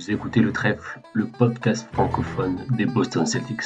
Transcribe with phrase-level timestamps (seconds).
[0.00, 3.60] Vous écoutez le Trèfle, le podcast francophone des Boston Celtics.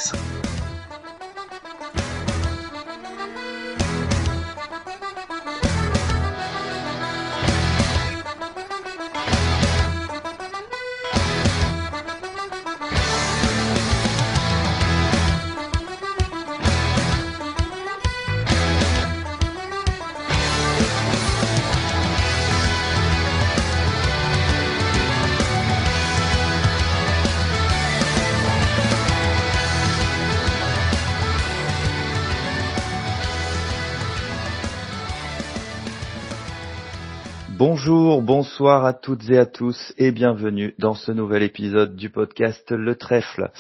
[38.23, 42.95] Bonsoir à toutes et à tous et bienvenue dans ce nouvel épisode du podcast Le
[42.95, 43.50] Trèfle.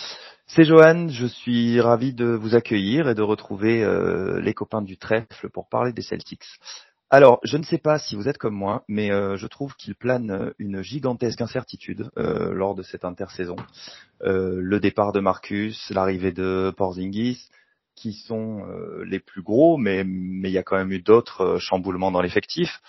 [0.46, 4.96] C'est Johan, je suis ravi de vous accueillir et de retrouver euh, les copains du
[4.96, 6.44] Trèfle pour parler des Celtics.
[7.10, 9.96] Alors, je ne sais pas si vous êtes comme moi, mais euh, je trouve qu'il
[9.96, 13.56] plane une gigantesque incertitude euh, lors de cette intersaison.
[14.20, 17.48] le départ de Marcus, l'arrivée de Porzingis,
[17.96, 18.64] qui sont
[19.04, 22.80] les plus gros, mais il y a quand même eu d'autres chamboulements dans l'effectif.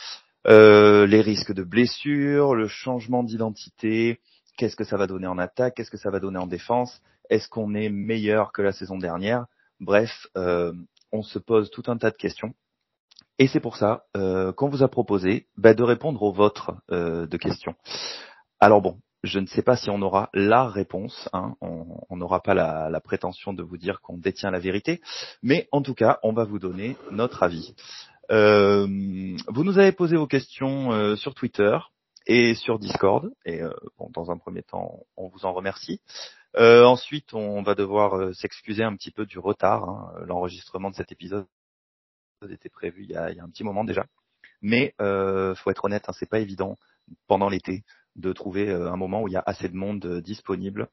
[0.47, 4.19] Euh, les risques de blessures, le changement d'identité,
[4.57, 7.49] qu'est-ce que ça va donner en attaque, qu'est-ce que ça va donner en défense, est-ce
[7.49, 9.45] qu'on est meilleur que la saison dernière?
[9.79, 10.71] Bref, euh,
[11.11, 12.53] on se pose tout un tas de questions.
[13.39, 17.37] Et c'est pour ça euh, qu'on vous a proposé bah, de répondre aux vôtres de
[17.37, 17.75] questions.
[18.59, 21.55] Alors bon, je ne sais pas si on aura la réponse, hein.
[21.61, 25.01] on n'aura pas la, prétention de vous dire qu'on détient la vérité,
[25.41, 27.75] mais en tout cas, on va vous donner notre avis.
[28.31, 28.87] Euh,
[29.47, 31.77] vous nous avez posé vos questions euh, sur Twitter
[32.25, 33.31] et sur Discord.
[33.45, 36.01] Et euh, bon, dans un premier temps, on vous en remercie.
[36.57, 39.89] ensuite, on va devoir s'excuser un petit peu du retard.
[39.89, 40.13] Hein.
[40.25, 41.47] L'enregistrement de cet épisode
[42.49, 44.05] était prévu il y a, un petit moment déjà.
[44.61, 46.77] Mais euh, faut être honnête, hein, c'est pas évident
[47.27, 47.83] pendant l'été
[48.15, 50.87] de trouver un moment où il y a assez de monde disponible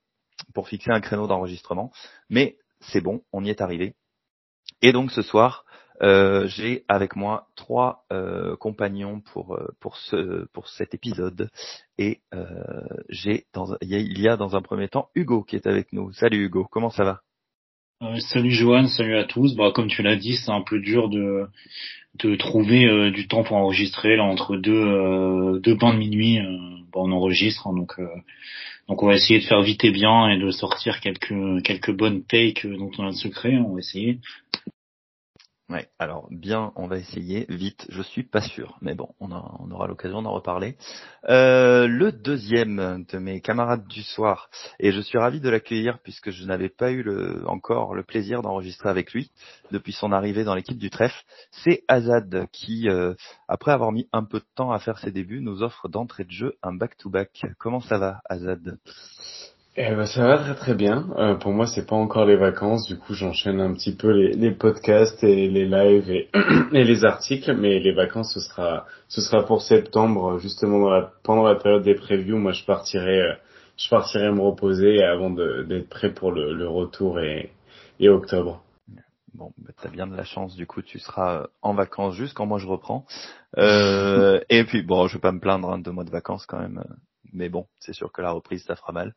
[0.52, 1.92] pour fixer un créneau d'enregistrement.
[2.28, 3.94] Mais c'est bon, on y est arrivé.
[4.82, 5.64] Et donc ce soir,
[6.00, 11.50] euh, j'ai avec moi trois euh, compagnons pour euh, pour ce pour cet épisode
[11.98, 12.20] et
[13.08, 16.12] j'ai dans il y, a, dans un premier temps Hugo qui est avec nous.
[16.12, 17.20] Salut Hugo, comment ça va?
[18.18, 19.54] Salut Johan, salut à tous.
[19.54, 21.46] Bah comme tu l'as dit, c'est un peu dur de
[22.16, 26.40] de trouver du temps pour enregistrer là entre deux deux pains de minuit.
[26.92, 28.00] Bah, on enregistre hein, donc
[28.88, 32.24] donc on va essayer de faire vite et bien et de sortir quelques quelques bonnes
[32.24, 33.56] takes dont on a le secret.
[33.58, 34.18] On va essayer.
[35.68, 37.86] Ouais, alors bien, on va essayer vite.
[37.88, 40.76] Je suis pas sûr, mais bon, on, aura l'occasion d'en reparler.
[41.30, 46.30] Euh, le deuxième de mes camarades du soir, et je suis ravi de l'accueillir puisque
[46.30, 49.30] je n'avais pas eu le, encore le plaisir d'enregistrer avec lui
[49.70, 53.14] depuis son arrivée dans l'équipe du trèfle, c'est Azad qui, euh,
[53.48, 56.32] après avoir mis un peu de temps à faire ses débuts, nous offre d'entrée de
[56.32, 57.30] jeu un back-to-back.
[57.44, 57.54] -back.
[57.58, 58.78] Comment ça va, Azad?
[59.74, 61.06] Eh ben, ça va très très bien.
[61.16, 64.32] Euh, pour moi, c'est pas encore les vacances, du coup, j'enchaîne un petit peu les,
[64.34, 66.28] les, podcasts et les lives et,
[66.72, 71.12] et, les articles, mais les vacances, ce sera ce sera pour septembre, justement dans la,
[71.22, 72.36] pendant la période des previews.
[72.36, 73.34] Moi, je partirai euh,
[73.78, 77.50] je partirai me reposer avant d'être prêt pour le, le retour et,
[77.98, 78.62] et octobre.
[79.34, 82.44] Bon, bah, t'as bien de la chance, du coup, tu seras en vacances juste quand
[82.44, 83.06] moi je reprends.
[83.56, 86.58] Euh, et puis, bon, je vais pas me plaindre hein, de mois de vacances quand
[86.58, 86.82] même
[87.32, 89.14] mais bon, c'est sûr que la reprise ça fera mal.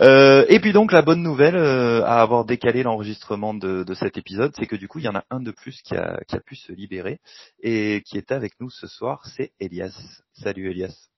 [0.00, 4.18] Euh, et puis donc la bonne nouvelle euh, à avoir décalé l'enregistrement de, de, cet
[4.18, 6.36] épisode, c'est que du coup il y en a un de plus qui a, qui
[6.36, 7.20] a pu se libérer
[7.62, 9.94] et qui est avec nous ce soir, c'est Elias.
[10.32, 11.08] Salut Elias.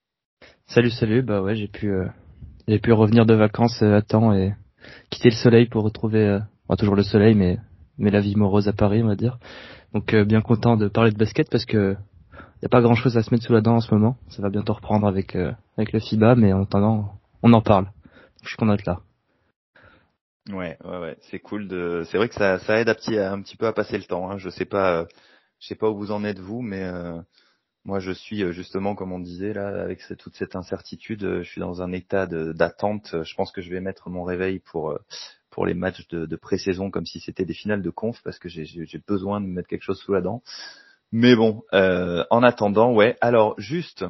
[0.67, 2.07] Salut salut, bah ouais j'ai pu euh,
[2.69, 4.55] j'ai pu revenir de vacances à temps et
[5.11, 6.41] quitter le soleil pour retrouver
[6.79, 7.59] toujours le soleil mais
[7.97, 9.39] mais la vie morose à Paris on va dire.
[9.93, 11.97] Donc bien content de parler de basket parce que
[12.65, 14.17] n'y a pas grand chose à se mettre sous la dent en ce moment.
[14.31, 17.91] Ça va bientôt reprendre avec euh, avec le FIBA, mais en attendant, on en parle.
[18.43, 19.01] Je suis content d'être là.
[20.51, 22.05] Ouais, ouais, ouais, c'est cool de.
[22.11, 24.31] C'est vrai que ça, ça aide un petit, un petit peu à passer le temps.
[24.31, 24.39] Hein.
[24.39, 25.05] Je sais pas, euh,
[25.61, 27.21] je sais pas où vous en êtes vous, mais euh,
[27.85, 31.83] moi je suis justement, comme on disait là, avec toute cette incertitude, je suis dans
[31.83, 33.15] un état d'attente.
[33.25, 34.99] Je pense que je vais mettre mon réveil pour
[35.51, 38.49] pour les matchs de, de pré-saison comme si c'était des finales de conf parce que
[38.49, 40.43] j'ai besoin de mettre quelque chose sous la dent.
[41.17, 43.17] Mais bon, euh, en attendant, ouais.
[43.21, 44.05] Alors juste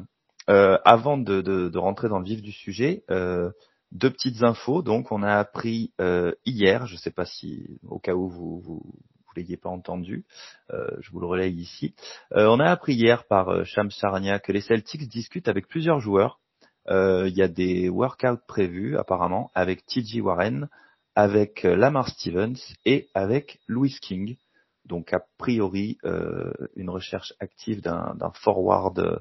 [0.48, 3.50] euh, avant de, de, de, rentrer dans le vif du sujet, euh,
[3.92, 4.80] deux petites infos.
[4.80, 8.58] Donc, on a appris euh, hier, je ne sais pas si au cas où vous
[8.60, 10.24] vous, vous l'ayez pas entendu,
[10.72, 11.94] euh, je vous le relaye ici.
[12.32, 16.40] Euh, on a appris hier par Shams Charania que les Celtics discutent avec plusieurs joueurs.
[16.88, 20.22] Il y a des workouts prévus apparemment avec T.J.
[20.22, 20.70] Warren,
[21.14, 24.38] avec Lamar Stevens et avec Louis King.
[24.84, 29.20] Donc a priori euh, une recherche active d'un forward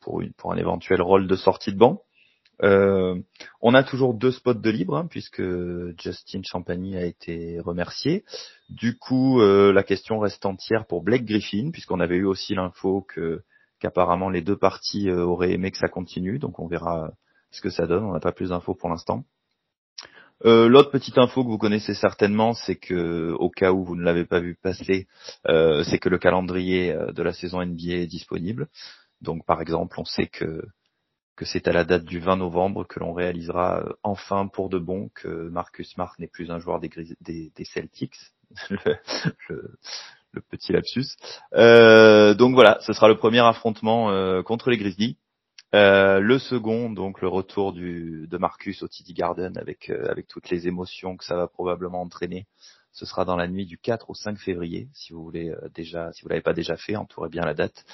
[0.00, 2.02] pour, un éventuel rôle de sortie de banc.
[2.62, 3.20] Euh,
[3.60, 5.42] On a toujours deux spots de libre hein, puisque
[5.98, 8.24] Justin Champagny a été remercié.
[8.68, 13.04] Du coup, euh, la question reste entière pour Blake Griffin puisqu'on avait eu aussi l'info
[13.80, 16.38] qu'apparemment les deux parties auraient aimé que ça continue.
[16.38, 17.12] Donc on verra
[17.50, 18.04] ce que ça donne.
[18.04, 19.24] On n'a pas plus d'infos pour l'instant.
[20.44, 24.02] Euh, L'autre petite info que vous connaissez certainement, c'est que au cas où vous ne
[24.02, 25.06] l'avez pas vu passer,
[25.48, 28.68] euh, c'est que le calendrier de la saison NBA est disponible.
[29.20, 30.62] Donc par exemple, on sait que
[31.42, 35.10] c'est à la date du 20 novembre que l'on réalisera euh, enfin pour de bon
[35.14, 38.16] que Marcus Smart n'est plus un joueur des, Celtics.
[39.48, 41.16] le, petit lapsus.
[41.54, 45.16] Euh, donc voilà, ce sera le premier affrontement euh, contre les Grizzlies.
[45.74, 50.68] Le second, donc le retour du, de Marcus au TD Garden avec, avec toutes les
[50.68, 52.46] émotions que ça va probablement entraîner.
[52.92, 56.22] Ce sera dans la nuit du 4 au 5 février, si vous voulez déjà, si
[56.22, 57.84] vous l'avez pas déjà fait, entourez bien la date.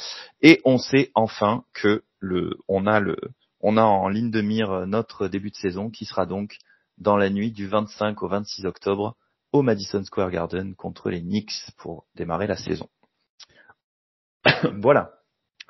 [0.42, 3.16] Et on sait enfin que le, on a le,
[3.60, 6.58] on a en ligne de mire notre début de saison qui sera donc
[6.98, 9.16] dans la nuit du 25 au 26 octobre
[9.52, 12.88] au Madison Square Garden contre les Knicks pour démarrer la saison.
[14.80, 15.12] voilà.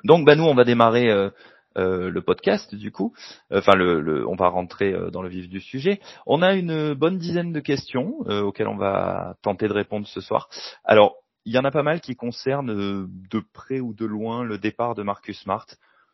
[0.03, 1.29] Donc bah nous on va démarrer euh,
[1.77, 3.13] euh, le podcast du coup.
[3.51, 5.99] Enfin le, on va rentrer euh, dans le vif du sujet.
[6.25, 10.49] On a une bonne dizaine de questions auxquelles on va tenter de répondre ce soir.
[10.83, 11.15] Alors
[11.45, 14.95] il y en a pas mal qui concernent de près ou de loin le départ
[14.95, 15.65] de Marcus Smart.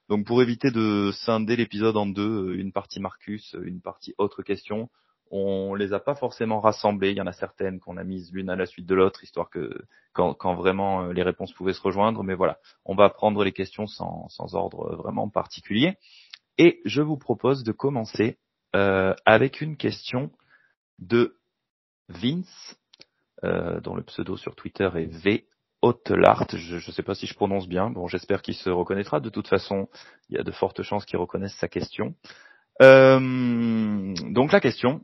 [0.09, 4.89] Donc pour éviter de scinder l'épisode en deux, une partie Marcus, une partie autre question,
[5.31, 7.12] on les a pas forcément rassemblées.
[7.12, 9.50] Il y en a certaines qu'on a mises l'une à la suite de l'autre, histoire
[9.50, 9.69] que
[10.13, 12.24] quand, vraiment euh, les réponses pouvaient se rejoindre.
[12.24, 15.97] Mais voilà, on va prendre les questions sans, ordre vraiment particulier.
[16.57, 18.38] Et je vous propose de commencer
[18.75, 20.31] euh, avec une question
[21.00, 21.38] de
[22.09, 22.77] Vince,
[23.44, 25.45] euh, dont le pseudo sur Twitter est V
[25.81, 29.30] Hautelart, je ne sais pas si je prononce bien, bon j'espère qu'il se reconnaîtra, de
[29.30, 29.88] toute façon
[30.30, 32.15] il y a de fortes chances qu'il reconnaisse sa question.
[32.81, 35.01] Euh, donc la question,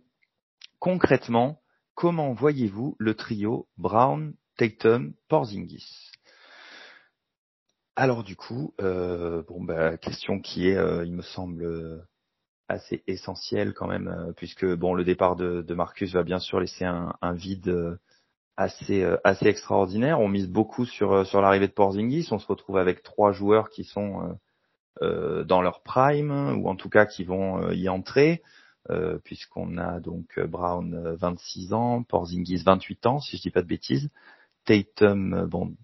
[0.84, 1.62] concrètement,
[1.96, 6.12] comment voyez-vous le trio Brown, Tatum, Porzingis?
[7.96, 12.06] Alors du coup, euh, bon bah question qui est, euh, il me semble
[12.68, 17.16] assez essentielle quand même, puisque bon le départ de, Marcus va bien sûr laisser un,
[17.22, 17.98] un vide
[18.58, 20.20] assez euh, assez extraordinaire.
[20.20, 22.28] On mise beaucoup sur euh, sur l'arrivée de Porzingis.
[22.32, 24.38] On se retrouve avec trois joueurs qui sont
[25.02, 28.44] euh, dans leur prime ou en tout cas qui vont y entrer.
[29.24, 34.10] Puisqu'on a donc Brown 26 ans, Porzingis 28 ans, si je dis pas de bêtises,
[34.66, 35.76] Tatum bon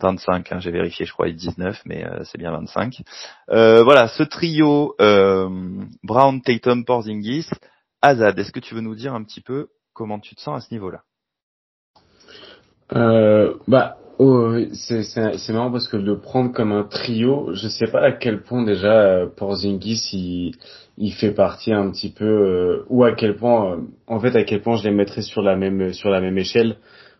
[0.00, 3.02] 25, hein, j'ai vérifié, je crois, il 19, mais c'est bien 25.
[3.48, 4.94] voilà, ce trio
[6.02, 7.48] Brown, Tatum, Porzingis.
[8.02, 10.66] Azad, est-ce que tu veux nous dire un petit peu comment tu te sens à
[10.66, 11.02] ce niveau-là?
[12.94, 18.02] Euh, bah, oh, c'est, marrant parce que de prendre comme un trio, je sais pas
[18.02, 20.52] à quel point déjà euh, Porzingis il,
[20.98, 23.76] il fait partie un petit peu euh, ou à quel point, euh,
[24.06, 26.76] en fait, à quel point je les mettrais sur la même sur la même échelle.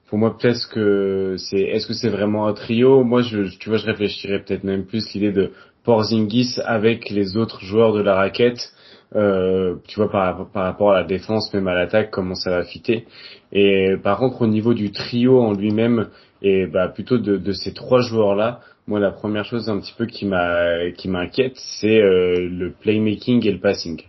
[0.09, 3.05] Pour moi, peut-être que c'est, est-ce que c'est vraiment un trio?
[3.05, 5.53] Moi, je, tu vois, je réfléchirais peut-être même plus l'idée de
[5.85, 8.73] Porzingis avec les autres joueurs de la raquette
[9.17, 12.65] euh, tu vois par, par rapport à la défense, même à l'attaque, comment ça va
[12.65, 13.07] fitter.
[13.53, 16.09] Et par contre, au niveau du trio en lui-même,
[16.43, 20.27] et bah plutôt de, ces trois joueurs-là, moi la première chose un petit peu qui
[20.27, 24.03] m'a qui m'inquiète, c'est euh, le playmaking et le passing.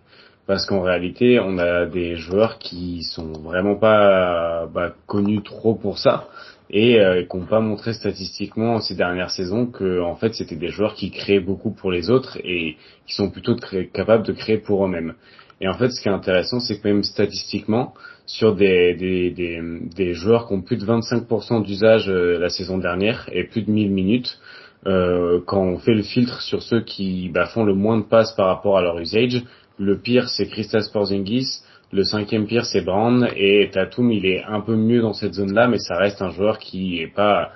[0.47, 5.97] Parce qu'en réalité, on a des joueurs qui sont vraiment pas bah, connus trop pour
[5.97, 6.27] ça
[6.69, 10.69] et euh, qui n'ont pas montré statistiquement ces dernières saisons que en fait c'était des
[10.69, 13.55] joueurs qui créaient beaucoup pour les autres et qui sont plutôt
[13.93, 15.13] capables de créer pour eux-mêmes.
[15.61, 17.93] Et en fait, ce qui est intéressant, c'est que même statistiquement,
[18.25, 19.61] sur des, des, des,
[19.95, 23.71] des joueurs qui ont plus de 25% d'usage euh, la saison dernière et plus de
[23.71, 24.39] 1000 minutes,
[24.87, 28.33] euh, quand on fait le filtre sur ceux qui bah, font le moins de passes
[28.33, 29.43] par rapport à leur usage,
[29.77, 31.61] le pire c'est Christas Porzingis,
[31.91, 35.67] le cinquième pire, c'est Brand et Tatum, il est un peu mieux dans cette zone-là,
[35.67, 37.51] mais ça reste un joueur qui est pas,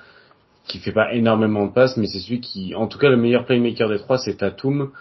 [0.67, 3.45] qui fait pas énormément de passes, mais c'est celui qui, en tout cas, le meilleur
[3.45, 4.91] playmaker des trois, c'est Tatum,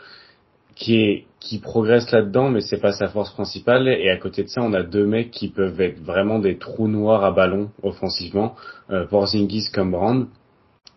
[0.74, 3.88] qui est, qui progresse là-dedans, mais c'est pas sa force principale.
[3.88, 6.88] Et à côté de ça, on a deux mecs qui peuvent être vraiment des trous
[6.88, 8.54] noirs à ballon offensivement,
[8.90, 10.26] euh, Porzingis comme Brand.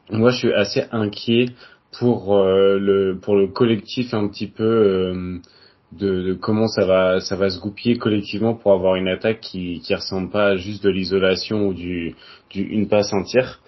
[0.10, 1.48] Moi, je suis assez inquiet
[2.00, 4.64] pour euh, le pour le collectif un petit peu.
[4.64, 5.40] Euh,
[5.94, 9.80] de, de, comment ça va ça va se goupiller collectivement pour avoir une attaque qui
[9.80, 12.14] qui ressemble pas à juste de l'isolation ou du,
[12.50, 13.62] du une passe entière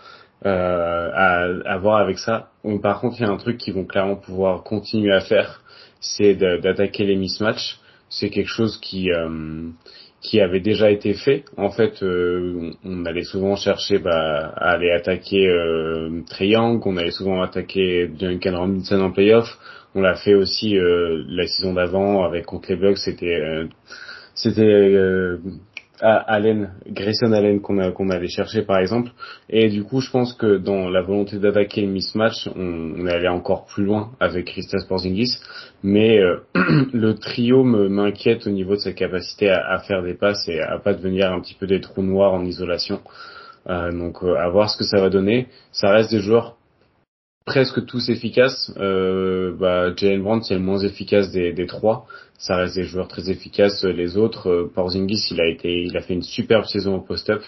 [0.46, 2.50] euh, à, à voir avec ça.
[2.81, 5.62] Par contre, il y a un truc qu'ils vont clairement pouvoir continuer à faire,
[6.00, 7.79] c'est d'attaquer les mismatchs.
[8.10, 9.69] c'est quelque chose qui euh,
[10.22, 11.46] qui avait déjà été fait.
[11.58, 17.12] En fait, euh, on allait souvent chercher bah, à aller attaquer euh, Young, on allait
[17.12, 19.48] souvent attaquer Duncan Robinson en playoff.
[19.96, 22.98] On l'a fait aussi euh, la saison d'avant avec contre les Bucks.
[22.98, 23.65] C'était euh,
[24.36, 25.38] c'était
[26.01, 29.12] Allen, Grayson Allen qu'on qu'on allait chercher par exemple.
[29.50, 33.27] Et du coup, je pense que dans la volonté d'attaquer le mismatch, on, est allé
[33.27, 35.39] encore plus loin avec Christas Porzingis.
[35.84, 36.38] Mais euh,
[36.94, 40.94] le trio m'inquiète au niveau de sa capacité à, faire des passes et à pas
[40.94, 43.01] devenir un petit peu des trous noirs en isolation.
[43.68, 45.48] Euh, donc euh, à voir ce que ça va donner.
[45.72, 46.56] Ça reste des joueurs
[47.46, 48.72] presque tous efficaces.
[48.77, 52.06] Euh, bah, Jalen Brown c'est le moins efficace des trois
[52.39, 53.84] ça reste des joueurs très efficaces.
[53.84, 57.43] Les autres, euh, Porzingis, il a été, il a fait une superbe saison au post-up.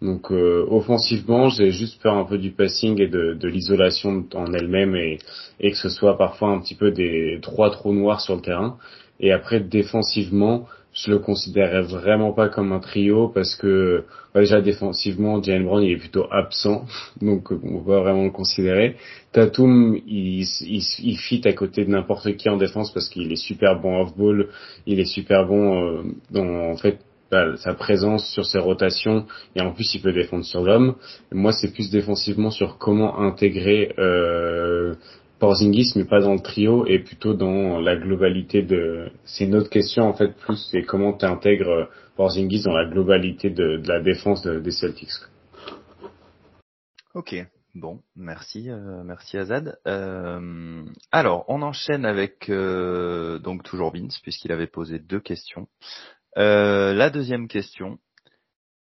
[0.00, 4.52] Donc euh, offensivement, j'ai juste peur un peu du passing et de, de l'isolation en
[4.54, 5.18] elle-même et,
[5.60, 8.78] et que ce soit parfois un petit peu des trois trous noirs sur le terrain.
[9.20, 10.66] Et après défensivement,
[11.04, 14.04] je le considérais vraiment pas comme un trio parce que
[14.34, 16.84] bah, déjà défensivement, Jalen Brown il est plutôt absent,
[17.22, 18.96] donc euh, on pas vraiment le considérer.
[19.32, 23.36] Tatum il, il, il fit à côté de n'importe qui en défense parce qu'il est
[23.36, 24.48] super bon off ball,
[24.86, 26.98] il est super bon euh, dans en fait
[27.30, 30.96] bah, sa présence sur ses rotations et en plus il peut défendre sur l'homme.
[31.32, 34.94] Moi c'est plus défensivement sur comment intégrer euh,
[35.40, 39.10] Porzingis, mais pas dans le trio, et plutôt dans la globalité de.
[39.24, 43.48] C'est une autre question en fait, plus c'est comment tu intègres Porzingis dans la globalité
[43.48, 45.10] de, la défense de, des Celtics.
[47.14, 47.34] Ok,
[47.74, 49.78] bon, merci, euh, merci Azad.
[49.86, 55.66] Euh, alors, on enchaîne avec euh, donc toujours Vince puisqu'il avait posé deux questions.
[56.36, 57.98] Euh, la deuxième question,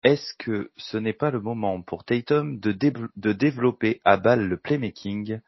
[0.03, 2.71] est-ce que ce n'est pas le moment pour Tatum de,
[3.15, 5.39] de développer à balle le playmaking?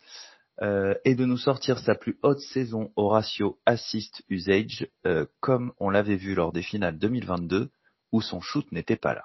[0.61, 5.73] Euh, et de nous sortir sa plus haute saison au ratio assist usage, euh, comme
[5.79, 7.69] on l'avait vu lors des finales 2022
[8.11, 9.23] où son shoot n'était pas là.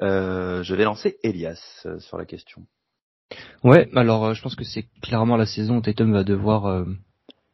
[0.00, 2.62] Euh, je vais lancer Elias euh, sur la question.
[3.64, 6.84] Ouais, alors euh, je pense que c'est clairement la saison où Tatum va devoir euh,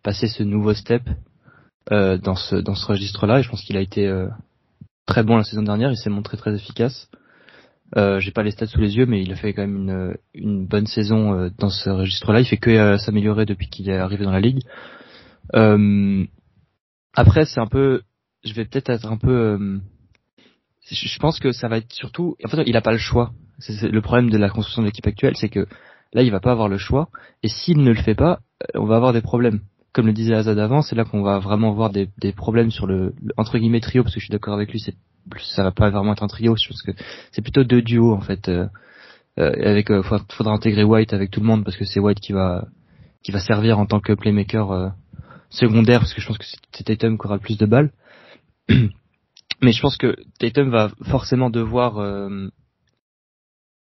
[0.03, 1.03] passer ce nouveau step
[1.91, 3.41] dans ce dans ce registre-là.
[3.41, 4.11] Et je pense qu'il a été
[5.05, 5.91] très bon la saison dernière.
[5.91, 7.11] Il s'est montré très efficace.
[7.97, 10.67] Euh, J'ai pas les stats sous les yeux, mais il a fait quand même une,
[10.67, 12.41] bonne saison euh, dans ce registre-là.
[12.41, 14.63] Il fait que euh, s'améliorer depuis qu'il est arrivé dans la ligue.
[15.55, 16.25] Euh,
[17.15, 18.03] après, c'est un peu,
[18.45, 19.81] je vais peut-être être un peu.
[20.91, 22.37] Je pense que ça va être surtout.
[22.45, 23.33] En fait, il a pas le choix.
[23.69, 25.67] Le problème de la construction de l'équipe actuelle, c'est que
[26.13, 27.09] là, il va pas avoir le choix.
[27.43, 28.41] Et s'il ne le fait pas,
[28.75, 29.61] on va avoir des problèmes.
[29.95, 33.15] Comme le disait Azad avant, c'est là qu'on va vraiment voir des, problèmes sur le,
[33.39, 34.95] entre guillemets trio, parce que je suis d'accord avec lui, c'est
[35.55, 36.55] ça va pas vraiment être un trio.
[36.55, 36.91] Je pense que
[37.33, 38.49] c'est plutôt deux duos en fait.
[38.49, 38.67] Euh,
[39.39, 42.33] euh, avec, euh, faudra, intégrer White avec tout le monde parce que c'est White qui
[42.33, 42.69] va
[43.25, 44.89] qui va servir en tant que playmaker euh,
[45.51, 47.91] secondaire parce que je pense que c'est Tatum qui aura le plus de balles.
[48.69, 52.49] Mais je pense que Tatum va forcément devoir euh,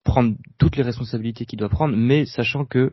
[0.04, 2.92] prendre toutes les responsabilités qu'il doit prendre, mais sachant que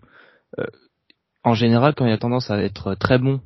[1.43, 3.41] en général, quand il a tendance à être très bon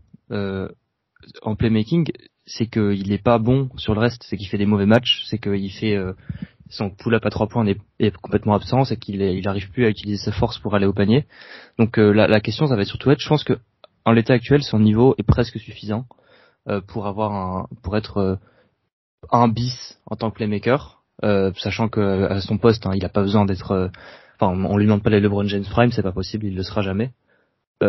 [1.41, 2.11] en playmaking,
[2.45, 5.37] c'est qu'il n'est pas bon sur le reste, c'est qu'il fait des mauvais matchs, c'est
[5.37, 6.13] qu'il fait euh,
[6.69, 9.89] son pull-up à trois points est, est complètement absent, c'est qu'il il arrive plus à
[9.89, 11.25] utiliser sa force pour aller au panier.
[11.79, 13.59] Donc euh, la, la, question, ça va surtout être, je pense que
[14.05, 16.05] en l'état actuel, son niveau est presque suffisant
[16.67, 18.35] euh, pour avoir un, pour être euh,
[19.31, 23.09] un bis en tant que playmaker, euh, sachant que à son poste, hein, il n'a
[23.09, 23.89] pas besoin d'être,
[24.39, 26.81] enfin, on lui demande pas les LeBron James prime, c'est pas possible, il le sera
[26.81, 27.11] jamais.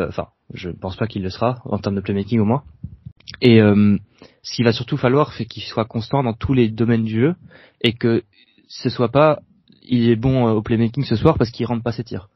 [0.08, 2.62] Enfin, je pense pas qu'il le sera en termes de playmaking au moins.
[3.40, 3.96] Et euh,
[4.42, 7.34] ce qu'il va surtout falloir, c'est qu'il soit constant dans tous les domaines du jeu
[7.80, 8.22] et que
[8.68, 9.40] ce soit pas
[9.86, 12.28] il est bon au playmaking ce soir parce qu'il rentre pas ses tirs.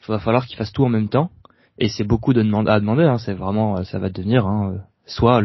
[0.00, 1.30] Il va falloir qu'il fasse tout en même temps
[1.78, 3.04] et c'est beaucoup de à demander.
[3.04, 5.42] Hein, c'est vraiment ça va devenir hein, soit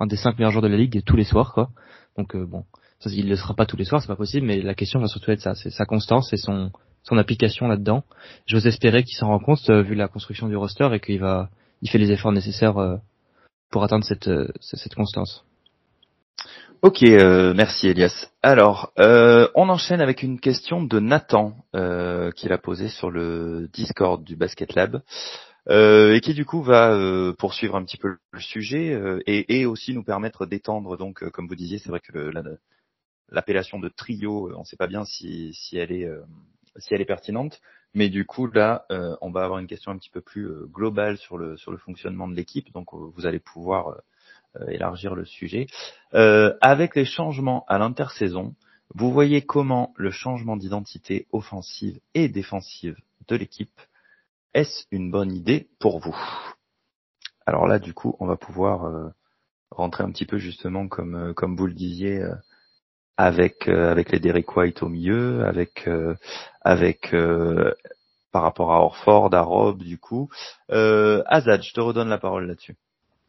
[0.00, 1.70] un des cinq meilleurs joueurs de la ligue tous les soirs quoi.
[2.16, 2.64] Donc euh, bon,
[3.00, 4.46] ça, il le sera pas tous les soirs, c'est pas possible.
[4.46, 6.70] Mais la question va surtout être ça, c'est sa constance et son
[7.04, 8.04] son application là-dedans.
[8.46, 11.48] J'ose espérer qu'il s'en rend compte euh, vu la construction du roster et qu'il va
[11.82, 12.96] il fait les efforts nécessaires euh,
[13.70, 14.30] pour atteindre cette,
[14.60, 15.44] cette constance.
[16.84, 18.28] Ok, euh, merci Elias.
[18.42, 23.70] Alors, euh, on enchaîne avec une question de Nathan euh, qu'il a posée sur le
[23.72, 25.00] Discord du Basket Lab
[25.70, 26.94] et qui du coup va
[27.38, 30.98] poursuivre un petit peu le sujet et, et, aussi nous permettre d'étendre.
[30.98, 32.30] Donc, comme vous disiez, c'est vrai que
[33.30, 36.06] l'appellation de trio, on ne sait pas bien si, si elle est
[36.78, 37.60] si elle est pertinente,
[37.94, 38.86] mais du coup là,
[39.20, 42.28] on va avoir une question un petit peu plus globale sur le sur le fonctionnement
[42.28, 42.72] de l'équipe.
[42.72, 43.96] Donc, vous allez pouvoir
[44.60, 45.66] euh, élargir le sujet.
[46.14, 48.54] Euh, avec les changements à l'intersaison,
[48.94, 53.80] vous voyez comment le changement d'identité offensive et défensive de l'équipe,
[54.52, 56.16] est-ce une bonne idée pour vous?
[57.46, 59.08] Alors là, du coup, on va pouvoir euh,
[59.72, 62.22] rentrer un petit peu justement comme comme vous le disiez
[63.16, 65.88] avec avec les Derek White au milieu, avec
[66.62, 67.14] avec
[68.32, 70.28] par rapport à Orford, à Rob du coup.
[70.68, 72.76] Azad, je te redonne la parole là-dessus.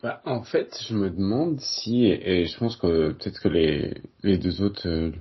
[0.06, 4.38] Bah, en fait, je me demande si, et je pense que peut-être que les, les
[4.38, 5.12] deux autres, euh,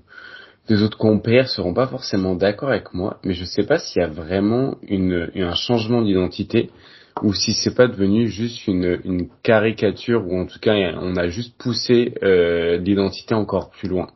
[0.69, 4.05] deux autres compères seront pas forcément d'accord avec moi, mais je sais pas s'il y
[4.05, 6.71] a vraiment une, un changement d'identité
[7.23, 11.29] ou si c'est pas devenu juste une, une caricature ou en tout cas on a
[11.29, 14.09] juste poussé euh, l'identité encore plus loin.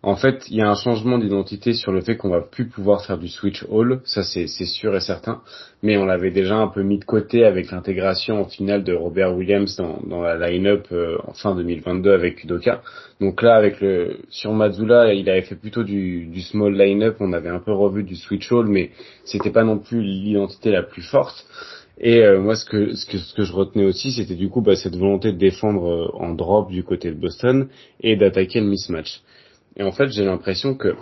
[0.00, 3.04] En fait, il y a un changement d'identité sur le fait qu'on va plus pouvoir
[3.04, 5.40] faire du switch all, ça c'est sûr et certain,
[5.82, 9.34] mais on l'avait déjà un peu mis de côté avec l'intégration en finale de Robert
[9.34, 12.80] Williams dans, dans la line-up euh, en fin 2022 avec Udoka.
[13.20, 17.32] Donc là, avec le sur Mazula, il avait fait plutôt du, du small line-up, on
[17.32, 18.90] avait un peu revu du switch all, mais
[19.24, 21.44] c'était pas non plus l'identité la plus forte.
[22.00, 24.60] Et euh, moi, ce que, ce que, ce que je retenais aussi, c'était du coup
[24.60, 27.68] bah, cette volonté de défendre euh, en drop du côté de Boston
[28.00, 29.22] et d'attaquer le mismatch.
[29.78, 30.94] Et en fait, j'ai l'impression que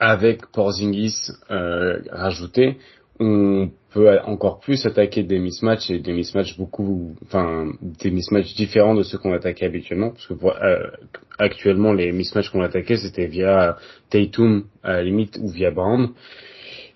[0.00, 2.76] avec Porzingis euh, rajouté,
[3.20, 8.94] on peut encore plus attaquer des mismatchs et des mismatchs beaucoup, enfin des mismatchs différents
[8.94, 10.90] de ceux qu'on attaquait habituellement, parce que euh,
[11.38, 13.76] actuellement les mismatchs qu'on attaquait c'était via
[14.10, 16.10] Tatum à la limite ou via Brown.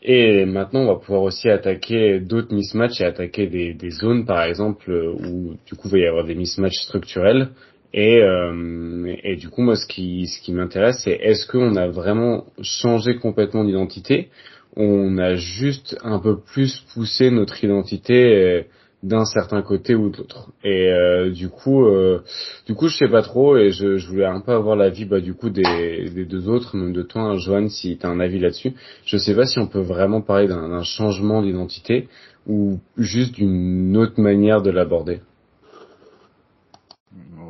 [0.05, 4.43] Et maintenant, on va pouvoir aussi attaquer d'autres mismatchs et attaquer des, des, zones, par
[4.43, 7.51] exemple, où du coup il va y avoir des mismatchs structurels
[7.93, 11.89] et, euh, et du coup, moi, ce qui, ce qui m'intéresse, c'est est-ce qu'on a
[11.89, 14.29] vraiment changé complètement d'identité?
[14.77, 18.63] On a juste un peu plus poussé notre identité euh,
[19.03, 20.51] d'un certain côté ou de l'autre.
[20.65, 22.23] Et euh, du coup, euh,
[22.67, 25.21] du coup, je sais pas trop, et je, je voulais un peu avoir l'avis, bah,
[25.21, 28.21] du coup, des, des deux autres, même de toi, hein, Joanne, si tu as un
[28.21, 28.73] avis là-dessus.
[29.05, 32.09] Je sais pas si on peut vraiment parler d'un changement d'identité
[32.47, 35.21] ou juste d'une autre manière de l'aborder.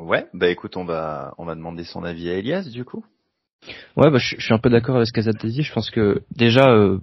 [0.05, 3.05] Ouais, bah écoute, on va on va demander son avis à Elias du coup.
[3.97, 5.63] Ouais, bah je, suis un peu d'accord avec ce qu'Azad a dit.
[5.63, 6.99] Je pense que déjà, euh,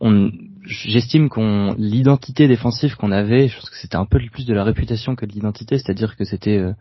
[0.00, 0.30] on,
[0.66, 4.64] j'estime qu'on l'identité défensive qu'on avait, je pense que c'était un peu plus de la
[4.64, 6.74] réputation que de l'identité, c'est-à-dire que c'était euh,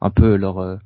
[0.00, 0.76] un peu leur, euh,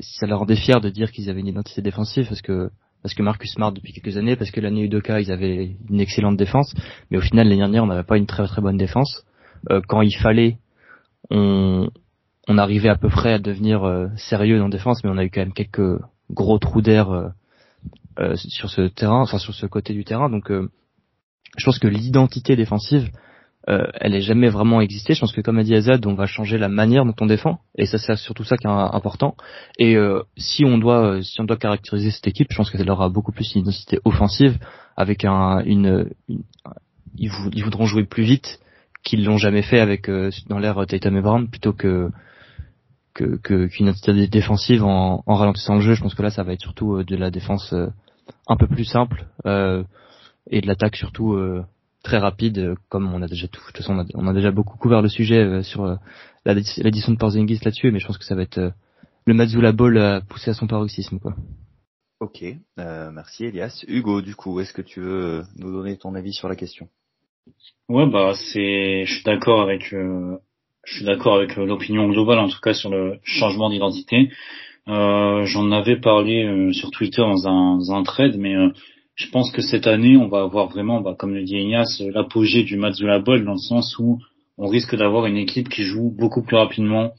[0.00, 2.70] ça leur rendait fier de dire qu'ils avaient une identité défensive parce que
[3.02, 6.36] parce que Marcus Smart depuis quelques années, parce que l'année Udoka ils avaient une excellente
[6.36, 6.74] défense,
[7.10, 9.24] mais au final l'année dernière on n'avait pas une très très bonne défense.
[9.86, 10.58] quand il fallait,
[11.30, 11.88] on
[12.48, 15.30] on arrivait à peu près à devenir euh, sérieux en défense, mais on a eu
[15.30, 17.28] quand même quelques gros trous d'air euh,
[18.18, 20.30] euh, sur ce terrain, enfin sur ce côté du terrain.
[20.30, 23.10] Donc, je pense que l'identité défensive,
[23.66, 25.14] elle est jamais vraiment existé.
[25.14, 27.58] Je pense que comme a dit Azad, on va changer la manière dont on défend,
[27.76, 29.36] et ça c'est surtout ça qui est important.
[29.78, 29.96] Et
[30.36, 33.54] si on doit, si on doit caractériser cette équipe, je pense qu'elle aura beaucoup plus
[33.54, 34.58] une identité offensive,
[34.96, 36.10] avec un, une,
[37.18, 38.60] ils, voudront jouer plus vite
[39.02, 40.08] qu'ils l'ont jamais fait avec
[40.48, 42.10] dans l'ère Tatum et Brown, plutôt que
[43.16, 45.94] que qu'une identité défensive en, en, ralentissant le jeu.
[45.94, 47.88] Je pense que là, ça va être surtout euh, de la défense euh,
[48.46, 49.82] un peu plus simple euh,
[50.50, 51.64] et de l'attaque surtout euh,
[52.02, 53.60] très rapide, comme on a déjà tout.
[53.60, 55.98] De toute façon, on a, déjà beaucoup couvert le sujet sur
[56.44, 58.72] l'édition de Porzingis là-dessus, mais je pense que ça va être
[59.24, 61.34] le Mazula Ball poussé à son paroxysme, quoi.
[62.20, 62.44] Ok,
[62.76, 63.84] merci Elias.
[63.88, 66.88] Hugo, du coup, est-ce que tu veux nous donner ton avis sur la question?
[67.88, 69.92] Ouais, bah c'est, je suis d'accord avec
[70.86, 74.30] je suis d'accord avec euh, l'opinion globale, en tout cas sur le changement d'identité.
[74.88, 78.70] Euh, J'en avais parlé euh, sur Twitter dans un, dans un trade, mais euh,
[79.16, 82.62] je pense que cette année, on va avoir vraiment, bah, comme le dit Ignace, l'apogée
[82.62, 84.18] du match de la dans le sens où
[84.58, 87.10] on risque d'avoir une équipe qui joue beaucoup plus rapidement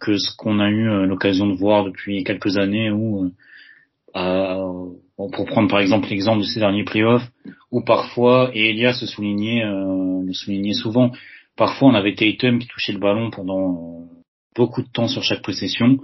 [0.00, 3.32] que ce qu'on a eu l'occasion de voir depuis quelques années, où,
[4.12, 7.28] pour prendre par exemple l'exemple de ces derniers playoffs,
[7.72, 11.10] où parfois, et Elias se soulignait, le soulignait souvent,
[11.58, 14.04] Parfois, on avait Tatum qui touchait le ballon pendant euh,
[14.54, 15.98] beaucoup de temps sur chaque possession.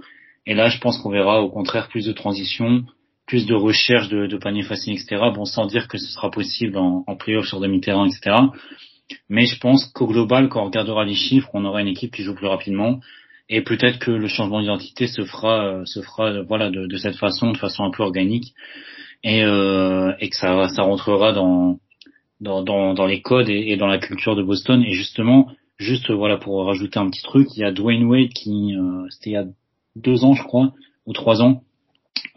[0.45, 2.83] Et là, je pense qu'on verra au contraire plus de transition,
[3.25, 5.15] plus de recherche de, de panier facile, etc.
[5.33, 8.35] Bon, sans dire que ce sera possible en, en playoff sur demi-terrain, etc.
[9.29, 12.23] Mais je pense qu'au global, quand on regardera les chiffres, on aura une équipe qui
[12.23, 12.99] joue plus rapidement.
[13.47, 17.15] Et peut-être que le changement d'identité se fera, euh, se fera, voilà, de, de, cette
[17.15, 18.53] façon, de façon un peu organique,
[19.23, 21.77] et, euh, et que ça, ça rentrera dans,
[22.41, 24.83] dans, dans, dans les codes et, dans la culture de Boston.
[24.83, 28.75] Et justement, juste voilà pour rajouter un petit truc, il y a Dwayne Wade qui,
[28.75, 29.45] euh, c'était il y a
[29.95, 30.73] deux ans je crois,
[31.05, 31.63] ou trois ans,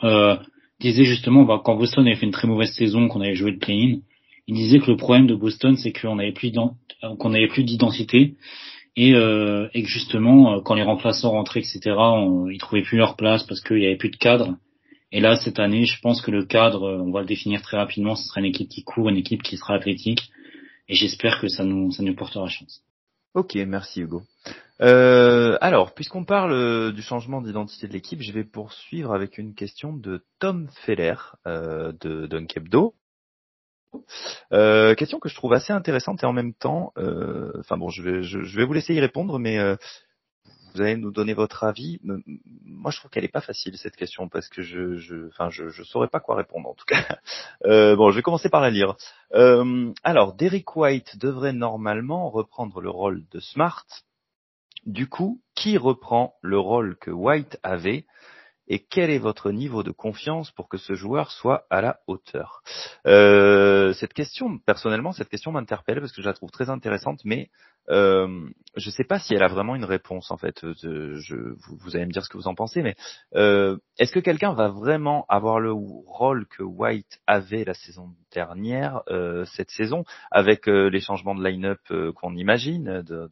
[0.05, 0.37] euh,
[0.81, 3.59] disait justement bah, quand Boston avait fait une très mauvaise saison, qu'on avait joué le
[3.59, 3.99] play-in,
[4.47, 6.53] il disait que le problème de Boston c'est qu'on avait plus
[7.19, 8.37] qu'on avait plus d'identité
[8.97, 11.81] et, euh, et que justement euh, quand les remplaçants rentraient etc,
[12.51, 14.57] ils trouvaient plus leur place parce qu'il y avait plus de cadre
[15.11, 17.77] et là, cette année, je pense que le cadre, euh, on va le définir très
[17.77, 20.31] rapidement, ce sera une équipe qui court, une équipe qui sera athlétique.
[20.89, 22.83] Et j'espère que ça nous, ça nous portera chance.
[23.35, 24.23] Ok, merci Hugo.
[24.81, 29.55] Euh, alors, puisqu'on parle euh, du changement d'identité de l'équipe, je vais poursuivre avec une
[29.55, 31.15] question de Tom Feller
[31.47, 32.95] euh, de Dunkebdo.
[34.53, 38.03] Euh, question que je trouve assez intéressante et en même temps, euh, enfin bon, je
[38.03, 39.59] vais, je, vais vous laisser y répondre, mais
[40.79, 41.99] vous allez nous donner votre avis.
[42.65, 45.71] Moi, je trouve qu'elle est pas facile cette question parce que je, je, enfin, je,
[45.71, 47.05] je saurais pas quoi répondre en tout cas.
[47.65, 48.95] Euh, bon, je vais commencer par la lire.
[49.35, 53.85] Euh, alors, Derek White devrait normalement reprendre le rôle de Smart.
[54.87, 58.07] Du coup, qui reprend le rôle que White avait
[58.69, 62.63] et quel est votre niveau de confiance pour que ce joueur soit à la hauteur?
[63.07, 67.51] Euh, Cette question, personnellement, cette question m'interpelle parce que je la trouve très intéressante, mais
[67.91, 70.65] euh, je ne sais pas si elle a vraiment une réponse en fait.
[70.65, 71.37] Euh, je,
[71.81, 72.97] vous, allez me dire ce que vous en pensez, mais
[73.35, 79.03] euh, est-ce que quelqu'un va vraiment avoir le rôle que White avait la saison dernière,
[79.09, 81.81] euh, cette saison, avec euh, les changements de line-up
[82.15, 83.29] qu'on imagine, de,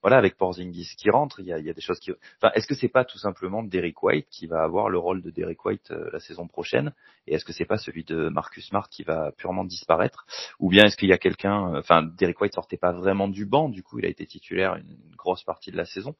[0.00, 2.12] voilà, avec Porzingis qui rentre, il y a, y a des choses qui.
[2.40, 5.30] Enfin, est-ce que c'est pas tout simplement Derek White qui va avoir le rôle de
[5.30, 6.92] Derek White la saison prochaine,
[7.26, 10.24] et est-ce que c'est pas celui de Marcus Smart qui va purement disparaître,
[10.58, 13.68] ou bien est-ce qu'il y a quelqu'un, enfin, Derek White sortait pas vraiment du banc,
[13.68, 16.14] du coup, il a été titulaire une, grosse partie de la saison.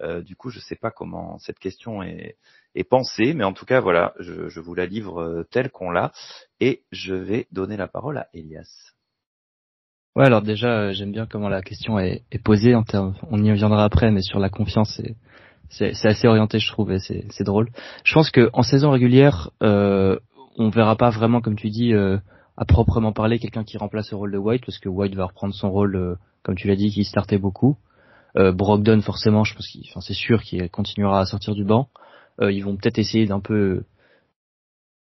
[0.00, 2.36] Euh, du coup, je ne sais pas comment cette question est,
[2.88, 6.12] pensée, mais en tout cas, voilà, je, vous la livre euh, telle qu'on l'a,
[6.60, 8.92] et je vais donner la parole à Elias.
[10.14, 12.76] Ouais, alors déjà, euh, j'aime bien comment la question est, posée.
[12.76, 15.00] En termes, on y reviendra après, mais sur la confiance,
[15.70, 17.68] c'est, assez orienté, je trouve, et c'est, drôle.
[18.04, 20.18] Je pense que en saison régulière, euh,
[20.56, 21.92] on verra pas vraiment, comme tu dis,
[22.58, 25.54] à proprement parler, quelqu'un qui remplace le rôle de White, parce que White va reprendre
[25.54, 27.76] son rôle comme tu l'as dit, qui startait beaucoup.
[28.36, 31.88] Euh, Brogdon, forcément, je pense qu'il, c'est sûr qu'il continuera à sortir du banc.
[32.40, 33.84] Euh, ils vont peut-être essayer d'un peu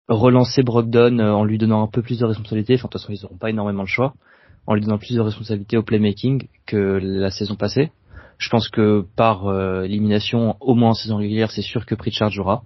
[0.09, 2.75] relancer Brogdon euh, en lui donnant un peu plus de responsabilités.
[2.75, 4.15] Enfin, de toute façon, ils n'auront pas énormément le choix.
[4.67, 7.91] En lui donnant plus de responsabilités au playmaking que la saison passée.
[8.39, 12.31] Je pense que par euh, élimination, au moins en saison régulière, c'est sûr que Pritchard
[12.31, 12.63] jouera.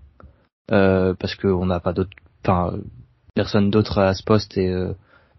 [0.70, 2.10] Euh, parce qu'on n'a pas d'autre,
[2.44, 2.78] enfin,
[3.34, 4.68] personne d'autre à ce poste et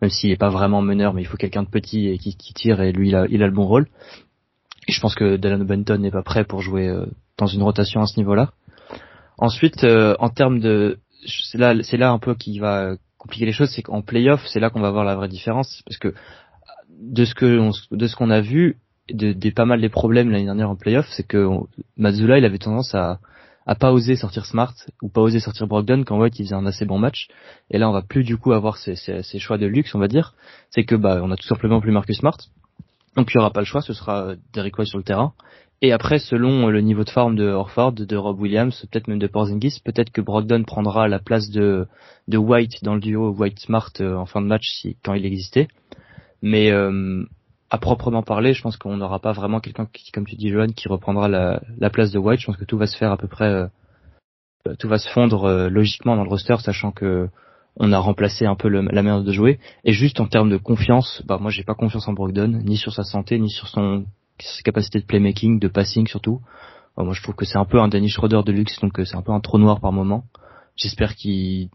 [0.04, 2.82] même s'il n'est pas vraiment meneur, mais il faut quelqu'un de petit et qui, tire
[2.82, 3.88] et lui il a, il a le bon rôle.
[4.88, 7.06] Et je pense que Delano Benton n'est pas prêt pour jouer euh,
[7.38, 8.52] dans une rotation à ce niveau-là.
[9.38, 13.54] Ensuite, euh, en termes de, c'est là, c'est là un peu qui va compliquer les
[13.54, 16.14] choses, c'est qu'en playoff, c'est là qu'on va voir la vraie différence, parce que
[16.90, 18.78] de ce que de ce qu'on a vu,
[19.10, 21.48] de, de, pas mal des problèmes l'année dernière en playoff, c'est que
[21.96, 23.20] Mazula il avait tendance à
[23.66, 26.86] à pas oser sortir Smart ou pas oser sortir Brogdon quand White faisait un assez
[26.86, 27.28] bon match.
[27.70, 30.08] Et là, on va plus du coup avoir ces, ces, choix de luxe, on va
[30.08, 30.36] dire.
[30.70, 32.38] C'est que bah on a tout simplement plus Marcus Smart.
[33.16, 35.34] Donc il y aura pas le choix, ce sera Derrick White sur le terrain.
[35.82, 39.28] Et après, selon le niveau de forme de Horford, de Rob Williams, peut-être même de
[39.28, 41.88] Porzingis, peut-être que Brogdon prendra la place de,
[42.30, 45.26] de White dans le duo White Smart euh, en fin de match si quand il
[45.26, 45.68] existait.
[46.42, 47.26] Mais euh,
[47.74, 50.68] à proprement parler, je pense qu'on n'aura pas vraiment quelqu'un qui, comme tu dis, Johan,
[50.68, 52.40] qui reprendra la, la, place de White.
[52.40, 53.68] Je pense que tout va se faire à peu près, euh,
[54.68, 57.30] euh, tout va se fondre euh, logiquement dans le roster, sachant que
[57.78, 59.60] on a remplacé un peu la manière de jouer.
[59.86, 62.94] Et juste en termes de confiance, bah moi j'ai pas confiance en Brogdon, ni sur
[62.94, 64.06] sa santé, ni sur son
[64.38, 66.42] ses capacités de playmaking, de passing surtout.
[66.96, 69.16] Bah, moi je trouve que c'est un peu un Danny Schroeder de luxe, donc c'est
[69.16, 70.26] un peu un trou noir par moment.
[70.76, 71.70] J'espère qu'il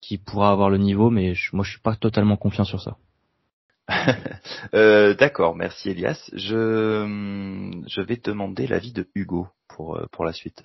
[0.00, 2.96] qu'il pourra avoir le niveau, mais moi je suis pas totalement confiant sur ça.
[4.74, 6.30] Euh, d'accord, merci Elias.
[6.32, 10.62] Je, je vais demander l'avis de Hugo pour, euh, pour la suite.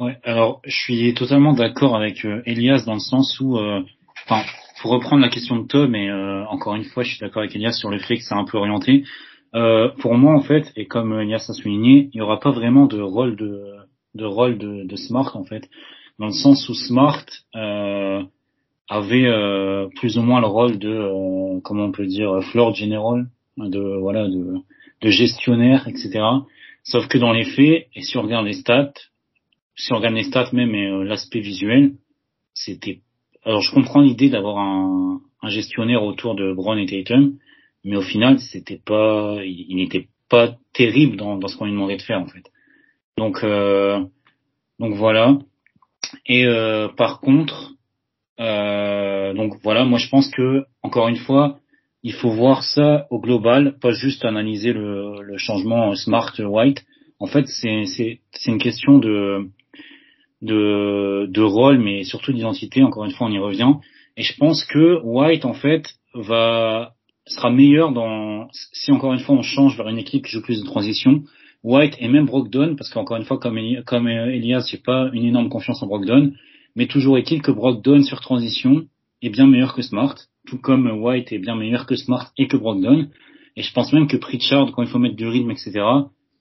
[0.00, 4.42] Ouais, alors je suis totalement d'accord avec euh, Elias dans le sens où, enfin,
[4.82, 6.12] pour reprendre la question de Tom, et
[6.48, 8.58] encore une fois, je suis d'accord avec Elias sur le fait que c'est un peu
[8.58, 9.04] orienté.
[9.52, 13.00] pour moi, en fait, et comme Elias a souligné, il n'y aura pas vraiment de
[13.00, 13.64] rôle de,
[14.14, 15.68] de rôle de, de Smart en fait,
[16.18, 17.24] dans le sens où Smart
[18.88, 23.26] avait euh, plus ou moins le rôle de euh, comment on peut dire floor general
[23.56, 24.56] de voilà de,
[25.00, 26.20] de gestionnaire etc
[26.82, 28.92] sauf que dans les faits et si on regarde les stats
[29.76, 31.92] si on regarde les stats même et euh, l'aspect visuel
[32.52, 33.00] c'était
[33.44, 37.38] alors je comprends l'idée d'avoir un, un, gestionnaire autour de Brown et Tatum
[37.84, 41.96] mais au final c'était pas il, n'était pas terrible dans, dans ce qu'on lui demandait
[41.96, 42.50] de faire en fait.
[43.16, 43.44] Donc
[44.80, 45.38] donc voilà.
[46.26, 46.46] Et
[46.96, 47.73] par contre
[48.40, 51.58] euh, donc voilà, moi je pense que encore une fois,
[52.02, 56.84] il faut voir ça au global, pas juste analyser le, le changement smart white.
[57.18, 59.48] En fait, c'est une question de
[60.42, 62.82] de de rôle, mais surtout d'identité.
[62.82, 63.74] Encore une fois, on y revient.
[64.16, 66.92] Et je pense que White en fait va
[67.26, 70.60] sera meilleur dans si encore une fois on change vers une équipe qui joue plus
[70.60, 71.22] de transition.
[71.64, 75.48] White et même Brogdon, parce qu'encore une fois, comme, comme Elias, j'ai pas une énorme
[75.48, 76.32] confiance en Brogdon,
[76.76, 78.86] mais toujours est-il que Brogdon sur transition
[79.22, 82.56] est bien meilleur que Smart, tout comme White est bien meilleur que Smart et que
[82.56, 83.08] Brogdon.
[83.56, 85.72] Et je pense même que Pritchard, quand il faut mettre du rythme, etc.,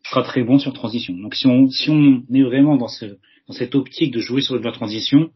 [0.03, 1.13] sera très bon sur transition.
[1.15, 3.17] Donc si on si on est vraiment dans ce
[3.47, 5.29] dans cette optique de jouer sur la transition,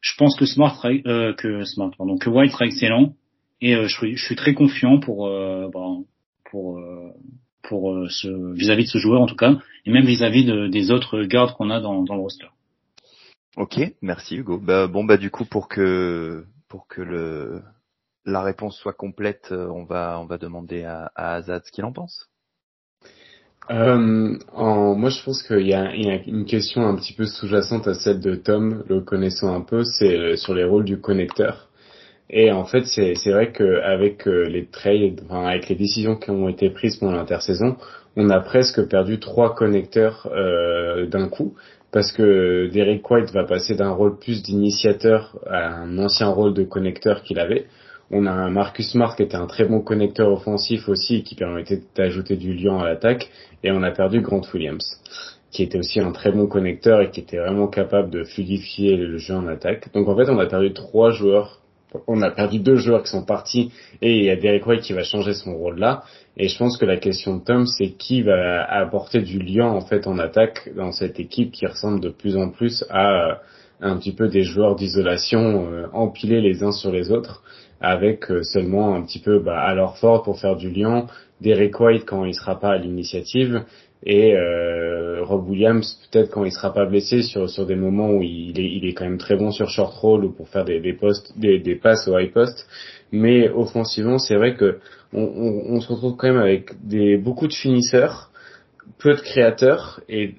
[0.00, 3.14] je pense que Smart euh, que Smart pardon que White sera excellent
[3.60, 5.86] et euh, je, suis, je suis très confiant pour euh, bah,
[6.50, 7.10] pour euh,
[7.62, 10.90] pour euh, ce vis-à-vis de ce joueur en tout cas et même vis-à-vis de, des
[10.90, 12.46] autres gardes qu'on a dans, dans le roster.
[13.56, 14.58] Ok, merci Hugo.
[14.58, 17.62] Bah, bon bah du coup pour que pour que le
[18.26, 21.92] la réponse soit complète, on va on va demander à, à Azad ce qu'il en
[21.92, 22.28] pense.
[23.70, 27.88] Euh, en, moi, je pense qu'il y, y, a une question un petit peu sous-jacente
[27.88, 31.68] à celle de Tom, le connaissant un peu, c'est sur les rôles du connecteur.
[32.28, 36.48] Et en fait, c'est vrai qu'avec euh, les trades, enfin, avec les décisions qui ont
[36.48, 37.76] été prises pendant l'intersaison,
[38.16, 41.54] on a presque perdu trois connecteurs euh, d'un coup,
[41.92, 46.64] parce que Derek White va passer d'un rôle plus d'initiateur à un ancien rôle de
[46.64, 47.66] connecteur qu'il avait.
[48.10, 51.80] On a un Marcus Smart qui était un très bon connecteur offensif aussi, qui permettait
[51.94, 53.30] d'ajouter du lien à l'attaque,
[53.62, 55.00] et on a perdu Grant Williams,
[55.52, 59.18] qui était aussi un très bon connecteur et qui était vraiment capable de fluidifier le
[59.18, 59.92] jeu en attaque.
[59.92, 61.60] Donc en fait, on a perdu trois joueurs
[62.06, 63.70] on a perdu deux joueurs qui sont partis
[64.02, 66.02] et il y a Derek White qui va changer son rôle là.
[66.36, 69.80] Et je pense que la question de Tom, c'est qui va apporter du lien en
[69.80, 73.34] fait en attaque dans cette équipe qui ressemble de plus en plus à euh,
[73.80, 77.42] un petit peu des joueurs d'isolation euh, empilés les uns sur les autres
[77.80, 81.06] avec euh, seulement un petit peu bah, alors fort pour faire du lien,
[81.40, 83.64] Derek White quand il sera pas à l'initiative
[84.06, 88.22] et euh, Rob Williams peut-être quand il sera pas blessé sur sur des moments où
[88.22, 90.80] il est il est quand même très bon sur short roll ou pour faire des
[90.80, 92.68] des des, passes au high post.
[93.10, 94.78] Mais offensivement c'est vrai que
[95.12, 98.30] on, se retrouve quand même avec des beaucoup de finisseurs
[98.98, 100.34] peu de créateurs et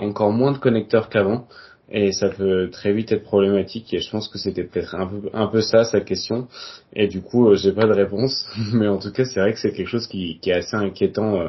[0.00, 1.46] encore moins de connecteurs qu'avant.
[1.94, 5.28] Et ça peut très vite être problématique et je pense que c'était peut-être un peu
[5.32, 6.48] un peu ça sa question.
[6.94, 8.48] Et du coup euh, j'ai pas de réponse.
[8.72, 11.40] Mais en tout cas c'est vrai que c'est quelque chose qui, qui est assez inquiétant
[11.40, 11.48] euh,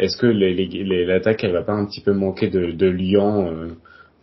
[0.00, 3.74] est-ce que l'attaque elle va pas un petit peu manquer de, de euh,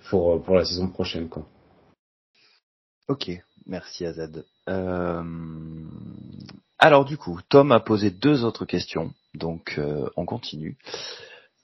[0.09, 1.45] pour pour la saison prochaine quoi?
[3.07, 3.29] Ok,
[3.65, 4.43] merci Azad.
[4.67, 5.23] Euh...
[6.79, 10.77] Alors du coup, Tom a posé deux autres questions, donc euh, on continue.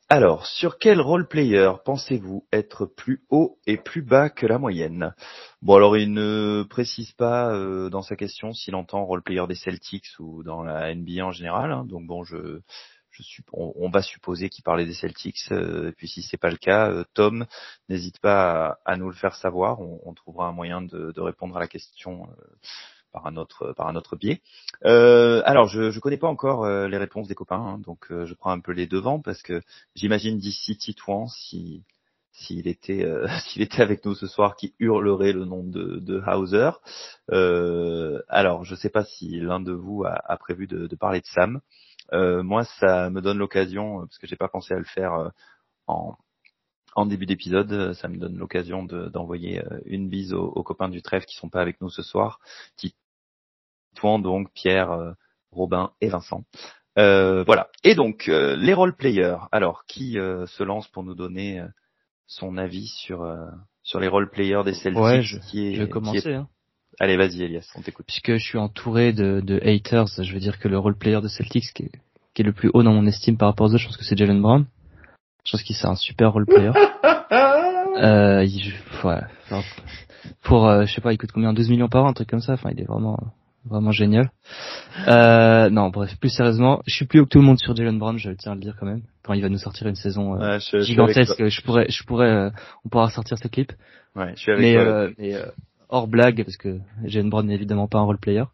[0.09, 5.15] Alors, sur quel role player pensez-vous être plus haut et plus bas que la moyenne?
[5.63, 9.55] Bon, alors il ne précise pas euh, dans sa question s'il entend role player des
[9.55, 11.71] Celtics ou dans la NBA en général.
[11.71, 12.59] Hein, donc bon, je
[13.53, 15.51] on, va supposer qu'il parlait des Celtics.
[15.51, 17.45] Euh, et puis si c'est pas le cas, euh, Tom,
[17.89, 19.79] n'hésite pas à, nous le faire savoir.
[19.81, 22.43] On, trouvera un moyen de, répondre à la question euh,
[23.11, 24.41] par un autre par biais.
[24.83, 28.59] alors je ne connais pas encore les réponses des copains, hein, donc je prends un
[28.59, 29.61] peu les devants parce que
[29.95, 31.83] j'imagine d'ici Titouan si
[32.31, 33.05] s'il était
[33.81, 36.71] avec nous ce soir qui hurlerait le nom de, Hauser.
[38.29, 41.61] alors je ne sais pas si l'un de vous a, prévu de, parler de Sam.
[42.13, 45.13] Euh, moi, ça me donne l'occasion, euh, parce que j'ai pas pensé à le faire
[45.13, 45.29] euh,
[45.87, 46.15] en,
[46.95, 51.35] en début d'épisode, ça me donne l'occasion d'envoyer une bise aux, copains du trèfle qui
[51.35, 52.39] sont pas avec nous ce soir,
[52.75, 55.15] Titouan donc, Pierre,
[55.51, 56.43] Robin et Vincent.
[56.95, 57.69] voilà.
[57.83, 59.39] Et donc les role players.
[59.51, 61.65] Alors qui se lance pour nous donner
[62.27, 63.27] son avis sur
[63.81, 66.33] sur les role players des Celtics ouais, je, qui vais commencer.
[66.33, 66.47] Hein.
[66.99, 68.05] Allez, vas-y, Elias, on t'écoute.
[68.07, 71.27] Puisque je suis entouré de, de, haters, je veux dire que le role player de
[71.27, 71.91] Celtics qui est,
[72.33, 74.05] qui est le plus haut dans mon estime par rapport aux autres, je pense que
[74.05, 74.65] c'est Jalen Brown.
[75.45, 76.71] Je pense qu'il c'est un super role player.
[78.01, 78.73] euh, il,
[80.43, 82.41] pour, euh, je sais pas, il coûte combien 12 millions par an, un truc comme
[82.41, 82.53] ça.
[82.53, 83.17] Enfin, il est vraiment,
[83.65, 84.31] vraiment génial.
[85.07, 87.97] Euh, non, bref, plus sérieusement, je suis plus haut que tout le monde sur Jalen
[87.97, 89.01] Brown, je tiens à le dire quand même.
[89.23, 92.49] Quand il va nous sortir une saison euh, gigantesque, je, pourrais, je pourrais, euh,
[92.85, 93.71] on pourra sortir ce clip.
[94.15, 95.09] Ouais, je suis avec mais, toi.
[95.17, 95.35] mais
[95.93, 98.45] hors blague, parce que Jalen Brown n'est évidemment pas un role player.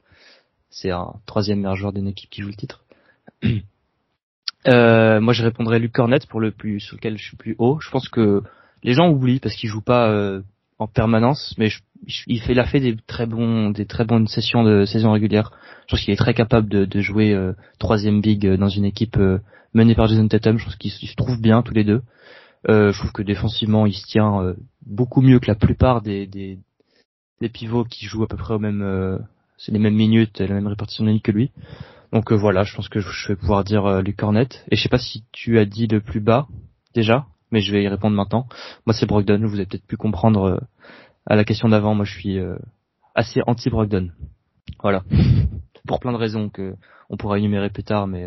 [0.70, 2.84] C'est un troisième meilleur joueur d'une équipe qui joue le titre.
[4.68, 7.80] euh, moi, je répondrais Luc Cornet pour le plus sur lequel je suis plus haut.
[7.80, 8.44] Je pense que
[8.84, 10.42] les gens oublient parce qu'il joue pas euh,
[10.80, 11.70] en permanence, mais
[12.28, 15.54] il, fait, il a fait des très bons, des très bonnes sessions de saison régulière.
[15.88, 19.16] Je pense qu'il est très capable de, de jouer euh, troisième big dans une équipe
[19.16, 19.40] euh,
[19.74, 20.58] menée par Jason Tatum.
[20.58, 22.02] Je pense qu'ils se trouvent bien tous les deux.
[22.68, 26.60] je trouve que défensivement, il se tient beaucoup mieux que la plupart des, des,
[27.42, 29.18] des pivots qui jouent à peu près au même, euh,
[29.58, 31.52] c'est les mêmes minutes et la même répartition de que lui.
[32.12, 34.22] Donc euh, voilà, je pense que je vais pouvoir dire euh, Luc.
[34.70, 36.48] Et je sais pas si tu as dit le plus bas
[36.94, 38.48] déjà, mais je vais y répondre maintenant.
[38.86, 40.60] Moi c'est Brogdon, vous avez peut-être pu comprendre euh,
[41.26, 42.40] à la question d'avant, moi je suis
[43.14, 44.10] assez anti Brogdon.
[44.82, 45.04] Voilà.
[45.88, 46.76] Pour plein de raisons que
[47.10, 48.26] on pourra énumérer plus tard, mais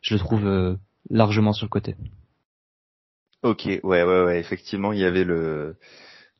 [0.00, 0.78] je le trouve
[1.10, 1.96] largement sur le côté.
[3.42, 5.76] Ok, ouais, ouais, ouais, effectivement, il y avait le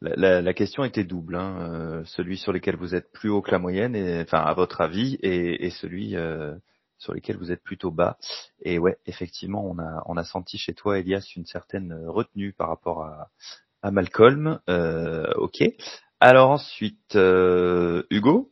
[0.00, 3.50] la, la, question était double, hein, euh, celui sur lequel vous êtes plus haut que
[3.50, 6.54] la moyenne, et, enfin à votre avis, et, et celui euh,
[6.98, 8.16] sur lesquels vous êtes plutôt bas.
[8.62, 12.68] Et ouais, effectivement, on a, on a senti chez toi, Elias, une certaine retenue par
[12.68, 13.30] rapport à,
[13.82, 14.60] à Malcolm.
[14.68, 15.62] Euh, ok.
[16.20, 18.50] Alors ensuite, euh, Hugo?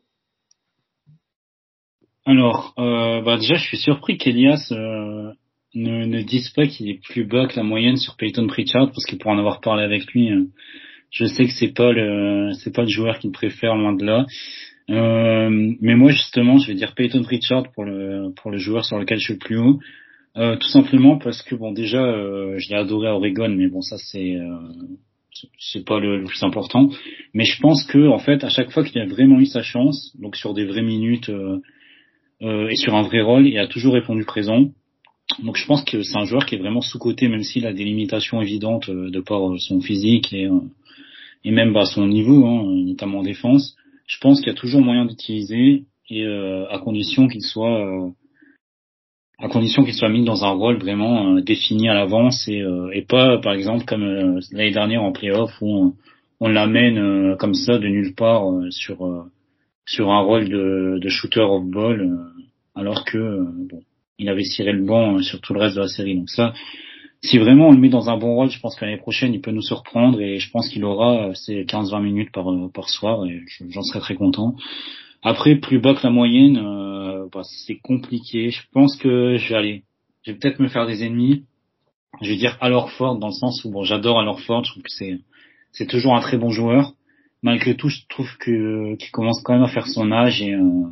[2.25, 5.33] Alors, euh, bah déjà, je suis surpris qu'Elias euh,
[5.75, 9.05] ne, ne dise pas qu'il est plus bas que la moyenne sur Peyton Pritchard, parce
[9.07, 10.31] que pour en avoir parlé avec lui,
[11.11, 14.27] je sais que c'est pas le c'est pas le joueur qu'il préfère loin de là.
[14.89, 18.99] Euh, mais moi justement, je vais dire Peyton Pritchard pour le pour le joueur sur
[18.99, 19.81] lequel je suis le plus haut.
[20.37, 23.81] Euh, tout simplement parce que bon déjà euh, je l'ai adoré à Oregon mais bon
[23.81, 24.59] ça c'est euh,
[25.59, 26.91] c'est pas le, plus important
[27.33, 30.15] mais je pense que en fait à chaque fois qu'il a vraiment eu sa chance
[30.21, 31.61] donc sur des vraies minutes euh,
[32.43, 34.67] euh, et sur un vrai rôle il a toujours répondu présent
[35.43, 37.73] donc je pense que c'est un joueur qui est vraiment sous coté même s'il a
[37.73, 40.49] des limitations évidentes euh, de par son physique et
[41.45, 43.77] et même bah, son niveau hein, notamment en défense.
[44.07, 48.13] Je pense qu'il y a toujours moyen d'utiliser et à condition qu'il soit
[49.39, 52.91] à condition qu'il soit mis dans un rôle vraiment euh, défini à l'avance et, euh,
[52.93, 55.95] et pas par exemple comme euh, l'année dernière en playoff où on,
[56.41, 59.27] on l'amène comme ça de nulle part sur
[59.87, 62.19] sur un rôle de, de shooter of ball
[62.75, 63.83] alors que bon
[64.19, 66.53] il avait ciré le banc sur tout le reste de la série donc ça
[67.23, 69.41] si vraiment on le met dans un bon rôle je pense que l'année prochaine il
[69.41, 73.41] peut nous surprendre et je pense qu'il aura ses 15-20 minutes par par soir et
[73.71, 74.55] j'en serais très content
[75.29, 78.51] après, plus bas que la moyenne, euh, bah, c'est compliqué.
[78.51, 79.83] Je pense que je vais aller,
[80.23, 81.45] je vais peut-être me faire des ennemis.
[82.23, 82.59] Je vais dire
[82.97, 84.63] Ford dans le sens où bon, j'adore Ford.
[84.65, 85.19] Je trouve que c'est
[85.73, 86.93] c'est toujours un très bon joueur.
[87.43, 90.87] Malgré tout, je trouve que qu'il commence quand même à faire son âge et, euh,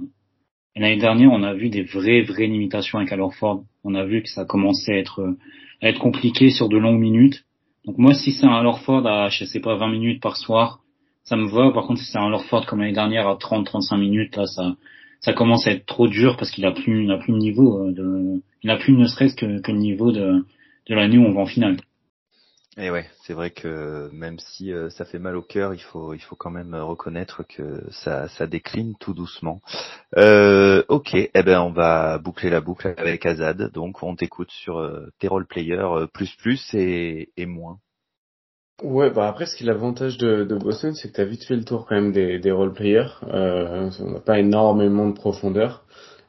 [0.77, 3.63] et l'année dernière, on a vu des vraies vraies limitations avec Ford.
[3.85, 5.37] On a vu que ça commençait à être
[5.83, 7.45] à être compliqué sur de longues minutes.
[7.85, 10.81] Donc moi, si c'est un Ford à je sais pas 20 minutes par soir,
[11.25, 11.73] ça me va.
[11.73, 14.77] Par contre, si c'est un Lorford comme l'année dernière à 30-35 minutes, là, ça,
[15.21, 17.79] ça commence à être trop dur parce qu'il a plus, il n'a plus le niveau
[17.79, 20.45] euh, de, il n'a plus ne serait-ce que, que le niveau de,
[20.89, 21.77] de l'année où on va en finale.
[22.77, 26.13] Et ouais, c'est vrai que même si euh, ça fait mal au cœur, il faut,
[26.13, 29.61] il faut quand même reconnaître que ça, ça décline tout doucement.
[30.17, 33.71] Euh, ok, eh ben on va boucler la boucle avec Azad.
[33.73, 37.79] Donc on t'écoute sur euh, tes role players plus plus et, et moins.
[38.83, 41.55] Ouais, bah après, ce qui est l'avantage de, Boston, c'est que tu as vite fait
[41.55, 43.07] le tour quand même des, des role-players.
[43.23, 45.85] Euh, on n'a pas énormément de profondeur.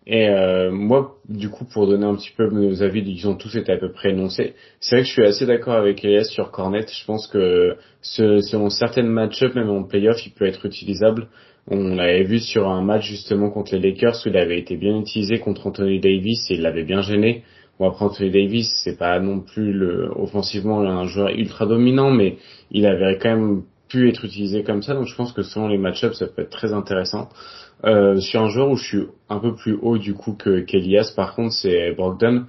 [0.07, 3.55] Et euh, moi, du coup, pour donner un petit peu nos avis, ils ont tous
[3.55, 4.53] été à peu près énoncés.
[4.79, 6.85] C'est vrai que je suis assez d'accord avec Elias sur Cornet.
[6.87, 11.27] Je pense que selon certaines match-up, même en playoff, il peut être utilisable.
[11.67, 14.99] On l'avait vu sur un match justement contre les Lakers où il avait été bien
[14.99, 17.43] utilisé contre Anthony Davis et il l'avait bien gêné.
[17.79, 22.37] Bon après Anthony Davis, c'est pas non plus le offensivement un joueur ultra dominant, mais
[22.69, 24.93] il avait quand même pu être utilisé comme ça.
[24.93, 27.29] Donc je pense que selon les match-ups, ça peut être très intéressant.
[27.85, 31.13] Euh, sur un joueur où je suis un peu plus haut du coup que qu'Elias,
[31.15, 32.45] par contre, c'est Brogdon.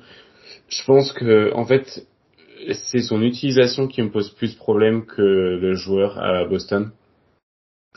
[0.68, 2.06] Je pense que en fait,
[2.72, 6.90] c'est son utilisation qui me pose plus problème que le joueur à Boston.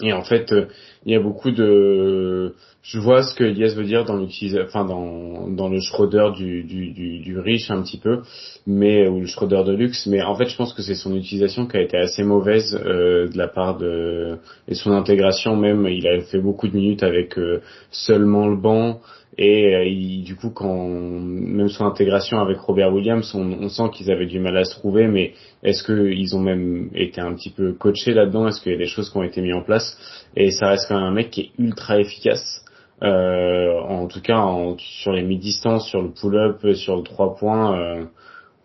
[0.01, 0.67] Et en fait, euh,
[1.05, 4.85] il y a beaucoup de, je vois ce que Elias veut dire dans l'utilisation, enfin
[4.85, 8.21] dans dans le Schroeder du, du, du, riche un petit peu,
[8.65, 10.07] mais ou le Schroeder de luxe.
[10.07, 13.27] Mais en fait, je pense que c'est son utilisation qui a été assez mauvaise euh,
[13.27, 15.85] de la part de et son intégration même.
[15.87, 19.01] Il a fait beaucoup de minutes avec euh, seulement le banc.
[19.41, 24.25] Et euh, du coup, quand même son intégration avec Robert Williams, on, sent qu'ils avaient
[24.25, 25.07] du mal à se trouver.
[25.07, 25.31] Mais
[25.63, 28.49] est-ce qu'ils ont même été un petit peu coachés là-dedans?
[28.49, 29.97] Est-ce qu'il y a des choses qui ont été mises en place?
[30.35, 32.65] Et ça reste quand même un mec qui est ultra efficace.
[33.01, 37.79] Euh, en tout cas, en, sur les mi-distances, sur le pull-up, sur le 3 points.
[37.79, 38.03] Euh,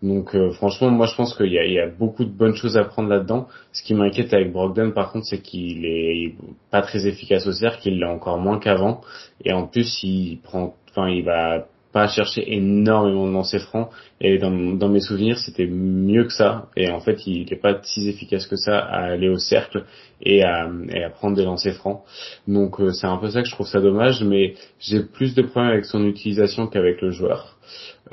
[0.05, 2.83] donc euh, franchement, moi je pense qu'il y y a beaucoup de bonnes choses à
[2.83, 3.47] prendre là-dedans.
[3.73, 6.35] Ce qui m'inquiète avec Brogdon, par contre, c'est qu'il est
[6.69, 9.01] pas très efficace au cercle, qu'il l'est encore moins qu'avant,
[9.43, 13.89] et en plus il prend, enfin il va pas chercher énormément de lancers francs.
[14.19, 16.67] Et dans, dans mes souvenirs, c'était mieux que ça.
[16.75, 19.85] Et en fait, il n'est pas si efficace que ça à aller au cercle
[20.21, 22.01] et à, et à prendre des lancers francs.
[22.49, 24.21] Donc euh, c'est un peu ça que je trouve ça dommage.
[24.25, 27.57] Mais j'ai plus de problèmes avec son utilisation qu'avec le joueur.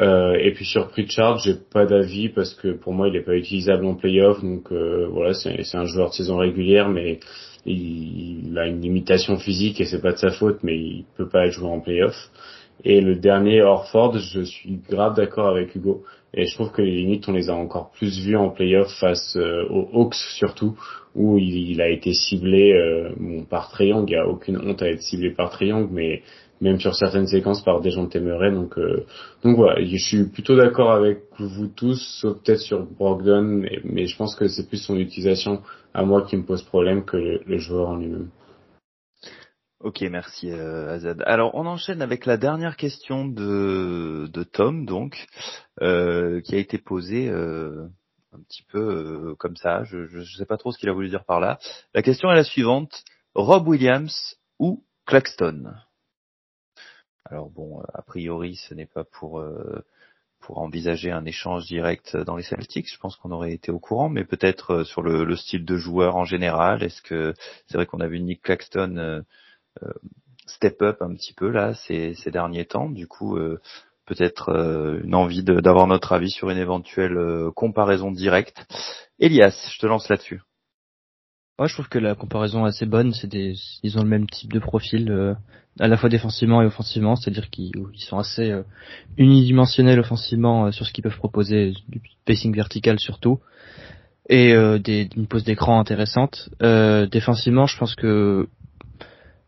[0.00, 3.34] Euh, et puis sur Pritchard, j'ai pas d'avis parce que pour moi il est pas
[3.34, 4.40] utilisable en playoff.
[4.44, 7.18] Donc euh, voilà, c'est un joueur de saison régulière, mais
[7.66, 11.28] il, il, a une limitation physique et c'est pas de sa faute, mais il peut
[11.28, 12.14] pas être joué en playoff.
[12.84, 16.04] Et le dernier Orford, je suis grave d'accord avec Hugo.
[16.34, 19.36] Et je trouve que les limites, on les a encore plus vues en playoff face
[19.36, 20.76] euh, aux Hawks surtout,
[21.14, 24.10] où il, a été ciblé euh, bon, par triangle.
[24.10, 26.22] Il n'y a aucune honte à être ciblé par triangle, mais
[26.62, 28.50] même sur certaines séquences par des gens Temeray.
[28.52, 29.04] Donc, euh,
[29.44, 34.16] donc voilà, je suis plutôt d'accord avec vous tous, sauf peut-être sur Brogdon, mais, je
[34.16, 35.60] pense que c'est plus son utilisation
[35.92, 38.28] à moi qui me pose problème que le joueur en lui-même.
[39.82, 41.24] Ok, merci euh, Azad.
[41.26, 45.26] Alors on enchaîne avec la dernière question de, Tom, donc,
[45.80, 47.88] euh, qui a été posée euh,
[48.32, 49.82] un petit peu comme ça.
[49.82, 51.58] Je ne sais pas trop ce qu'il a voulu dire par là.
[51.94, 53.02] La question est la suivante
[53.34, 55.74] Rob Williams ou Claxton?
[57.24, 59.44] Alors bon, a priori, ce n'est pas pour
[60.38, 62.92] pour envisager un échange direct dans les Celtics.
[62.92, 66.14] Je pense qu'on aurait été au courant, mais peut-être sur le, le, style de joueur
[66.14, 66.84] en général.
[66.84, 67.34] Est-ce que
[67.66, 69.24] c'est vrai qu'on a vu Nick Claxton
[70.46, 72.88] step up un petit peu là ces, derniers temps.
[72.88, 73.60] Du coup, euh,
[74.06, 77.18] peut-être euh, une envie d'avoir notre avis sur une éventuelle
[77.54, 78.64] comparaison directe.
[79.18, 80.42] Elias, je te lance là-dessus.
[81.58, 83.12] Ouais, je trouve que la comparaison est assez bonne.
[83.12, 85.36] C'est des, ils ont le même type de profil,
[85.78, 88.52] à la fois défensivement et offensivement, c'est-à-dire qu'ils sont assez
[89.16, 93.40] unidimensionnels offensivement sur ce qu'ils peuvent proposer, du pacing vertical surtout,
[94.28, 96.48] et des, une pose d'écran intéressante.
[96.58, 98.48] défensivement, je pense que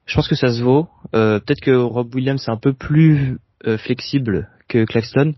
[0.07, 0.89] je pense que ça se vaut.
[1.15, 5.35] Euh, Peut-être que Rob Williams est un peu plus euh, flexible que Claxton.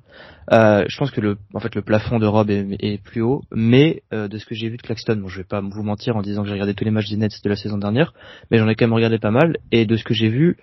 [0.53, 4.03] Euh, je pense que le, en fait, le plafond de Rob est, plus haut, mais
[4.13, 6.23] euh, de ce que j'ai vu de Claxton, bon, je vais pas vous mentir en
[6.23, 8.15] disant que j'ai regardé tous les matchs des Nets de la saison dernière,
[8.51, 9.57] mais j'en ai quand même regardé pas mal.
[9.73, 10.57] Et de ce que j'ai vu,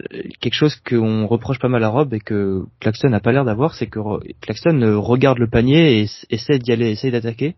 [0.00, 3.44] euh, quelque chose qu'on reproche pas mal à Rob et que Claxton n'a pas l'air
[3.44, 3.98] d'avoir, c'est que
[4.40, 7.56] Claxton regarde le panier et essaie d'y aller, essaie d'attaquer.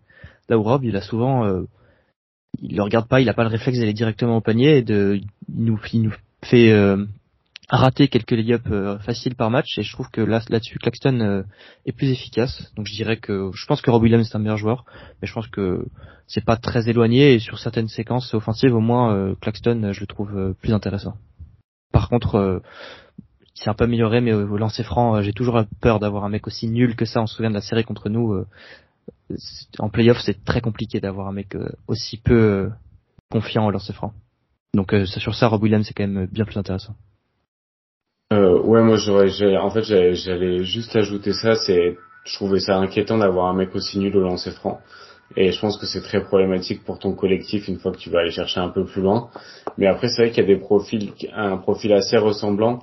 [0.49, 1.63] Là où Rob, il a souvent euh,
[2.59, 5.21] il le regarde pas, il a pas le réflexe d'aller directement au panier et de,
[5.49, 7.05] il nous, il nous fait euh,
[7.69, 11.43] rater quelques lay-ups euh, faciles par match et je trouve que là, là-dessus, Claxton euh,
[11.87, 12.73] est plus efficace.
[12.77, 14.85] Donc je dirais que, je pense que Rob Williams est un meilleur joueur,
[15.21, 15.85] mais je pense que
[16.27, 20.55] c'est pas très éloigné et sur certaines séquences offensives, au moins, Claxton, je le trouve
[20.61, 21.15] plus intéressant.
[21.93, 22.63] Par contre,
[23.55, 26.69] c'est un peu amélioré, mais au lancer franc, j'ai toujours peur d'avoir un mec aussi
[26.69, 27.21] nul que ça.
[27.21, 28.45] On se souvient de la série contre nous
[29.79, 32.69] en playoff, c'est très compliqué d'avoir un mec euh, aussi peu euh,
[33.31, 34.13] confiant au lancer franc.
[34.75, 36.95] Donc euh, sur ça, Rob Williams c'est quand même bien plus intéressant.
[38.33, 41.57] Euh, ouais, moi j'aurais, en fait, j'allais juste ajouter ça.
[41.57, 44.81] C'est, je trouvais ça inquiétant d'avoir un mec aussi nul au lancer franc.
[45.37, 48.21] Et je pense que c'est très problématique pour ton collectif une fois que tu vas
[48.21, 49.31] aller chercher un peu plus loin.
[49.79, 52.81] Mais après, c'est vrai qu'il y a des profils, un profil assez ressemblant,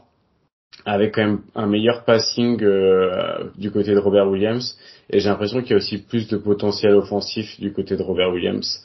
[0.85, 4.77] avec quand même un meilleur passing euh, du côté de Robert Williams
[5.09, 8.31] et j'ai l'impression qu'il y a aussi plus de potentiel offensif du côté de Robert
[8.31, 8.83] Williams,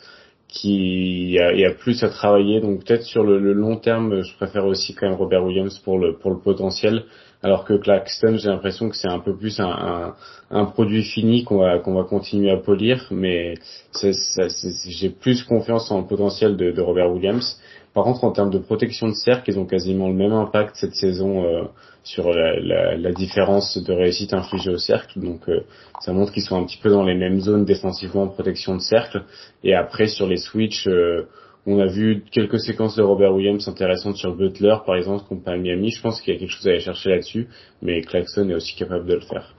[0.48, 2.60] qui a, y a plus à travailler.
[2.60, 6.16] Donc peut-être sur le, long terme, je préfère aussi quand même Robert Williams pour le
[6.16, 7.04] pour le potentiel,
[7.42, 10.14] alors que Claxton, j'ai l'impression que c'est un peu plus un,
[10.50, 13.54] un, produit fini qu'on va qu'on va continuer à polir, mais
[14.00, 17.58] j'ai plus confiance en le potentiel de Robert Williams.
[17.94, 20.94] Par contre, en termes de protection de cercle, ils ont quasiment le même impact cette
[20.94, 21.64] saison euh,
[22.04, 25.20] sur la, la, différence de réussite infligée au cercle.
[25.20, 25.64] Donc, euh,
[26.00, 28.80] ça montre qu'ils sont un petit peu dans les mêmes zones défensivement en protection de
[28.80, 29.24] cercle.
[29.62, 31.28] Et après, sur les switches, euh,
[31.66, 35.90] on a vu quelques séquences de Robert Williams intéressantes sur Butler, par exemple, contre Miami.
[35.90, 37.48] Je pense qu'il y a quelque chose à aller chercher là-dessus,
[37.82, 39.54] mais Claxon est aussi capable de le faire.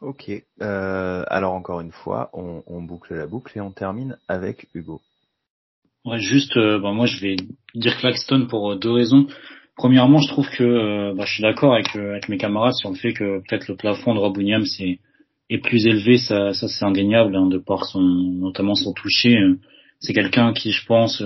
[0.00, 0.30] Ok.
[0.60, 5.00] alors encore une fois, on boucle la boucle et on termine avec Hugo.
[6.06, 7.34] Ouais, juste, euh, bah, moi je vais
[7.74, 9.26] dire Claxton pour euh, deux raisons.
[9.76, 12.94] Premièrement, je trouve que euh, bah, je suis d'accord avec, avec mes camarades sur le
[12.94, 15.00] fait que peut-être le plafond de Rob Williams est,
[15.50, 19.36] est plus élevé, ça, ça c'est indéniable, hein, de par son, notamment son toucher.
[19.98, 21.22] C'est quelqu'un qui, je pense,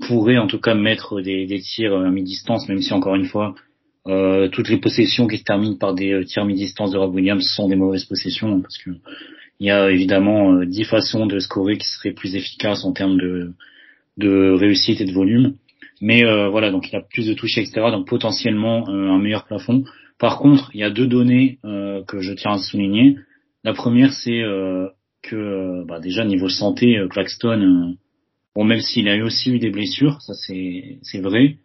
[0.00, 3.54] pourrait en tout cas mettre des, des tirs à mi-distance, même si encore une fois,
[4.08, 7.68] euh, toutes les possessions qui se terminent par des tirs mi-distance de Rob Williams sont
[7.68, 8.90] des mauvaises possessions, hein, parce que
[9.60, 13.52] il y a évidemment dix façons de scorer qui seraient plus efficaces en termes de
[14.18, 15.54] de réussite et de volume.
[16.00, 17.72] Mais euh, voilà, donc il a plus de touches, etc.
[17.90, 19.84] Donc potentiellement euh, un meilleur plafond.
[20.18, 23.16] Par contre, il y a deux données euh, que je tiens à souligner.
[23.64, 24.42] La première, c'est
[25.22, 27.96] que bah, déjà niveau santé, Claxton,
[28.54, 31.56] bon même s'il a eu aussi eu des blessures, ça c'est c'est vrai,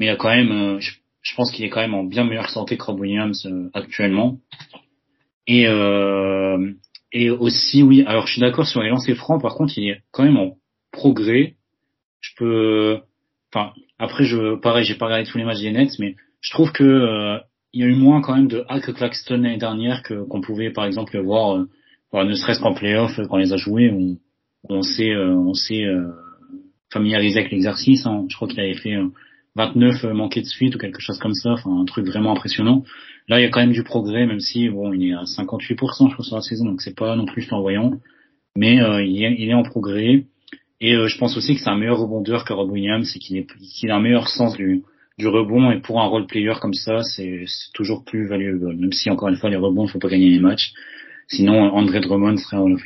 [0.00, 2.48] mais il a quand même, je, je, pense qu'il est quand même en bien meilleure
[2.48, 4.38] santé que Rob Williams actuellement.
[5.46, 5.66] Et
[7.12, 9.40] et aussi oui, alors je suis d'accord sur les lancers francs.
[9.40, 10.56] Par contre, il est quand même en
[10.90, 11.55] progrès
[12.26, 13.00] je peux,
[13.52, 16.72] enfin, après, je, pareil, j'ai pas regardé tous les matchs des Nets, mais je trouve
[16.72, 17.38] que euh,
[17.72, 20.70] il y a eu moins quand même de hack Claxton l'année dernière que qu'on pouvait,
[20.70, 24.16] par exemple, voir, euh, ne serait-ce qu'en playoff quand on les a joués, on,
[24.68, 25.84] on s'est, euh, on s'est
[26.92, 28.06] familiarisé avec l'exercice.
[28.06, 28.26] Hein.
[28.28, 28.96] Je crois qu'il avait fait
[29.54, 32.84] 29 manqués de suite ou quelque chose comme ça, enfin un truc vraiment impressionnant.
[33.28, 36.08] Là, il y a quand même du progrès, même si bon, il est à 58%
[36.08, 37.92] je crois sur la saison, donc c'est pas non plus flamboyant,
[38.56, 40.24] mais il, est, il est en progrès.
[40.80, 43.90] Et euh, je pense aussi que c'est un meilleur rebondeur que Rob Williams et qu'il
[43.90, 44.82] a un meilleur sens du,
[45.18, 45.70] du rebond.
[45.70, 48.74] Et pour un role player comme ça, c'est toujours plus valuable.
[48.76, 50.72] Même si encore une fois les rebonds, il faut pas gagner les matchs.
[51.28, 52.82] Sinon, André Drummond serait en of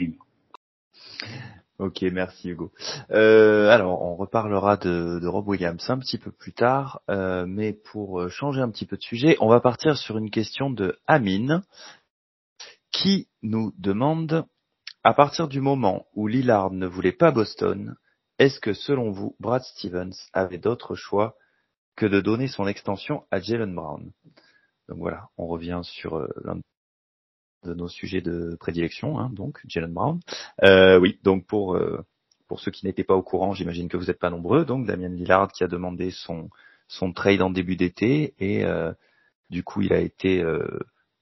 [1.79, 2.73] Ok, merci Hugo.
[3.11, 7.73] Euh, alors, on reparlera de, de, Rob Williams un petit peu plus tard, euh, mais
[7.73, 11.63] pour changer un petit peu de sujet, on va partir sur une question de Amine,
[12.93, 14.45] qui nous demande,
[15.03, 17.97] à partir du moment où Lillard ne voulait pas Boston,
[18.39, 21.37] est-ce que selon vous, Brad Stevens avait d'autres choix
[21.97, 24.13] que de donner son extension à Jalen Brown?
[24.89, 26.61] Donc voilà, on revient sur euh, l'un
[27.65, 30.21] de nos sujets de prédilection, hein, donc Jalen Brown.
[30.65, 32.05] Euh, oui, donc pour euh,
[32.49, 35.09] pour ceux qui n'étaient pas au courant, j'imagine que vous n'êtes pas nombreux, donc Damien
[35.09, 36.51] Lillard qui a demandé son
[36.89, 38.65] son trade en début d'été et
[39.51, 40.43] du coup il a été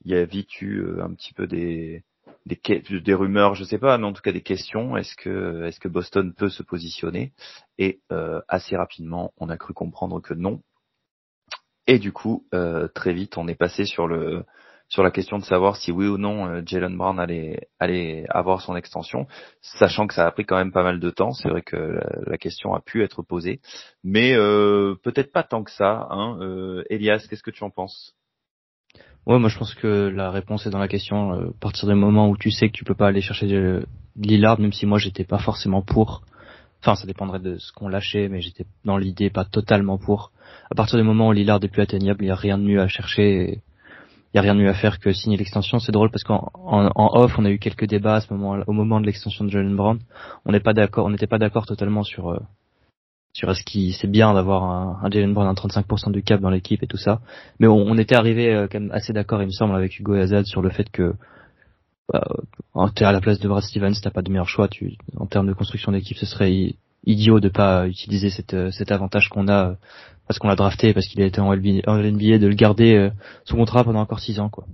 [0.05, 2.03] il y a vite eu un petit peu des
[2.49, 4.97] des, rumeurs, je sais pas, mais en tout cas des questions.
[4.97, 7.33] Est-ce que est-ce que Boston peut se positionner?
[7.79, 8.01] Et
[8.49, 10.63] assez rapidement, on a cru comprendre que non.
[11.87, 12.47] Et du coup,
[12.95, 14.45] très vite, on est passé sur le
[14.89, 18.63] sur la question de savoir si oui ou non euh, Jalen Brown allait, allait avoir
[18.63, 19.27] son extension,
[19.61, 21.33] sachant que ça a pris quand même pas mal de temps.
[21.33, 23.61] C'est vrai que la, question a pu être posée,
[24.03, 26.07] mais euh, peut-être pas tant que ça.
[26.11, 26.39] Hein.
[26.41, 28.15] Euh, Elias, qu'est-ce que tu en penses?
[29.29, 31.33] Ouais, moi je pense que la réponse est dans la question.
[31.33, 33.83] à partir du moment où tu sais que tu peux pas aller chercher
[34.17, 36.23] Lillard, même si moi j'étais pas forcément pour.
[36.81, 40.33] Enfin, ça dépendrait de ce qu'on lâchait, mais j'étais dans l'idée pas totalement pour.
[40.71, 42.81] À partir du moment où Lillard est plus atteignable, il n'y a rien de mieux
[42.81, 43.61] à chercher.
[44.33, 45.79] Il y a rien de mieux à faire que signer l'extension.
[45.79, 48.73] C'est drôle parce qu'en en, off, on a eu quelques débats à ce moment, au
[48.73, 49.99] moment de l'extension de Jalen Brown.
[50.47, 52.39] On n'est pas d'accord, on n'était pas d'accord totalement sur euh,
[53.39, 56.51] sur ce qui c'est bien d'avoir un, un, Jalen Brown à 35% du cap dans
[56.51, 57.21] l'équipe et tout ça.
[57.61, 60.17] Mais on, on était arrivé euh, quand même assez d'accord, il me semble, avec Hugo
[60.17, 61.15] et Azad sur le fait que
[62.13, 62.27] bah,
[62.97, 64.67] t'es à la place de Brad Stevens, t'as pas de meilleur choix.
[64.67, 66.75] Tu, en termes de construction d'équipe, ce serait
[67.05, 69.77] idiot de pas utiliser euh, cet avantage qu'on a
[70.27, 73.11] parce qu'on l'a drafté, parce qu'il a été en NBA, de le garder euh,
[73.45, 74.67] sous contrat pendant encore six ans, quoi.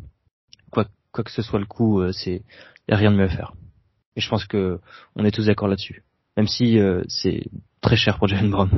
[0.71, 2.43] Quoi, quoi que ce soit le coup, c'est
[2.89, 3.53] y a rien de mieux à faire.
[4.17, 4.81] Et je pense que
[5.17, 6.03] on est tous d'accord là-dessus,
[6.39, 7.45] même si euh, c'est
[7.85, 8.71] très cher pour Jalen Brown.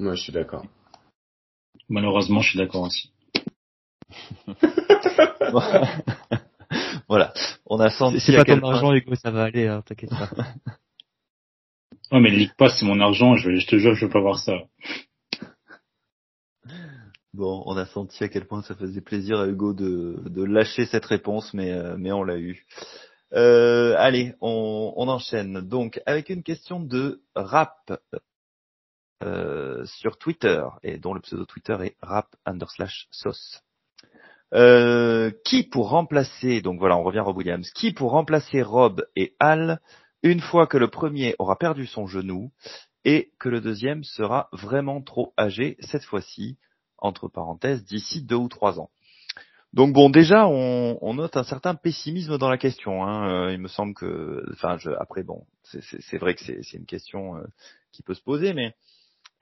[0.00, 0.66] Moi, je suis d'accord.
[1.88, 3.12] Malheureusement, je suis d'accord aussi.
[7.08, 7.32] voilà,
[7.66, 8.18] on a senti.
[8.20, 10.30] C'est pas ton argent, Hugo, ça va aller, hein, t'inquiète pas.
[12.12, 14.38] Ouais, mais League Pass, c'est mon argent, je, je te jure, je veux pas voir
[14.38, 14.52] ça.
[17.32, 20.84] Bon, on a senti à quel point ça faisait plaisir à Hugo de, de lâcher
[20.84, 22.66] cette réponse, mais, euh, mais on l'a eu.
[23.34, 27.92] Euh, allez, on, enchaîne donc avec une question de rap
[29.24, 33.60] euh, sur Twitter et dont le pseudo Twitter est rap underslash sauce.
[34.52, 39.04] Euh, qui pour remplacer, donc voilà, on revient à Rob Williams, qui pour remplacer Rob
[39.16, 39.80] et Al
[40.22, 42.52] une fois que le premier aura perdu son genou
[43.04, 46.56] et que le deuxième sera vraiment trop âgé cette fois-ci
[46.98, 48.90] entre parenthèses, d'ici deux ou trois ans?
[49.74, 53.04] Donc bon, déjà, on, note un certain pessimisme dans la question.
[53.04, 53.48] Hein.
[53.48, 57.36] Euh, il me semble que, enfin, je, après bon, c'est vrai que c'est une question
[57.36, 57.42] euh,
[57.90, 58.76] qui peut se poser, mais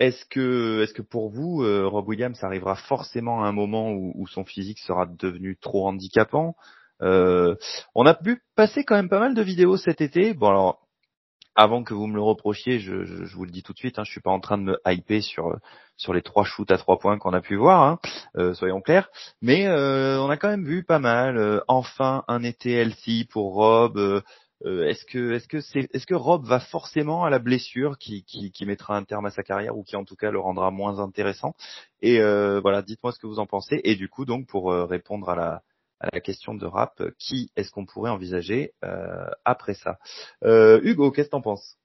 [0.01, 4.26] est-ce que, est-ce que pour vous, euh, Rob Williams arrivera forcément à un moment où,
[4.26, 6.57] son physique sera devenu trop handicapant?
[7.01, 10.33] On a pu passer quand même pas mal de vidéos cet été.
[10.33, 10.78] Bon alors,
[11.55, 13.99] avant que vous me le reprochiez, je, je, je, vous le dis tout de suite,
[13.99, 15.57] hein, je suis pas en train de me hyper sur
[15.97, 17.99] sur les trois shoots à trois points qu'on a pu voir, hein,
[18.37, 19.09] euh, soyons clairs.
[19.41, 21.37] Mais euh, on a quand même vu pas mal.
[21.39, 24.23] Euh, enfin, un été healthy pour Rob.
[24.65, 28.53] est-ce que est-ce que c'est est-ce que Rob va forcément à la blessure qui, qui,
[28.53, 30.99] qui mettra un terme à sa carrière ou qui en tout cas le rendra moins
[31.01, 31.55] intéressant?
[32.01, 32.21] Et
[32.61, 33.81] voilà, dites-moi ce que vous en pensez.
[33.85, 35.63] Et du coup, donc pour répondre à la
[36.03, 39.99] à la question de rap, qui est-ce qu'on pourrait envisager euh, après ça?
[40.45, 41.77] Euh, Hugo, qu'est-ce que t'en penses?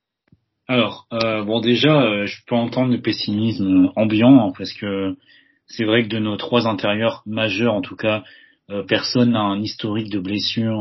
[0.68, 5.16] Alors, euh, bon déjà, je peux entendre le pessimisme ambiant hein, parce que
[5.68, 8.24] c'est vrai que de nos trois intérieurs majeurs, en tout cas,
[8.88, 10.78] personne n'a un historique de blessure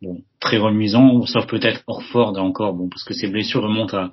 [0.00, 4.12] bon, très remuisant, sauf peut-être Orford encore, bon, parce que ces blessures remontent à,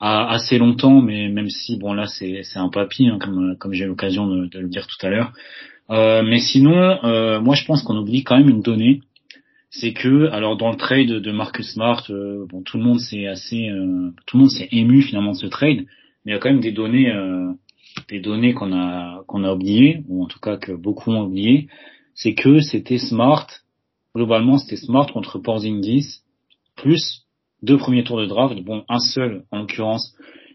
[0.00, 3.84] à assez longtemps, mais même si bon là c'est un papy, hein, comme comme j'ai
[3.84, 5.32] l'occasion de, de, le dire tout à l'heure.
[5.90, 9.00] Euh, mais sinon, euh, moi je pense qu'on oublie quand même une donnée,
[9.70, 13.26] c'est que alors dans le trade de Marcus Smart, euh, bon tout le monde s'est
[13.26, 13.68] assez,
[14.26, 15.78] tout le monde s'est ému finalement de ce trade,
[16.24, 17.12] mais il y a quand même des données,
[18.08, 21.68] des données qu'on a qu'on a oubliées ou en tout cas que beaucoup ont oublié,
[22.14, 23.48] c'est que c'était Smart,
[24.14, 26.20] globalement c'était Smart contre Porzingis
[26.76, 27.26] plus
[27.62, 30.14] deux premiers tours de draft, bon un seul en l'occurrence,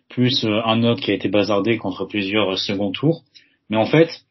[0.10, 3.24] plus un autre qui a été bazardé contre plusieurs second tours,
[3.70, 4.26] mais en fait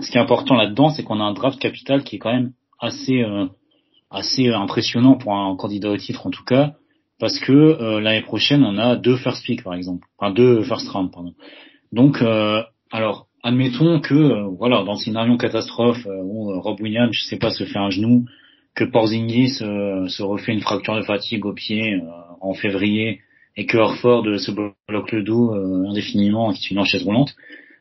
[0.00, 2.52] ce qui est important là-dedans, c'est qu'on a un draft capital qui est quand même
[2.80, 3.46] assez euh,
[4.14, 6.74] assez impressionnant pour un candidat au titre en tout cas,
[7.18, 10.88] parce que euh, l'année prochaine on a deux first pick par exemple, enfin deux first
[10.88, 11.34] round pardon.
[11.92, 17.38] Donc euh, alors admettons que voilà dans le scénario catastrophe où Rob Williams je sais
[17.38, 18.24] pas se fait un genou
[18.74, 22.00] que Porzingis euh, se refait une fracture de fatigue au pied
[22.40, 23.20] en février
[23.56, 25.54] et que Horford se bloque le dos
[25.88, 27.34] indéfiniment et qu'il une en chaise roulante.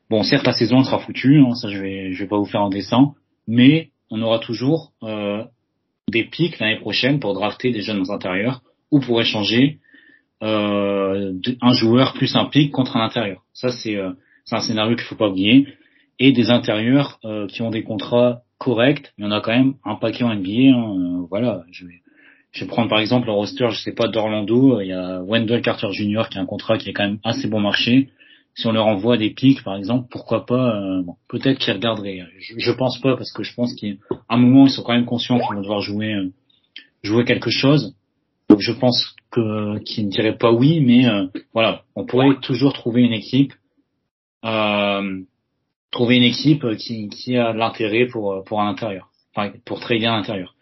[0.09, 2.61] Bon, certes, la saison sera foutue, hein, ça je vais, je vais pas vous faire
[2.61, 3.13] un dessin,
[3.47, 4.93] mais on aura toujours
[6.09, 9.79] des pics l'année prochaine pour drafter des jeunes intérieurs ou pour échanger
[10.43, 13.43] euh, un joueur plus un pic contre un intérieur.
[13.53, 14.11] Ça, c'est euh,
[14.51, 15.67] un scénario qu'il faut pas oublier.
[16.19, 19.13] Et des intérieurs euh, qui ont des contrats corrects.
[19.17, 20.75] Il y en a quand même un paquet en NBA.
[20.75, 22.01] Hein, euh, voilà, je vais,
[22.51, 24.79] je vais prendre par exemple le roster, je sais pas, d'Orlando.
[24.81, 26.23] Il y a Wendell Carter Jr.
[26.29, 28.09] qui a un contrat qui est quand même assez bon marché.
[28.55, 32.21] Si on leur envoie des pics, par exemple, pourquoi pas bon, Peut-être qu'ils regarderaient.
[32.39, 33.87] Je, je, pense pas parce que je pense qu'à
[34.29, 36.15] un moment ils sont quand même conscients qu'ils vont devoir jouer
[37.03, 37.95] jouer quelque chose.
[38.49, 42.73] Donc je pense que qui ne dirait pas oui, mais euh, voilà, on pourrait toujours
[42.73, 43.53] trouver une équipe,
[44.45, 45.21] euh,
[45.91, 50.05] trouver une équipe qui, qui a de l'intérêt pour pour un intérieur, enfin, pour trader
[50.05, 50.55] à l'intérieur.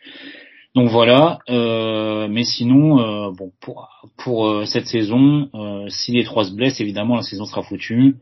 [0.73, 5.49] Donc voilà, euh, mais sinon, euh, bon, pour pour euh, cette saison,
[5.89, 8.15] si les trois se blessent, évidemment la saison sera foutue.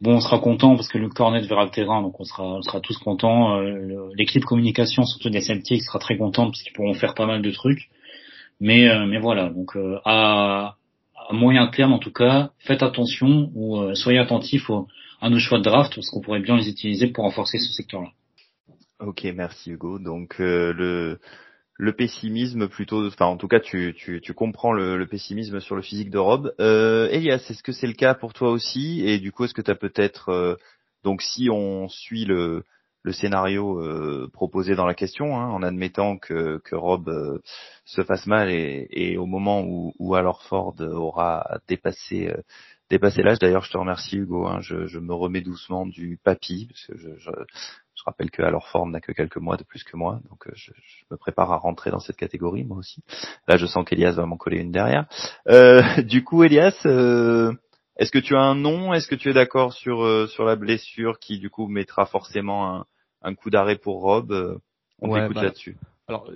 [0.00, 2.62] Bon, on sera content parce que le Cornet verra le terrain, donc on sera on
[2.62, 3.58] sera tous contents.
[4.16, 7.50] L'équipe communication, surtout des Celtics, sera très contente parce qu'ils pourront faire pas mal de
[7.50, 7.88] trucs.
[8.60, 10.76] Mais, euh, mais voilà, donc euh, à,
[11.14, 14.70] à, moyen terme en tout cas, faites attention ou euh, soyez attentifs
[15.20, 18.08] à nos choix de draft parce qu'on pourrait bien les utiliser pour renforcer ce secteur-là.
[19.00, 20.00] Ok, merci Hugo.
[20.00, 21.20] Donc le
[21.78, 25.82] le pessimisme plutôt, enfin en tout cas tu, tu, tu comprends le, pessimisme sur le
[25.82, 26.52] physique de Rob.
[26.60, 29.02] Euh, Elias, est-ce que c'est le cas pour toi aussi?
[29.06, 30.58] Et du coup, est-ce que tu as peut-être,
[31.04, 32.64] donc si on suit le,
[33.02, 37.38] le scénario euh, proposé dans la question, hein, en admettant que, que Rob euh,
[37.84, 42.42] se fasse mal et, et, au moment où, où alors Ford aura dépassé euh,
[42.90, 43.38] dépassé l'âge.
[43.38, 44.46] D'ailleurs, je te remercie Hugo.
[44.46, 47.30] Hein, je, je, me remets doucement du papy parce que je, je,
[47.98, 50.72] je rappelle que alors Ford n'a que quelques mois de plus que moi, donc je,
[51.10, 53.02] me prépare à rentrer dans cette catégorie moi aussi.
[53.46, 55.06] Là, je sens qu'Elias va m'en coller une derrière.
[56.04, 56.86] du coup, Elias.
[58.00, 58.94] Est-ce que tu as un nom?
[58.94, 62.86] Est-ce que tu es d'accord sur sur la blessure qui du coup mettra forcément un,
[63.22, 64.32] un coup d'arrêt pour Rob?
[64.32, 64.58] Euh,
[65.00, 65.76] on ouais, bah, là-dessus.
[66.08, 66.30] Alors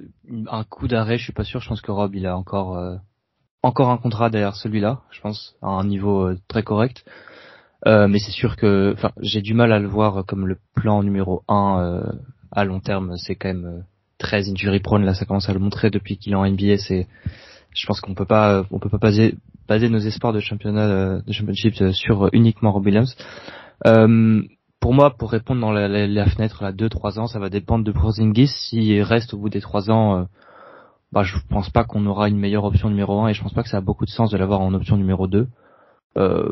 [0.48, 1.60] un coup d'arrêt, je suis pas sûr.
[1.60, 2.96] Je pense que Rob il a encore euh,
[3.62, 5.00] encore un contrat derrière celui-là.
[5.10, 7.04] Je pense à un niveau euh, très correct.
[7.86, 11.42] Mais c'est sûr que, enfin, j'ai du mal à le voir comme le plan numéro
[11.48, 12.02] un
[12.50, 13.16] à long terme.
[13.16, 13.84] C'est quand même
[14.18, 15.04] très injury prone.
[15.04, 16.78] Là, ça commence à le montrer depuis qu'il est en NBA.
[16.78, 17.08] C'est,
[17.74, 19.34] je pense qu'on peut pas, on peut pas baser,
[19.68, 23.16] baser nos espoirs de championnat, de championship sur uniquement Rob Williams.
[23.86, 24.42] Euh,
[24.80, 28.48] pour moi, pour répondre dans la fenêtre là, 2-3 ans, ça va dépendre de Porzingis.
[28.48, 30.24] S'il reste au bout des 3 ans, euh,
[31.12, 33.62] bah, je pense pas qu'on aura une meilleure option numéro 1 et je pense pas
[33.62, 35.46] que ça a beaucoup de sens de l'avoir en option numéro 2.
[36.16, 36.50] Euh,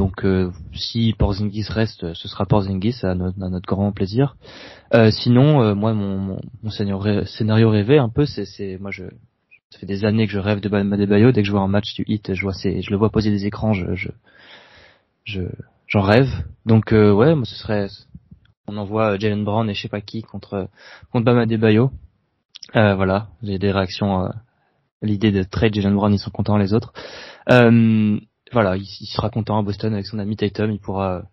[0.00, 4.34] donc euh, si Porzingis reste, ce sera Porzingis à notre, à grand plaisir.
[4.94, 9.04] Euh, sinon, euh, moi mon, mon, scénario, scénario rêvé un peu, c'est moi je
[9.68, 11.32] ça fait des années que je rêve de Bam Bayo.
[11.32, 13.44] Dès que je vois un match du Hit, je vois je le vois poser des
[13.44, 14.08] écrans, je, je,
[15.24, 15.42] je
[15.86, 16.30] j'en rêve.
[16.64, 17.88] Donc euh, ouais, moi ce serait
[18.66, 20.70] on envoie Jalen Brown et je sais pas qui contre
[21.12, 21.90] contre Bama Debayo.
[22.74, 24.28] Euh, voilà, j'ai des réactions euh,
[25.02, 26.94] l'idée de trade Jalen Brown, ils sont contents les autres.
[27.50, 28.18] Euh,
[28.52, 31.24] voilà, il, sera content à Boston avec son ami Tatum, il pourra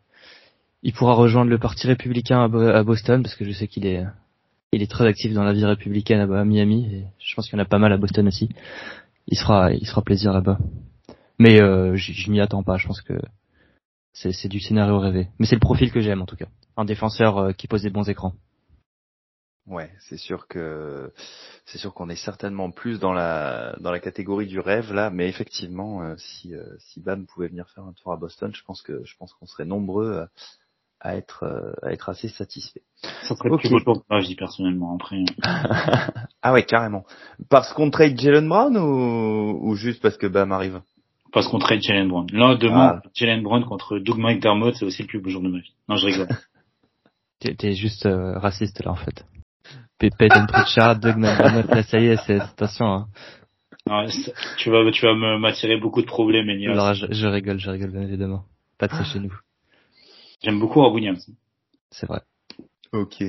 [0.84, 4.05] il pourra rejoindre le parti républicain à, Boston parce que je sais qu'il est
[4.72, 7.61] il est très actif dans la vie républicaine à, Miami et je pense qu'il y
[7.61, 8.49] en a pas mal à Boston aussi.
[9.28, 10.59] Il sera il sera plaisir là-bas.
[11.39, 13.13] Mais euh, je m'y attends pas, je pense que
[14.13, 15.28] c'est du scénario rêvé.
[15.38, 16.47] Mais c'est le profil que j'aime en tout cas.
[16.76, 18.34] Un défenseur euh, qui pose des bons écrans.
[19.68, 21.11] Ouais, c'est sûr que
[21.65, 25.28] c'est sûr qu'on est certainement plus dans la dans la catégorie du rêve là, mais
[25.28, 28.82] effectivement, euh, si euh, si Bam pouvait venir faire un tour à Boston, je pense
[28.82, 30.26] que je pense qu'on serait nombreux
[31.01, 32.80] à, être à être assez satisfaits.
[33.24, 33.68] Ça serait okay.
[33.68, 35.18] plus beau ma vie personnellement après.
[36.41, 37.05] ah ouais, carrément.
[37.49, 40.82] Parce qu'on trade Jalen Brown ou ou juste parce que Bam arrive?
[41.34, 42.26] Parce qu'on trade Jalen Brown.
[42.32, 43.09] Là, demain, ah.
[43.13, 45.74] Jalen Brown contre Doug McDermott, c'est aussi le plus beau jour de ma vie.
[45.89, 46.30] Non, je rigole.
[47.57, 49.26] T'es juste euh, raciste là en fait.
[50.00, 52.86] Peyton Pritchard, Doug McDermott, là ça y est, c'est attention.
[52.86, 53.08] Hein.
[53.89, 54.06] Ah,
[54.58, 56.72] tu vas, tu vas m'attirer beaucoup de problèmes, Elias.
[56.72, 58.43] Alors, je, je, rigole, je rigole bien évidemment.
[58.78, 59.34] Pas de ça chez nous.
[60.43, 61.26] J'aime beaucoup Rob Williams.
[61.89, 62.22] C'est vrai.
[62.94, 63.22] Ok.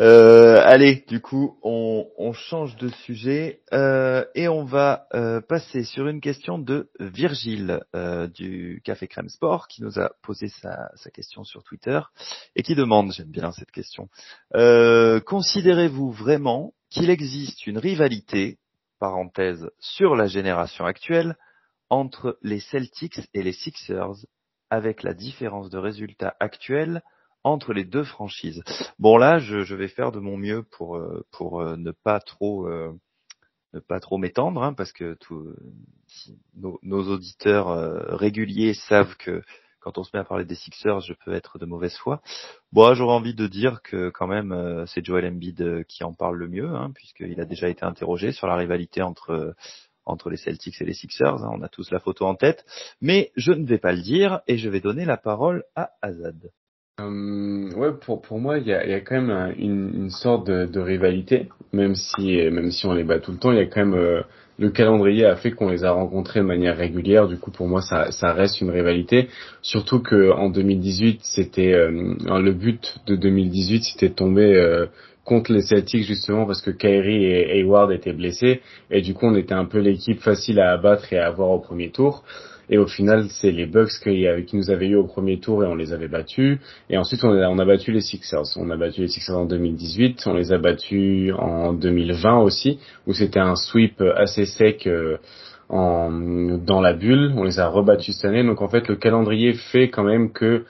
[0.00, 5.84] Euh, allez, du coup, on, on, change de sujet euh, et on va euh, passer
[5.84, 10.90] sur une question de Virgile euh, du Café Crème Sport qui nous a posé sa,
[10.96, 12.00] sa question sur Twitter
[12.56, 14.08] et qui demande, j'aime bien cette question,
[14.54, 18.58] euh, considérez-vous vraiment qu'il existe une rivalité,
[18.98, 21.36] parenthèse, sur la génération actuelle
[21.88, 24.26] entre les Celtics et les Sixers
[24.68, 27.02] avec la différence de résultats actuels
[27.44, 28.62] entre les deux franchises.
[28.98, 32.20] Bon là, je, je vais faire de mon mieux pour euh, pour euh, ne pas
[32.20, 32.92] trop euh,
[33.72, 35.54] ne pas trop m'étendre, hein, parce que tout,
[36.56, 37.68] nos, auditeurs
[38.18, 39.42] réguliers savent que
[39.78, 42.20] quand on se met à parler des Sixers, je peux être de mauvaise foi.
[42.72, 46.48] Bon, j'aurais envie de dire que quand même, c'est Joel Embiid qui en parle le
[46.48, 49.54] mieux, hein, puisqu'il a déjà été interrogé sur la rivalité entre
[50.04, 51.44] entre les Celtics et les Sixers.
[51.44, 52.64] Hein, on a tous la photo en tête,
[53.00, 56.50] mais je ne vais pas le dire et je vais donner la parole à Azad.
[57.00, 61.48] Euh, ouais, pour pour moi, il y a, quand même une, sorte de, de, rivalité,
[61.72, 63.94] même si même si on les bat tout le temps, il y a quand même
[63.94, 64.22] euh,
[64.60, 67.26] le calendrier a fait qu'on les a rencontrés de manière régulière.
[67.26, 69.28] Du coup, pour moi, ça, ça reste une rivalité.
[69.62, 74.86] Surtout que en 2018, c'était euh, le but de 2018, c'était de tomber euh,
[75.24, 79.34] contre les Celtics justement parce que Kyrie et Hayward étaient blessés et du coup, on
[79.34, 82.22] était un peu l'équipe facile à abattre et à avoir au premier tour.
[82.70, 85.66] Et au final, c'est les Bucks qui, qui, nous avaient eu au premier tour et
[85.66, 86.58] on les avait battus.
[86.88, 88.56] Et ensuite, on a, on a battu les Sixers.
[88.56, 90.22] On a battu les Sixers en 2018.
[90.26, 95.16] On les a battus en 2020 aussi, où c'était un sweep assez sec euh,
[95.68, 96.10] en,
[96.64, 97.32] dans la bulle.
[97.36, 98.44] On les a rebattus cette année.
[98.44, 100.64] Donc en fait, le calendrier fait quand même que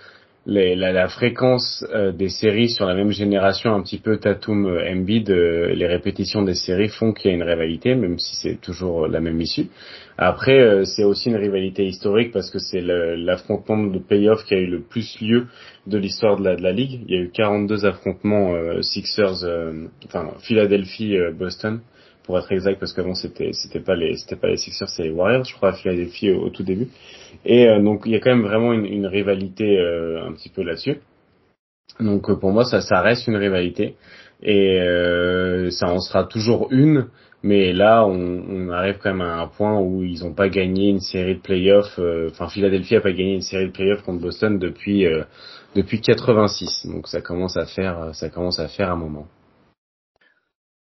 [0.47, 5.31] la, fréquence euh, des séries sur la même génération, un petit peu Tatum euh, Embiid,
[5.31, 9.07] euh, les répétitions des séries font qu'il y a une rivalité, même si c'est toujours
[9.07, 9.67] la même issue.
[10.17, 14.67] Après, c'est aussi une rivalité historique parce que c'est l'affrontement de playoff qui a eu
[14.67, 15.47] le plus lieu
[15.87, 17.01] de l'histoire de la, de la ligue.
[17.09, 19.47] Il y a eu 42 affrontements Sixers,
[20.05, 21.81] enfin Philadelphie-Boston
[22.31, 25.43] pour être exact parce qu'avant c'était c'était pas les pas les Sixers c'est les Warriors
[25.43, 26.87] je crois à Philadelphie au, tout début.
[27.45, 30.63] Et euh, donc il y a quand même vraiment une, rivalité euh, un petit peu
[30.63, 31.01] là-dessus.
[31.99, 33.97] Donc euh, pour moi ça reste une rivalité.
[34.45, 34.79] Et
[35.71, 37.09] ça en sera toujours une.
[37.43, 41.01] Mais là on, arrive quand même à un point où ils ont pas gagné une
[41.01, 41.99] série de playoffs
[42.31, 45.05] enfin Philadelphie a pas gagné une série de playoffs contre Boston depuis
[45.75, 49.27] depuis 86 donc ça commence à faire un moment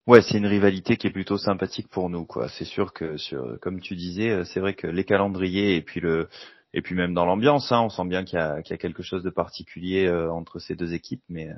[0.09, 2.49] Ouais, c'est une rivalité qui est plutôt sympathique pour nous, quoi.
[2.49, 5.99] C'est sûr que, sur, comme tu disais, euh, c'est vrai que les calendriers et puis
[5.99, 6.29] le
[6.73, 9.21] et puis même dans l'ambiance, hein, on sent bien qu'il y, y a quelque chose
[9.21, 11.53] de particulier euh, entre ces deux équipes, mais euh,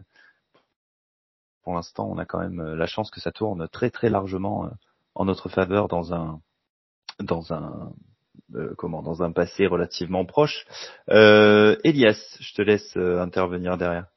[1.64, 4.70] pour l'instant, on a quand même la chance que ça tourne très très largement
[5.16, 6.42] en notre faveur dans un
[7.22, 7.94] dans un
[8.78, 10.66] comment dans un passé relativement proche.
[11.08, 14.08] Elias, je te laisse intervenir derrière.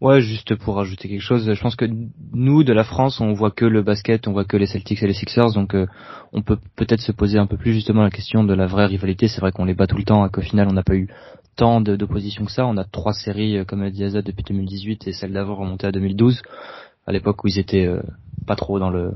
[0.00, 1.86] Ouais, juste pour rajouter quelque chose, je pense que
[2.32, 5.08] nous de la France, on voit que le basket, on voit que les Celtics et
[5.08, 5.88] les Sixers, donc euh,
[6.32, 9.26] on peut peut-être se poser un peu plus justement la question de la vraie rivalité.
[9.26, 11.08] C'est vrai qu'on les bat tout le temps, et qu'au final on n'a pas eu
[11.56, 12.64] tant d'opposition que ça.
[12.64, 15.88] On a trois séries, euh, comme a dit Azad, depuis 2018 et celle d'avant remontée
[15.88, 16.42] à 2012,
[17.04, 18.00] à l'époque où ils étaient euh,
[18.46, 19.14] pas trop dans le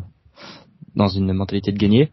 [0.97, 2.11] dans une mentalité de gagner.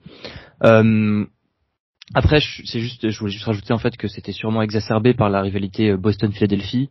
[2.14, 5.42] après, c'est juste, je voulais juste rajouter en fait que c'était sûrement exacerbé par la
[5.42, 6.90] rivalité Boston-Philadelphie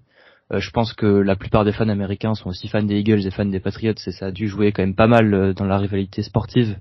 [0.53, 3.31] euh, je pense que la plupart des fans américains sont aussi fans des Eagles et
[3.31, 5.79] fans des Patriots et ça a dû jouer quand même pas mal euh, dans la
[5.79, 6.79] rivalité sportive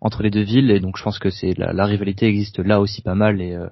[0.00, 3.00] entre les deux villes et donc je pense que c'est la, rivalité existe là aussi
[3.00, 3.68] pas mal et, euh,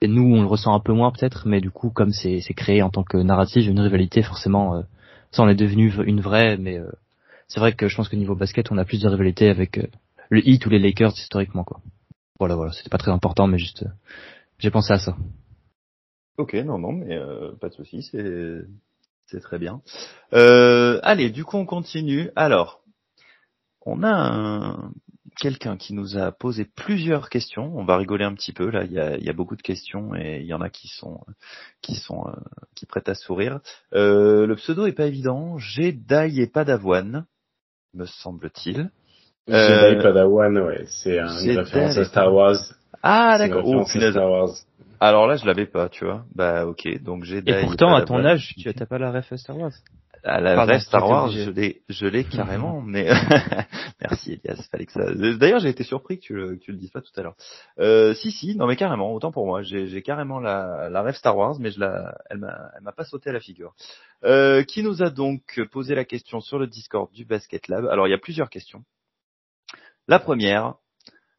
[0.00, 2.82] et, nous on le ressent un peu moins peut-être mais du coup comme c'est créé
[2.82, 4.82] en tant que narrative une rivalité forcément
[5.30, 6.80] ça en est devenu une vraie mais
[7.48, 9.78] c'est vrai que je pense que niveau basket on a plus de rivalité avec
[10.30, 11.80] le Heat ou les Lakers historiquement quoi.
[12.38, 13.84] Voilà voilà c'était pas très important mais juste
[14.58, 15.16] j'ai pensé à ça.
[16.36, 18.64] Ok, non, non, mais euh, pas de souci, c'est
[19.26, 19.80] c'est très bien.
[20.32, 22.30] Euh, allez, du coup, on continue.
[22.36, 22.82] Alors,
[23.86, 24.76] on a
[25.40, 27.72] quelqu'un qui nous a posé plusieurs questions.
[27.76, 28.84] On va rigoler un petit peu là.
[28.84, 30.88] Il y a, il y a beaucoup de questions et il y en a qui
[30.88, 31.20] sont
[31.82, 32.32] qui sont euh,
[32.74, 33.60] qui prêtent à sourire.
[33.94, 35.58] Euh, le pseudo est pas évident.
[35.58, 37.26] Jedi et pas d'avoine,
[37.94, 38.90] me semble-t-il.
[39.46, 42.56] Jedi Padawan, ouais, c'est un, une référence à Star Wars.
[43.06, 43.64] Ah d'accord.
[43.66, 44.54] Oh, Star Wars.
[44.98, 46.24] Alors là, je l'avais pas, tu vois.
[46.34, 47.42] Bah ok, donc j'ai.
[47.44, 49.72] Et pourtant, à ton âge, tu n'as pas la ref Star Wars.
[50.22, 52.80] À la ref Star Wars, je l'ai, je l'ai carrément.
[52.80, 53.10] mais
[54.00, 55.02] merci Elias, fallait que ça.
[55.36, 57.36] D'ailleurs, j'ai été surpris que tu le, que tu le dises pas tout à l'heure.
[57.78, 59.60] Euh, si si, non mais carrément, autant pour moi.
[59.60, 62.92] J'ai, j'ai carrément la, la ref Star Wars, mais je la, elle m'a, elle m'a
[62.92, 63.74] pas sauté à la figure.
[64.24, 67.84] Euh, qui nous a donc posé la question sur le Discord du Basket Lab.
[67.84, 68.82] Alors il y a plusieurs questions.
[70.08, 70.76] La première,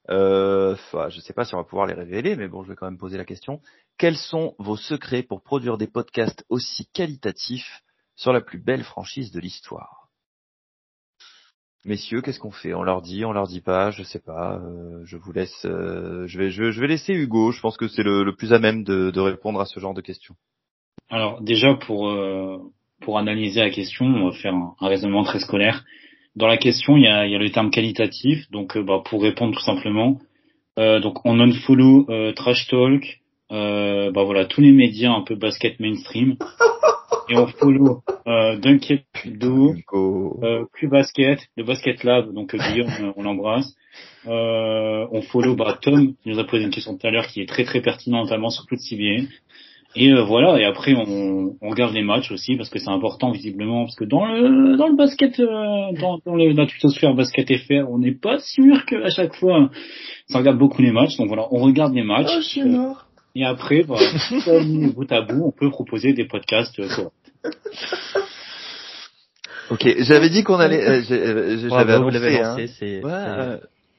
[0.09, 0.75] euh,
[1.09, 2.85] je ne sais pas si on va pouvoir les révéler, mais bon, je vais quand
[2.85, 3.59] même poser la question.
[3.97, 7.81] Quels sont vos secrets pour produire des podcasts aussi qualitatifs
[8.15, 10.09] sur la plus belle franchise de l'histoire?
[11.85, 12.73] Messieurs, qu'est-ce qu'on fait?
[12.73, 14.57] On leur dit, on leur dit pas, je sais pas.
[14.57, 15.65] Euh, je vous laisse.
[15.65, 17.51] Euh, je vais, je, vais laisser Hugo.
[17.51, 20.35] Je pense que c'est le, plus à même de, répondre à ce genre de questions.
[21.09, 22.11] Alors déjà pour
[23.01, 25.85] pour analyser la question, on va faire un raisonnement très scolaire
[26.35, 28.49] dans la question, il y a, il y a le terme qualitatif.
[28.51, 30.19] Donc, euh, bah, pour répondre tout simplement,
[30.77, 33.21] euh, donc on unfollow euh, trash talk,
[33.51, 36.35] euh, bah voilà tous les médias un peu basket mainstream.
[37.29, 40.39] et on follow euh, Dunkel Do, Hugo.
[40.43, 43.73] euh, Q Basket, le Basket Lab, donc euh, Guillaume, euh, on l'embrasse.
[44.27, 47.41] Euh, on follow bah, Tom, qui nous a posé une question tout à l'heure qui
[47.41, 49.27] est très très pertinente, notamment sur toute CBA.
[49.97, 53.31] Et euh, voilà, et après on, on regarde les matchs aussi parce que c'est important
[53.31, 55.45] visiblement parce que dans le dans le basket, euh,
[55.99, 59.69] dans, dans le, la tutosphère basket FR, on n'est pas sûr qu'à chaque fois
[60.27, 61.15] ça regarde beaucoup les matchs.
[61.17, 62.27] Donc voilà, on regarde les matchs.
[62.29, 63.05] Oh, je suis mort.
[63.35, 63.95] Et après, bah,
[64.95, 66.79] bout à bout, on peut proposer des podcasts.
[66.79, 67.11] euh, quoi.
[69.71, 72.55] Ok, j'avais dit qu'on allait, euh, euh, j'avais annoncé, hein.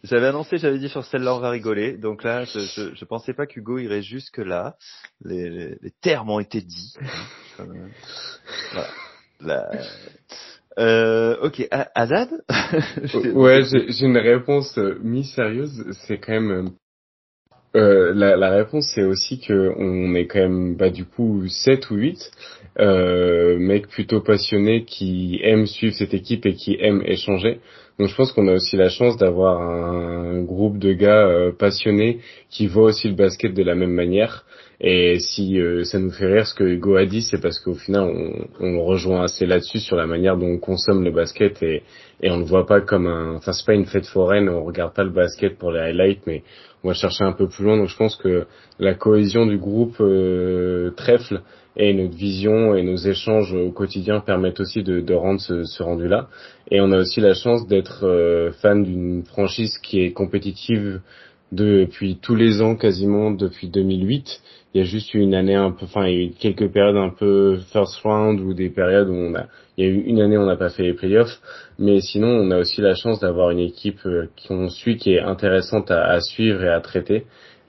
[0.07, 1.96] J'avais annoncé, j'avais dit sur celle-là on va rigoler.
[1.96, 4.76] Donc là, je, je, je pensais pas qu'Hugo irait jusque là.
[5.24, 6.94] Les, les, les termes ont été dits.
[7.61, 7.64] euh,
[8.72, 8.88] voilà.
[9.40, 9.70] La-
[10.78, 12.28] Euh, ok, Azad?
[13.34, 15.84] Ouais, j'ai j'ai une réponse euh, mi-sérieuse.
[16.07, 16.50] C'est quand même...
[16.50, 21.46] euh, euh, la, la réponse, c'est aussi que on est quand même, bah, du coup,
[21.48, 22.30] 7 ou 8
[22.78, 27.61] euh, mecs plutôt passionnés qui aiment suivre cette équipe et qui aiment échanger.
[27.99, 32.20] Donc je pense qu'on a aussi la chance d'avoir un groupe de gars euh, passionnés
[32.51, 34.44] qui voient aussi le basket de la même manière.
[34.78, 37.72] Et si euh, ça nous fait rire ce que Hugo a dit, c'est parce qu'au
[37.72, 41.82] final on, on rejoint assez là-dessus sur la manière dont on consomme le basket et,
[42.20, 44.92] et on le voit pas comme un, enfin c'est pas une fête foraine, on regarde
[44.92, 46.42] pas le basket pour les highlights, mais
[46.84, 47.78] on va chercher un peu plus loin.
[47.78, 48.47] Donc je pense que
[48.78, 51.40] la cohésion du groupe euh, trèfle
[51.77, 55.83] et notre vision et nos échanges au quotidien permettent aussi de, de rendre ce, ce
[55.83, 56.29] rendu-là.
[56.70, 61.01] Et on a aussi la chance d'être euh, fan d'une franchise qui est compétitive
[61.53, 64.41] depuis tous les ans quasiment depuis 2008.
[64.74, 66.70] Il y a juste eu une année un peu, enfin il y a eu quelques
[66.70, 69.47] périodes un peu first round ou des périodes où on a,
[69.77, 71.41] il y a eu une année où on n'a pas fait les playoffs,
[71.79, 75.20] mais sinon on a aussi la chance d'avoir une équipe euh, qu'on suit qui est
[75.20, 77.24] intéressante à, à suivre et à traiter.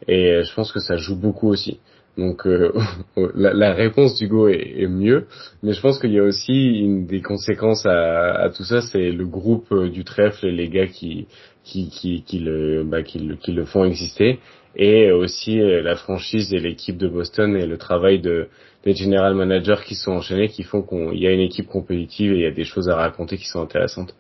[0.08, 1.80] Et euh, je pense que ça joue beaucoup aussi.
[2.18, 2.74] Donc euh,
[3.36, 5.28] la, la réponse d'Hugo est, est mieux,
[5.61, 9.11] mais je pense qu'il y a aussi une des conséquences à, à tout ça, c'est
[9.11, 11.28] le groupe euh, du trèfle et les gars qui
[11.63, 14.39] qui qui, qui le bah, qui le qui le font exister,
[14.76, 18.47] et aussi euh, la franchise et l'équipe de Boston et le travail de
[18.84, 22.38] des general managers qui sont enchaînés, qui font qu'il y a une équipe compétitive et
[22.38, 24.15] il y a des choses à raconter qui sont intéressantes.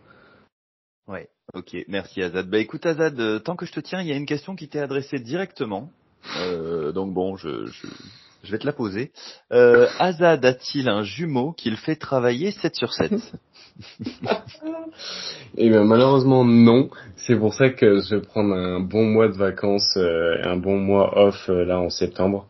[1.07, 2.47] Ouais, ok, merci Azad.
[2.49, 4.67] Bah écoute Azad, euh, tant que je te tiens, il y a une question qui
[4.67, 5.89] t'est adressée directement.
[6.39, 7.87] Euh, donc bon, je, je,
[8.43, 9.11] je vais te la poser.
[9.51, 13.13] Euh, Azad a-t-il un jumeau qu'il fait travailler 7 sur 7
[15.57, 16.89] Eh bien malheureusement non.
[17.15, 20.77] C'est pour ça que je vais prendre un bon mois de vacances, euh, un bon
[20.77, 22.47] mois off euh, là en septembre.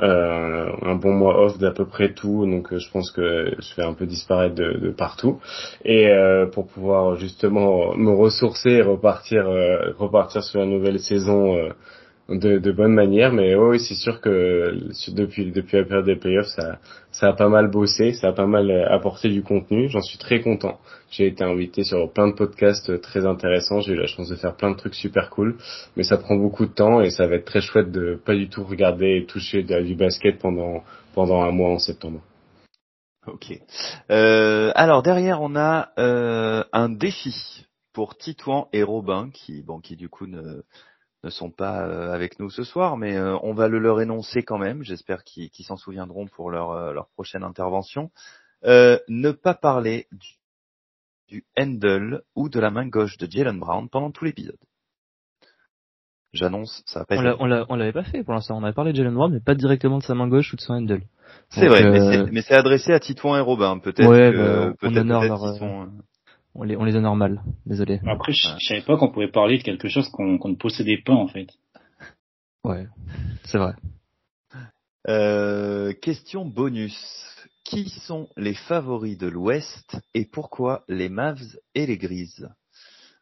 [0.00, 3.76] Euh, un bon mois off d'à peu près tout, donc euh, je pense que je
[3.76, 5.40] vais un peu disparaître de, de partout
[5.84, 9.44] et euh, pour pouvoir justement me ressourcer et repartir
[9.98, 11.54] repartir sur la nouvelle saison
[12.30, 13.32] de, de bonne manière.
[13.32, 14.74] Mais oui, c'est sûr que
[15.08, 16.78] depuis depuis la période des playoffs, ça
[17.10, 19.88] ça a pas mal bossé, ça a pas mal euh, apporté du contenu.
[19.88, 20.78] J'en suis très content.
[21.10, 23.80] J'ai été invité sur plein de podcasts très intéressants.
[23.80, 25.56] J'ai eu la chance de faire plein de trucs super cool,
[25.96, 28.48] mais ça prend beaucoup de temps et ça va être très chouette de pas du
[28.48, 32.20] tout regarder et toucher du basket pendant pendant un mois en septembre.
[33.26, 33.52] Ok.
[34.10, 39.96] Euh, alors derrière, on a euh, un défi pour Titouan et Robin qui, bon, qui
[39.96, 40.62] du coup ne
[41.22, 44.42] ne sont pas euh, avec nous ce soir, mais euh, on va le leur énoncer
[44.42, 44.82] quand même.
[44.82, 48.10] J'espère qu'ils s'en souviendront pour leur euh, leur prochaine intervention.
[48.64, 50.28] Euh, ne pas parler du,
[51.28, 54.58] du handle ou de la main gauche de Jalen Brown pendant tout l'épisode.
[56.32, 58.56] J'annonce, ça va pas On être l'avait pas fait pour l'instant.
[58.58, 60.60] On avait parlé de Jalen Brown, mais pas directement de sa main gauche ou de
[60.60, 61.02] son handle.
[61.50, 63.78] C'est vrai, mais euh, c'est- mais c'est adressé à Titouan et Robin.
[63.78, 65.88] Peut-être Ouais, que bah, on peut-être leur, sont.
[66.54, 67.42] On les, on les honore mal.
[67.66, 68.00] Désolé.
[68.06, 71.00] Après, je, je savais pas qu'on pouvait parler de quelque chose qu'on qu'on ne possédait
[71.04, 71.46] pas en fait.
[72.64, 72.86] Ouais,
[73.44, 73.74] c'est vrai.
[75.08, 77.26] Euh, question bonus.
[77.64, 82.48] Qui sont les favoris de l'Ouest et pourquoi les Mavs et les Grises?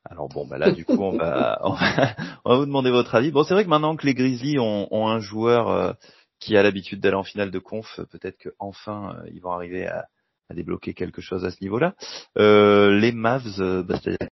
[0.04, 3.14] Alors bon, bah là du coup on va, on va on va vous demander votre
[3.14, 3.30] avis.
[3.30, 5.92] Bon, c'est vrai que maintenant que les Grizzlies ont, ont un joueur euh,
[6.40, 9.86] qui a l'habitude d'aller en finale de conf, peut-être que enfin euh, ils vont arriver
[9.86, 10.06] à,
[10.50, 11.94] à débloquer quelque chose à ce niveau-là.
[12.38, 14.28] Euh, les Mavs, euh, bah, c'est-à-dire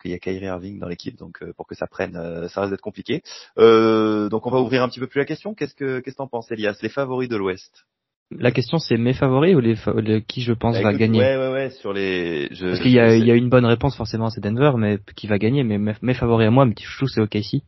[0.00, 2.60] qu'il y a Kyrie Irving dans l'équipe, donc euh, pour que ça prenne, euh, ça
[2.62, 3.22] risque d'être compliqué.
[3.58, 5.54] Euh, donc on va ouvrir un petit peu plus la question.
[5.54, 6.76] Qu'est-ce que qu'est-ce que t'en penses, Elias?
[6.82, 7.86] Les favoris de l'Ouest?
[8.32, 9.94] La question c'est mes favoris ou les, fa-
[10.26, 11.20] qui je pense Bah, va écoute, gagner?
[11.20, 12.48] Ouais, ouais, ouais, sur les.
[12.52, 14.72] Je, Parce qu'il y a, je il y a une bonne réponse forcément, c'est Denver,
[14.76, 15.62] mais qui va gagner.
[15.62, 17.62] Mais mes, mes favoris à moi, mes petits chouchous, c'est OKC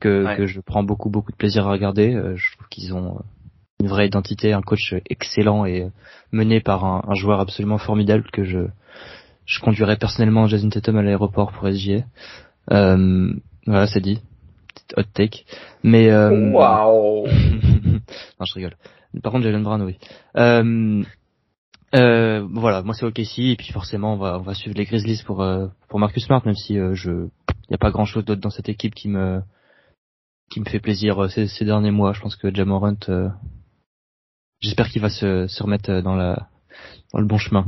[0.00, 0.36] que Ouais.
[0.38, 2.14] que je prends beaucoup beaucoup de plaisir à regarder.
[2.14, 3.20] Euh, je trouve qu'ils ont euh,
[3.82, 5.88] une vraie identité, un coach excellent et euh,
[6.30, 8.60] mené par un, un joueur absolument formidable que je
[9.44, 12.04] je conduirais personnellement Jason Tatum à l'aéroport pour SGA.
[12.70, 13.34] Euh,
[13.66, 14.20] voilà, c'est dit.
[14.68, 15.44] Petite hot take.
[15.82, 18.76] Mais euh, Waouh non, je rigole.
[19.22, 19.98] Par contre, Jalen Brown, oui.
[20.36, 21.02] Euh,
[21.94, 25.22] Euh, voilà, moi c'est OKC et puis forcément on va on va suivre les Grizzlies
[25.26, 27.28] pour euh, pour Marcus Smart même si euh, je
[27.68, 29.42] y a pas grand chose d'autre dans cette équipe qui me
[30.50, 32.14] qui me fait plaisir ces, ces derniers mois.
[32.14, 32.96] Je pense que Jamorant
[34.62, 36.48] j'espère qu'il va se se remettre dans la
[37.12, 37.66] dans le bon chemin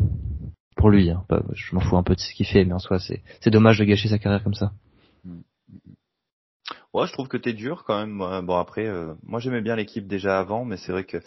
[0.76, 1.10] pour lui.
[1.10, 1.24] Hein.
[1.52, 3.78] Je m'en fous un peu de ce qu'il fait mais en soi c'est c'est dommage
[3.78, 4.72] de gâcher sa carrière comme ça.
[6.94, 8.18] Ouais, je trouve que t'es dur quand même.
[8.46, 8.88] Bon après,
[9.24, 11.20] moi j'aimais bien l'équipe déjà avant, mais c'est vrai que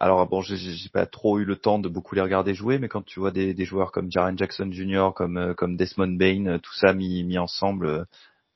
[0.00, 3.02] alors bon, j'ai pas trop eu le temps de beaucoup les regarder jouer, mais quand
[3.02, 6.58] tu vois des, des joueurs comme Jaren Jackson Jr., comme euh, comme Desmond Bain, euh,
[6.58, 8.04] tout ça mis mis ensemble euh,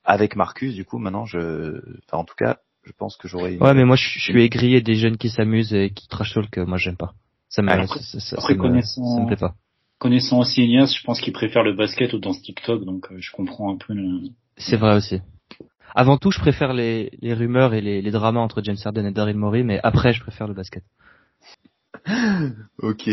[0.04, 2.58] avec Marcus, du coup maintenant je, enfin en tout cas,
[2.88, 3.58] je pense que j'aurais.
[3.58, 6.78] Ouais, mais moi je suis aigri des jeunes qui s'amusent et qui trash talk, moi
[6.78, 7.12] j'aime pas.
[7.48, 9.54] Ça me, après, ça, ça, après me, connaissant, ça me plaît pas.
[9.98, 13.30] Connaissant aussi Elias, je pense qu'il préfère le basket ou dans ce TikTok, donc je
[13.32, 14.28] comprends un peu le.
[14.56, 15.20] C'est vrai aussi.
[15.94, 19.12] Avant tout, je préfère les, les rumeurs et les, les dramas entre James Harden et
[19.12, 20.84] Daryl Morey, mais après, je préfère le basket.
[22.82, 23.10] Ok.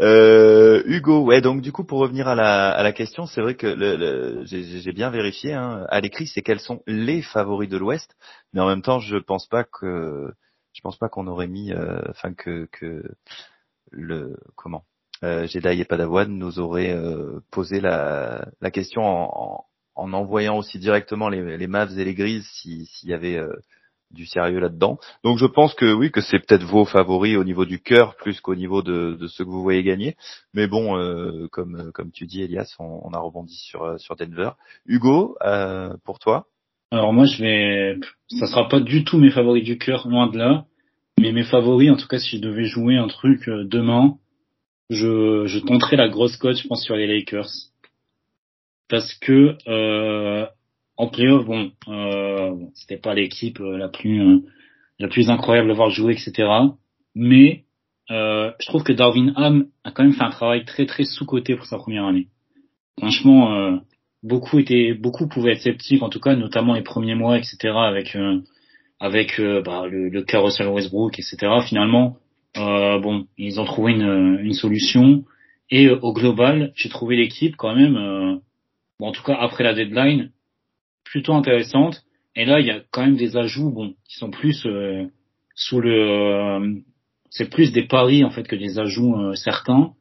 [0.00, 3.54] Euh, Hugo, ouais, donc du coup, pour revenir à la, à la question, c'est vrai
[3.54, 8.16] que j'ai bien vérifié hein, à l'écrit, c'est quels sont les favoris de l'Ouest,
[8.52, 10.32] mais en même temps, je pense pas que
[10.72, 13.02] je pense pas qu'on aurait mis, euh, enfin que que
[13.90, 14.84] le comment
[15.24, 19.64] euh, Jedi et Padawan nous auraient euh, posé la, la question en,
[19.96, 23.48] en, en, envoyant aussi directement les, les Mavs et les Grises s'il y avait euh,
[24.10, 24.98] du sérieux là-dedans.
[25.24, 28.40] Donc je pense que oui, que c'est peut-être vos favoris au niveau du cœur plus
[28.40, 30.16] qu'au niveau de, de ceux que vous voyez gagner.
[30.54, 34.50] Mais bon, euh, comme tu dis, Elias, on, a rebondi sur euh, Denver.
[34.86, 36.46] Hugo, euh, pour toi?
[36.92, 37.98] Alors moi, je vais,
[38.28, 40.64] ça sera pas du tout mes favoris du cœur, loin de là.
[41.18, 44.16] Mais mes favoris, en tout cas, si je devais jouer un truc demain,
[44.90, 47.48] je tenterai la grosse cote, je pense, sur les Lakers,
[48.88, 49.56] parce que
[50.96, 54.38] en playoff, bon, euh, c'était pas l'équipe euh, la plus euh,
[54.98, 56.48] la plus incroyable à voir jouer, etc.
[57.14, 57.64] Mais
[58.10, 61.54] euh, je trouve que Darwin Ham a quand même fait un travail très très sous-coté
[61.56, 62.28] pour sa première année.
[62.98, 63.76] Franchement, euh,
[64.22, 67.74] beaucoup étaient, beaucoup pouvaient être sceptiques, en tout cas, notamment les premiers mois, etc.
[67.74, 68.40] Avec euh,
[68.98, 71.36] avec bah, le, le cas Russell Westbrook, etc.
[71.68, 72.16] Finalement,
[72.54, 75.24] bon, ils ont trouvé une, une solution.
[75.68, 78.40] Et au global, j'ai trouvé l'équipe quand même,
[78.98, 80.30] bon, en tout cas après la deadline,
[81.10, 82.02] plutôt intéressante.
[82.34, 85.06] Et là, il y a quand même des ajouts, bon, qui sont plus euh,
[85.54, 86.74] sous le, euh,
[87.30, 89.92] c'est plus des paris en fait que des ajouts euh, certains.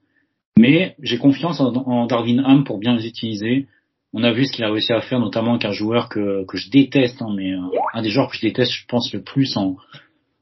[0.58, 3.68] Mais j'ai confiance en, Darwin Ham pour bien les utiliser.
[4.14, 6.58] On a vu ce qu'il a réussi à faire, notamment avec un joueur que que
[6.58, 7.51] je déteste, hein, mais
[7.93, 9.76] un des joueurs que je déteste, je pense le plus en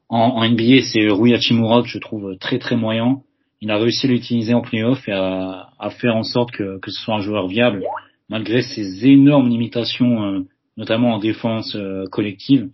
[0.08, 3.22] en, en NBA, c'est Rui Hachimura que je trouve très très moyen.
[3.60, 6.90] Il a réussi à l'utiliser en playoff et à, à faire en sorte que, que
[6.92, 7.82] ce soit un joueur viable
[8.28, 10.44] malgré ses énormes limitations
[10.76, 12.70] notamment en défense euh, collective.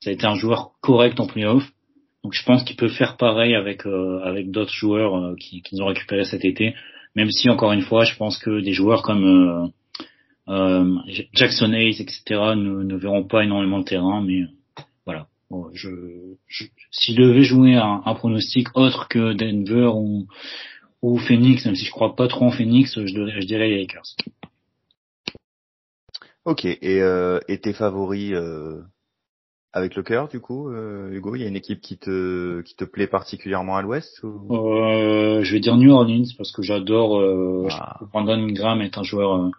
[0.00, 1.64] Ça a été un joueur correct en playoff.
[2.22, 5.82] Donc je pense qu'il peut faire pareil avec euh, avec d'autres joueurs euh, qui qu'ils
[5.82, 6.74] ont récupéré cet été.
[7.14, 9.72] Même si encore une fois, je pense que des joueurs comme
[11.32, 12.22] Jackson Hayes, etc.
[12.56, 14.42] Ne, ne, verront pas énormément le terrain, mais
[15.06, 15.26] voilà.
[15.50, 15.88] Bon, je,
[16.46, 20.26] je, si je devais jouer un, un, pronostic autre que Denver ou,
[21.00, 24.14] ou Phoenix, même si je crois pas trop en Phoenix, je, je dirais les Lakers.
[26.46, 28.80] Ok, et, euh, et tes favoris euh,
[29.72, 32.76] avec le cœur du coup, euh, Hugo, il y a une équipe qui te qui
[32.76, 34.54] te plaît particulièrement à l'Ouest ou...
[34.54, 37.18] euh, Je vais dire New Orleans parce que j'adore.
[37.18, 37.98] Euh, ah.
[38.12, 39.50] Brandon Graham est un joueur euh,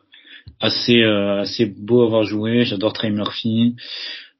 [0.62, 2.64] assez euh, assez beau à voir jouer.
[2.64, 3.76] J'adore Trey Murphy.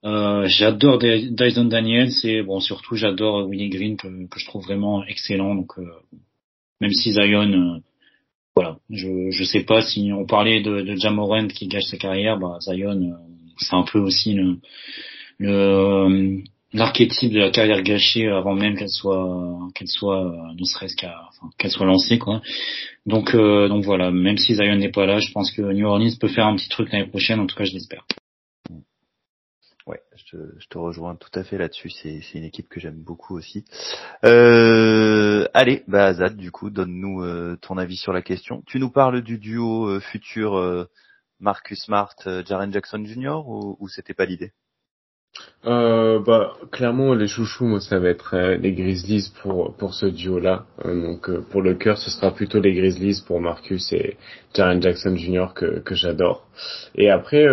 [0.04, 5.54] j'adore Dyson Daniels et bon surtout j'adore Willie Green que, que, je trouve vraiment excellent.
[5.54, 5.74] Donc
[6.80, 7.82] même si Zion
[8.58, 12.58] voilà, je je sais pas si on parlait de, de qui gâche sa carrière, bah
[12.60, 13.14] Zion euh,
[13.60, 14.58] c'est un peu aussi le
[15.38, 16.38] le euh,
[16.74, 21.14] l'archétype de la carrière gâchée avant même qu'elle soit qu'elle soit euh, ne serait-ce qu'à
[21.30, 22.42] enfin, qu'elle soit lancée quoi.
[23.06, 26.28] Donc donc voilà, même si Zion n'est pas là, je pense que New Orleans peut
[26.28, 28.06] faire un petit truc l'année prochaine, en tout cas je l'espère.
[29.88, 31.90] Ouais, je te, rejoins tout à fait là-dessus.
[31.90, 33.64] C'est, une équipe que j'aime beaucoup aussi.
[34.26, 38.64] Euh, allez, bah Azad, du coup, donne-nous euh, ton avis sur la question.
[38.68, 40.90] Tu nous parles du duo euh, futur euh,
[41.40, 42.16] Marcus Smart,
[42.46, 43.48] Jaren Jackson Jr.
[43.48, 44.52] ou c'était pas l'idée?
[45.68, 50.06] Euh, bah clairement les chouchous moi ça va être euh, les Grizzlies pour pour ce
[50.06, 53.92] duo là euh, donc euh, pour le cœur ce sera plutôt les Grizzlies pour Marcus
[53.92, 54.18] et
[54.54, 56.48] Jaren Jackson Jr que que j'adore.
[56.96, 57.46] Et après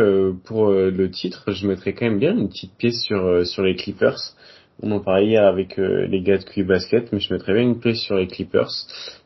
[0.44, 4.34] pour le titre je mettrais quand même bien une petite pièce sur sur les Clippers
[4.82, 7.78] on en parlait hier avec les gars de QI Basket, mais je mettrais bien une
[7.78, 8.70] pièce sur les Clippers.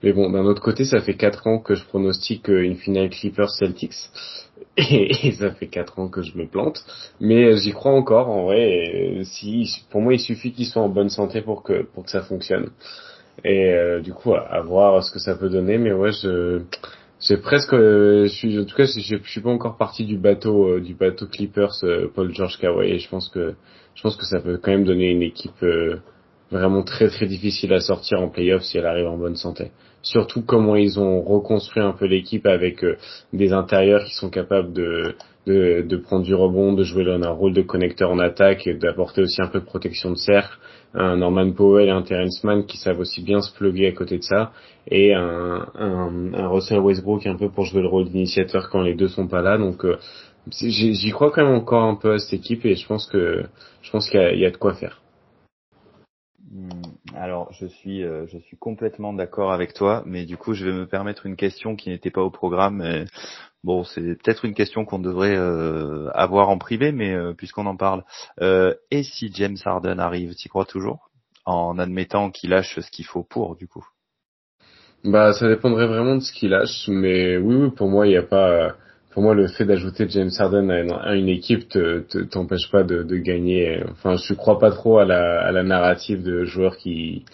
[0.03, 4.11] Mais bon, d'un autre côté, ça fait quatre ans que je pronostique une finale Clippers-Celtics.
[4.77, 6.85] Et, ça fait quatre ans que je me plante,
[7.21, 9.23] mais j'y crois encore en vrai.
[9.25, 12.23] si pour moi, il suffit qu'ils soient en bonne santé pour que pour que ça
[12.23, 12.71] fonctionne.
[13.45, 15.79] Et euh, du coup, à, voir ce que ça peut donner.
[15.79, 16.63] Mais ouais, je
[17.21, 20.79] j'ai presque, je suis, en tout cas, je, je, suis pas encore parti du bateau,
[20.81, 21.75] du bateau Clippers,
[22.15, 22.91] Paul George Kawhi.
[22.93, 23.55] Et je pense que,
[23.95, 25.65] je pense que ça peut quand même donner une équipe
[26.51, 29.71] vraiment très très difficile à sortir en playoff si elle arrive en bonne santé.
[30.03, 32.97] Surtout comment ils ont reconstruit un peu l'équipe avec euh,
[33.33, 35.15] des intérieurs qui sont capables de,
[35.47, 39.23] de, de, prendre du rebond, de jouer un rôle de connecteur en attaque et d'apporter
[39.23, 40.57] aussi un peu de protection de cercle.
[40.95, 44.19] Un Norman Powell et un Terence Mann qui savent aussi bien se plugger à côté
[44.19, 44.53] de ça
[44.91, 49.09] et un, un, Russell Westbrook un peu pour jouer le rôle d'initiateur quand les deux
[49.09, 49.59] sont pas là.
[49.59, 49.99] Donc euh,
[50.51, 53.45] j'y crois quand même encore un peu à cette équipe et je pense que
[53.83, 55.03] je pense qu'il y, y a de quoi faire.
[56.51, 56.71] Hmm,
[57.15, 60.73] alors, je suis, euh, je suis complètement d'accord avec toi, mais du coup, je vais
[60.73, 62.81] me permettre une question qui n'était pas au programme.
[63.65, 67.77] Bon, c'est peut-être une question qu'on devrait euh, avoir en privé, mais euh, puisqu'on en
[67.77, 68.05] parle,
[68.41, 71.11] et si James Harden arrive, tu crois toujours,
[71.45, 73.87] en admettant qu'il lâche ce qu'il faut pour, du coup.
[75.05, 78.17] Bah, ça dépendrait vraiment de ce qu'il lâche, mais oui, oui, pour moi, il n'y
[78.17, 78.75] a pas
[79.19, 83.17] pour moi, le fait d'ajouter James Harden à une, équipe te t'empêche pas de, de,
[83.17, 83.83] gagner.
[83.91, 87.25] Enfin, je crois pas trop à la, à la narrative de joueurs qui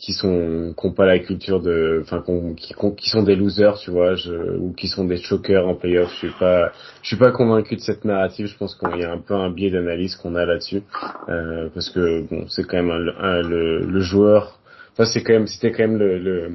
[0.00, 2.24] qui sont qui ont pas la culture de, enfin,
[2.56, 4.14] qui, sont des losers, tu vois,
[4.58, 6.10] ou qui sont des chokers en playoff.
[6.12, 6.72] Je suis pas,
[7.02, 8.46] je suis pas convaincu de cette narrative.
[8.46, 10.82] Je pense qu'il y a un peu un biais d'analyse qu'on a là-dessus,
[11.28, 14.58] euh, parce que bon, c'est quand même un, le, le joueur.
[14.92, 16.50] Enfin, c'est quand même, c'était quand même le, le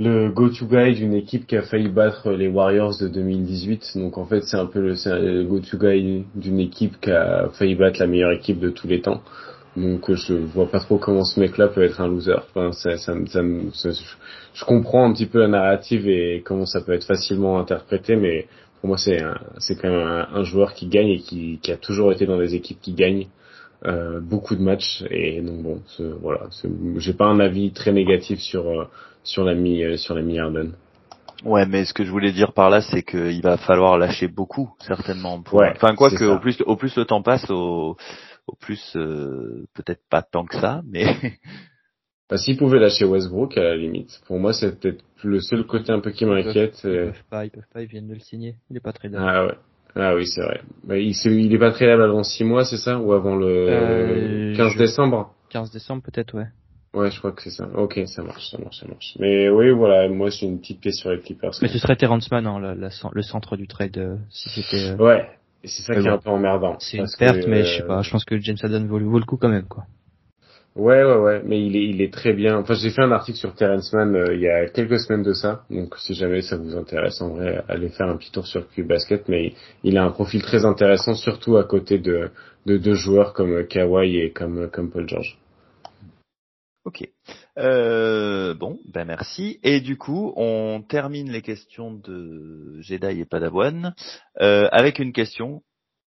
[0.00, 3.96] le go-to guy d'une équipe qui a failli battre les Warriors de 2018.
[3.96, 7.74] Donc en fait, c'est un peu le, le go-to guy d'une équipe qui a failli
[7.74, 9.22] battre la meilleure équipe de tous les temps.
[9.78, 12.34] Donc je vois pas trop comment ce mec-là peut être un loser.
[12.50, 13.90] Enfin, ça, ça, ça,
[14.54, 18.46] je comprends un petit peu la narrative et comment ça peut être facilement interprété, mais
[18.80, 19.22] pour moi c'est
[19.58, 22.54] c'est quand même un, joueur qui gagne et qui, qui a toujours été dans des
[22.54, 23.28] équipes qui gagnent.
[23.86, 25.80] Euh, beaucoup de matchs et donc bon
[26.20, 26.48] voilà
[26.96, 28.88] j'ai pas un avis très négatif sur euh,
[29.22, 30.72] sur l'ami euh, sur l'ami Harden.
[31.44, 34.70] Ouais, mais ce que je voulais dire par là, c'est qu'il va falloir lâcher beaucoup,
[34.80, 35.40] certainement.
[35.52, 37.96] ouais, enfin, quoi que, au plus, au plus le temps passe, au,
[38.48, 41.04] au plus, euh, peut-être pas tant que ça, mais.
[42.30, 44.20] Bah, s'ils pouvaient lâcher Westbrook, à la limite.
[44.26, 46.78] Pour moi, c'est peut-être le seul côté un peu qui m'inquiète.
[46.84, 48.56] Ils, peuvent pas, ils peuvent pas, ils viennent de le signer.
[48.70, 49.54] Il est pas très Ah ouais.
[49.94, 50.60] Ah oui, c'est vrai.
[50.84, 52.98] Bah, il, est, il est pas très avant 6 mois, c'est ça?
[52.98, 55.32] Ou avant le 15 euh, décembre?
[55.48, 56.48] 15 décembre peut-être, ouais.
[56.94, 57.68] Ouais, je crois que c'est ça.
[57.74, 59.14] Ok, ça marche, ça marche, ça marche.
[59.18, 61.52] Mais oui, voilà, moi j'ai une petite pièce sur les Clippers.
[61.60, 62.74] Mais ce serait Terrence Mann, hein,
[63.12, 64.90] le centre du trade, euh, si c'était.
[64.90, 65.28] Euh, ouais,
[65.62, 66.76] et c'est ça qui est un peu emmerdant.
[66.78, 68.02] C'est une perte, mais je sais pas.
[68.02, 69.84] Je pense que James Harden vaut, vaut, le coup quand même, quoi.
[70.76, 72.58] Ouais, ouais, ouais, mais il est, il est très bien.
[72.58, 75.32] Enfin, j'ai fait un article sur Terrence Mann euh, il y a quelques semaines de
[75.32, 78.68] ça, donc si jamais ça vous intéresse, en vrai, allez faire un petit tour sur
[78.68, 79.28] Q Basket.
[79.28, 82.30] Mais il a un profil très intéressant, surtout à côté de
[82.66, 85.38] de deux joueurs comme Kawhi et comme comme Paul George.
[86.88, 87.06] Ok.
[87.58, 89.60] Euh, bon, ben merci.
[89.62, 93.94] Et du coup, on termine les questions de Jedi et Padawan
[94.40, 95.62] euh, avec une question,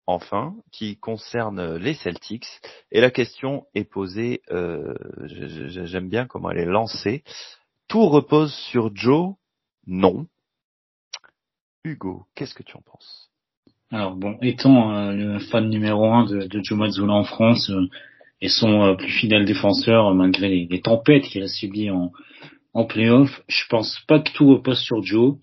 [0.05, 2.47] enfin, qui concerne les Celtics.
[2.93, 4.93] Et la question est posée, euh,
[5.25, 7.25] j'aime bien comment elle est lancée.
[7.89, 9.33] Tout repose sur Joe?
[9.85, 10.27] Non.
[11.83, 13.29] Hugo, qu'est-ce que tu en penses?
[13.91, 17.69] Alors bon, étant le fan numéro un de, Joe Mazzulla en France,
[18.41, 22.11] et son euh, plus fidèle défenseur euh, malgré les, tempêtes qu'il a subies en,
[22.73, 23.41] en playoff.
[23.47, 25.37] Je pense pas que tout repose sur Joe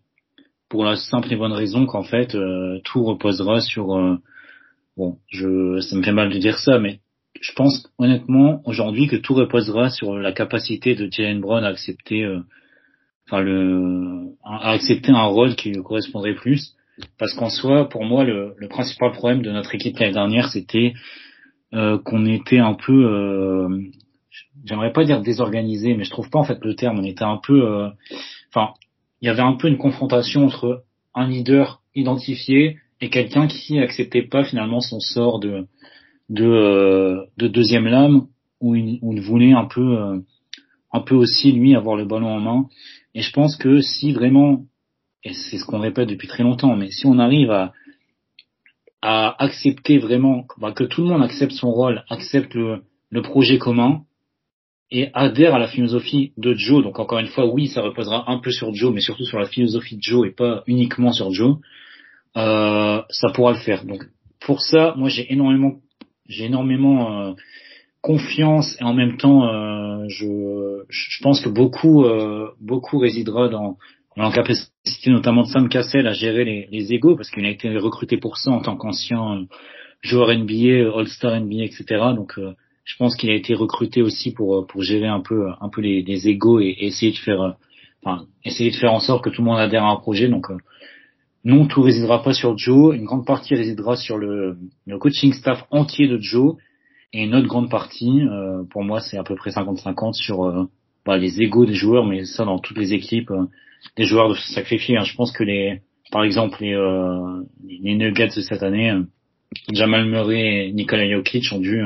[0.69, 4.19] pour la simple et bonne raison qu'en fait euh, tout reposera sur
[4.97, 7.01] bon je ça me fait mal de dire ça mais
[7.41, 12.27] je pense honnêtement aujourd'hui que tout reposera sur la capacité de Jalen Brown à accepter
[13.27, 16.75] enfin le à accepter un rôle qui lui correspondrait plus
[17.17, 20.95] parce qu'en soi pour moi le, le principal problème de notre équipe l'année dernière c'était
[21.75, 23.69] euh, qu'on était un peu, euh,
[24.65, 27.01] j'aimerais pas dire désorganisé, mais je trouve pas en fait le terme.
[27.01, 27.89] On était un peu, euh,
[28.49, 28.73] enfin,
[29.21, 30.85] il y avait un peu une confrontation entre
[31.15, 35.67] un leader identifié et quelqu'un qui acceptait pas finalement son sort de
[36.29, 38.27] de, de deuxième lame
[38.61, 40.23] où il, où il voulait un peu
[40.93, 42.69] un peu aussi lui avoir le ballon en main.
[43.15, 44.65] Et je pense que si vraiment,
[45.23, 47.73] et c'est ce qu'on répète depuis très longtemps, mais si on arrive à
[49.09, 53.57] à accepter vraiment, bah, que tout le monde accepte son rôle, accepte le, le projet
[53.57, 54.03] commun
[54.91, 56.83] et adhère à la philosophie de Joe.
[56.83, 59.47] Donc encore une fois, oui, ça reposera un peu sur Joe, mais surtout sur la
[59.47, 61.59] philosophie de Joe et pas uniquement sur Joe.
[62.37, 63.85] Euh, ça pourra le faire.
[63.85, 64.03] Donc
[64.41, 65.75] pour ça, moi j'ai énormément,
[66.29, 67.33] j'ai énormément euh,
[68.01, 73.77] confiance et en même temps, euh, je, je pense que beaucoup, euh, beaucoup résidera dans
[74.17, 74.73] en capacité
[75.07, 78.39] notamment de Sam Cassell à gérer les, les égos parce qu'il a été recruté pour
[78.39, 79.45] ça en tant qu'ancien euh,
[80.03, 81.85] joueur NBA, All-Star NBA, etc.
[82.15, 82.53] Donc euh,
[82.85, 86.03] je pense qu'il a été recruté aussi pour pour gérer un peu un peu les,
[86.03, 87.57] les égos et, essayer de faire
[88.03, 90.29] enfin essayer de faire en sorte que tout le monde adhère à un projet.
[90.29, 90.47] Donc
[91.45, 92.95] non, tout résidera pas sur Joe.
[92.95, 94.57] Une grande partie résidera sur le,
[94.87, 96.57] le coaching staff entier de Joe
[97.13, 100.65] et une autre grande partie, euh, pour moi, c'est à peu près 50-50 sur euh,
[101.05, 103.33] bah, les égos des joueurs, mais ça dans toutes les équipes,
[103.87, 104.97] euh, des joueurs de se sacrifier.
[104.97, 105.05] Hein.
[105.05, 105.81] Je pense que les,
[106.11, 106.77] par exemple, les,
[107.83, 108.93] les Nuggets de cette année,
[109.73, 111.83] Jamal Murray et Nikola Jokic ont dû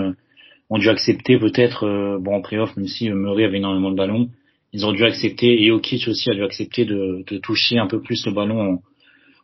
[0.73, 4.29] ont dû accepter peut-être, bon en playoff, même si Murray avait énormément de ballons,
[4.73, 8.01] ils ont dû accepter, et Jokic aussi a dû accepter de, de toucher un peu
[8.01, 8.81] plus le ballon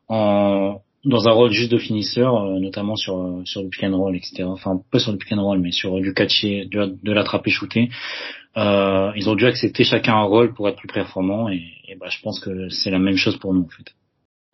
[0.08, 3.84] en, en dans un rôle juste de finisseur, euh, notamment sur euh, sur du pick
[3.84, 4.42] and roll, etc.
[4.44, 7.88] Enfin, pas sur du pick and roll, mais sur du catcher, de, de l'attraper shooter.
[8.56, 11.62] Euh, ils ont dû accepter chacun un rôle pour être plus performant, et,
[11.98, 13.94] bah, je pense que c'est la même chose pour nous en fait.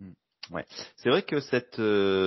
[0.00, 0.54] Hmm.
[0.54, 0.64] Ouais,
[0.96, 1.80] c'est vrai que cette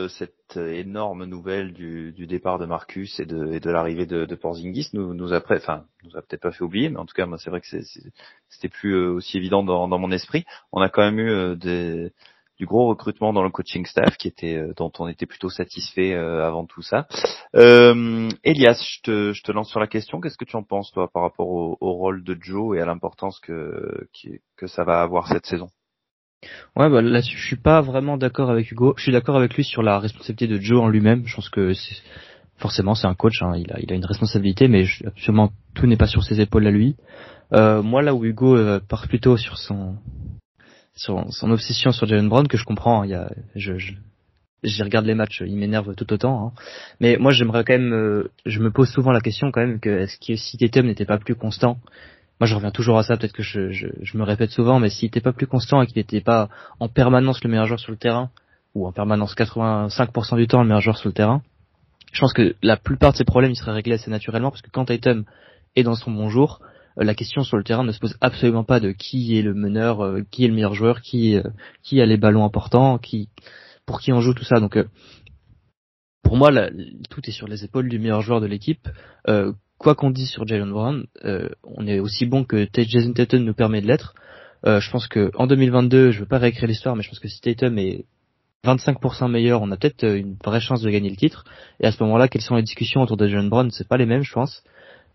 [0.09, 5.37] cette énorme nouvelle du, départ de Marcus et de, l'arrivée de, Porzingis nous nous a
[5.37, 8.95] a peut-être pas fait oublier, mais en tout cas moi c'est vrai que c'était plus
[8.95, 10.45] aussi évident dans, dans mon esprit.
[10.71, 12.11] On a quand même eu des
[12.57, 16.13] du gros recrutement dans le coaching staff qui était euh, dont on était plutôt satisfait
[16.13, 17.07] euh, avant tout ça.
[17.55, 19.01] Euh, Elias, je
[19.41, 20.21] te, lance sur la question.
[20.21, 23.39] Qu'est-ce que tu en penses toi par rapport au, rôle de Joe et à l'importance
[23.39, 24.07] que
[24.57, 25.67] que ça va avoir cette saison?
[26.75, 28.93] Ouais, bah là, je suis pas vraiment d'accord avec Hugo.
[28.97, 31.25] Je suis d'accord avec lui sur la responsabilité de Joe en lui-même.
[31.25, 31.71] Je pense que
[32.57, 33.53] forcément c'est un coach, hein.
[33.57, 36.71] il a il a une responsabilité, mais absolument tout n'est pas sur ses épaules à
[36.71, 36.95] lui.
[37.53, 38.57] Euh, moi là où Hugo
[38.87, 39.97] part plutôt sur son
[40.95, 43.01] son, son obsession sur Jalen Brown que je comprends.
[43.01, 43.93] Hein, il y a, je, je
[44.65, 46.47] j'y regarde les matchs, il m'énerve tout autant.
[46.47, 46.51] Hein.
[46.99, 49.89] Mais moi, j'aimerais quand même, euh, je me pose souvent la question quand même que
[49.89, 51.77] est-ce que si Tatum n'était pas plus constant,
[52.39, 54.89] moi je reviens toujours à ça, peut-être que je, je, je, me répète souvent, mais
[54.89, 56.49] s'il n'était pas plus constant et qu'il n'était pas
[56.79, 58.29] en permanence le meilleur joueur sur le terrain,
[58.73, 61.41] ou en permanence 85% du temps le meilleur joueur sur le terrain,
[62.11, 64.69] je pense que la plupart de ces problèmes ils seraient réglés assez naturellement parce que
[64.69, 65.25] quand Tatum
[65.75, 66.61] est dans son bon jour,
[66.97, 70.01] la question sur le terrain ne se pose absolument pas de qui est le meneur,
[70.01, 71.43] euh, qui est le meilleur joueur, qui euh,
[71.83, 73.29] qui a les ballons importants, qui
[73.85, 74.59] pour qui on joue tout ça.
[74.59, 74.77] Donc
[76.23, 76.51] pour moi,
[77.09, 78.87] tout est sur les épaules du meilleur joueur de l'équipe.
[79.77, 81.05] quoi qu'on dise sur Jalen Brown,
[81.63, 84.15] on est aussi bon que Jason Tatum nous permet de l'être.
[84.65, 87.41] je pense que en 2022, je veux pas réécrire l'histoire, mais je pense que si
[87.41, 88.05] Tatum est
[88.63, 91.45] 25% meilleur, on a peut-être une vraie chance de gagner le titre.
[91.79, 94.07] Et à ce moment-là, quelles sont les discussions autour de Jalen Brown C'est pas les
[94.07, 94.63] mêmes, je pense.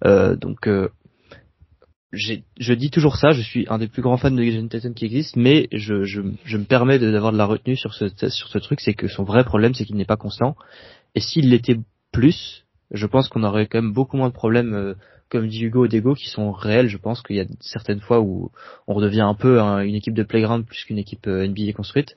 [0.04, 0.68] donc
[2.12, 5.04] je dis toujours ça, je suis un des plus grands fans de Jason Tatum qui
[5.04, 9.22] existe, mais je, me permets d'avoir de, la retenue sur ce, truc, c'est que son
[9.22, 10.56] vrai problème, c'est qu'il n'est pas constant.
[11.14, 11.78] Et s'il l'était
[12.12, 14.94] plus, je pense qu'on aurait quand même beaucoup moins de problèmes, euh,
[15.28, 16.88] comme dit Hugo, d'ego, qui sont réels.
[16.88, 18.50] Je pense qu'il y a certaines fois où
[18.88, 22.16] on redevient un peu une équipe de playground plus qu'une équipe euh, NBA construite.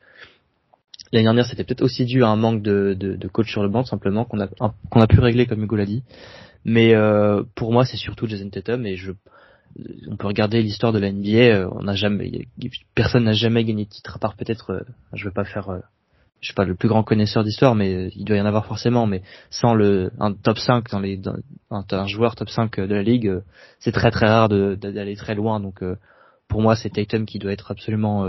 [1.12, 4.26] L'année dernière, c'était peut-être aussi dû à un manque de, coach sur le banc, simplement,
[4.26, 6.02] qu'on a, qu'on a pu régler, comme Hugo l'a dit.
[6.66, 9.12] Mais euh, pour moi, c'est surtout Jason Tatum, et je
[10.10, 12.48] on peut regarder l'histoire de la NBA, euh, on n'a jamais,
[12.96, 14.82] personne n'a jamais gagné de titre à part peut-être, euh,
[15.14, 15.80] je veux pas faire, euh,
[16.42, 19.08] je suis pas le plus grand connaisseur d'histoire, mais il doit y en avoir forcément,
[19.08, 21.20] mais sans le un top 5 dans les,
[21.72, 23.42] un, joueur top 5 de la ligue,
[23.80, 25.82] c'est très très rare d'aller très loin, donc
[26.50, 28.26] pour moi c'est Tatum qui doit être absolument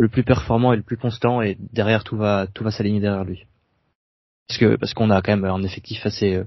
[0.00, 3.24] le plus performant et le plus constant, et derrière tout va tout va s'aligner derrière
[3.24, 3.46] lui,
[4.48, 6.42] parce que parce qu'on a quand même un effectif assez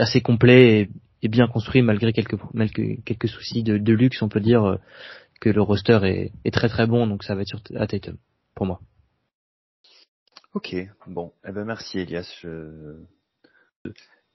[0.00, 0.90] assez complet et
[1.22, 2.36] est bien construit malgré quelques
[3.04, 4.76] quelques soucis de, luxe, on peut dire euh,
[5.40, 8.16] que le roster est, très très bon, donc ça va être sur à Tatum
[8.54, 8.80] pour moi.
[10.54, 10.74] Ok,
[11.06, 12.44] bon, eh ben merci Elias.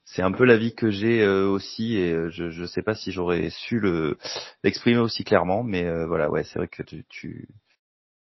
[0.06, 3.12] C'est un peu l'avis que j'ai euh, aussi et euh, je ne sais pas si
[3.12, 4.18] j'aurais su le
[4.64, 7.48] l'exprimer aussi clairement, mais voilà, ouais, c'est vrai que tu,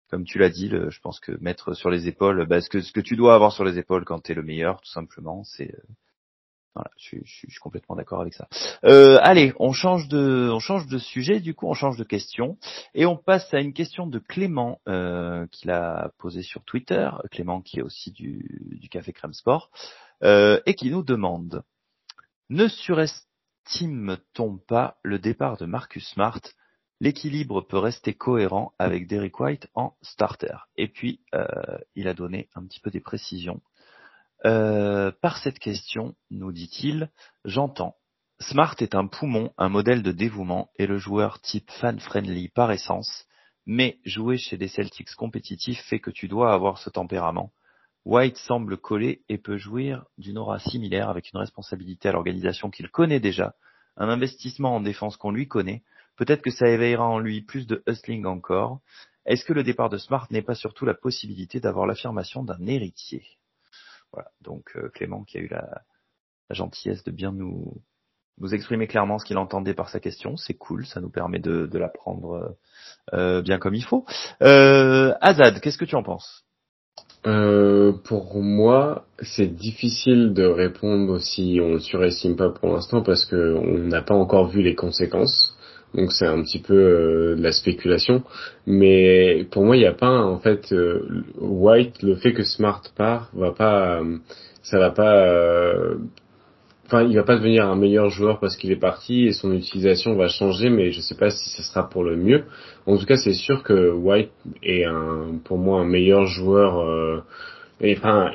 [0.09, 2.93] comme tu l'as dit, je pense que mettre sur les épaules, bah, ce que ce
[2.93, 5.75] que tu dois avoir sur les épaules quand tu es le meilleur, tout simplement, c'est
[6.75, 8.49] voilà, je, suis, complètement d'accord avec ça.
[8.85, 10.59] Euh, allez, on change de,
[10.99, 11.41] sujet.
[11.41, 12.57] Du coup, on change de question
[12.95, 17.11] et on passe à une question de Clément euh, qu'il a posée sur Twitter.
[17.31, 19.71] Clément qui est aussi du, du Café Crème Sport
[20.23, 21.63] euh, et qui nous demande
[22.49, 26.41] ne surestime-t-on pas le départ de Marcus Smart?
[27.01, 30.55] L'équilibre peut rester cohérent avec Derek White en starter.
[30.77, 31.47] Et puis, euh,
[31.97, 33.61] il a donné un petit peu des précisions
[34.45, 37.11] euh, par cette question, nous dit-il,
[37.45, 37.95] j'entends.
[38.41, 43.27] Smart est un poumon, un modèle de dévouement et le joueur type fan-friendly par essence,
[43.67, 47.53] mais jouer chez des Celtics compétitifs fait que tu dois avoir ce tempérament.
[48.05, 52.91] White semble coller et peut jouir d'une aura similaire avec une responsabilité à l'organisation qu'il
[52.91, 53.55] connaît déjà,
[53.97, 55.85] un investissement en défense qu'on lui connaît,
[56.17, 58.81] peut-être que ça éveillera en lui plus de hustling encore.
[59.25, 63.25] Est-ce que le départ de Smart n'est pas surtout la possibilité d'avoir l'affirmation d'un héritier?
[64.13, 64.31] Voilà.
[64.41, 65.83] Donc euh, Clément qui a eu la,
[66.51, 67.81] gentillesse de bien nous
[68.37, 70.37] vous exprimer clairement ce qu'il entendait par sa question.
[70.37, 72.57] C'est cool, ça nous permet de, de l'apprendre
[73.15, 74.05] euh, bien comme il faut.
[74.43, 76.45] Euh, Azad, qu'est-ce que tu en penses?
[77.27, 83.25] Euh, pour moi, c'est difficile de répondre si on ne surestime pas pour l'instant parce
[83.25, 85.57] que on n'a pas encore vu les conséquences.
[85.95, 88.23] Donc c'est un petit peu euh, de la spéculation.
[88.67, 92.83] Mais pour moi, il n'y a pas en fait euh, White, le fait que Smart
[92.97, 94.03] part, va pas,
[94.63, 95.97] ça va pas
[96.93, 100.15] enfin, il va pas devenir un meilleur joueur parce qu'il est parti et son utilisation
[100.15, 102.45] va changer, mais je sais pas si ce sera pour le mieux.
[102.87, 104.31] En tout cas, c'est sûr que White
[104.63, 107.23] est un, pour moi, un meilleur joueur, euh,
[107.81, 108.31] et, enfin,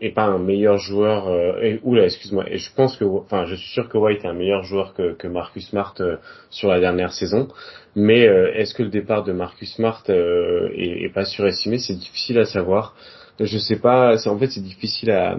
[0.00, 3.70] et pas un meilleur joueur, euh, oula, excuse-moi, et je pense que, enfin, je suis
[3.70, 6.16] sûr que White est un meilleur joueur que, que Marcus Smart euh,
[6.50, 7.48] sur la dernière saison.
[7.96, 11.78] Mais euh, est-ce que le départ de Marcus Smart euh, est, est, pas surestimé?
[11.78, 12.94] C'est difficile à savoir.
[13.40, 14.16] Je sais pas.
[14.28, 15.36] En fait, c'est difficile à,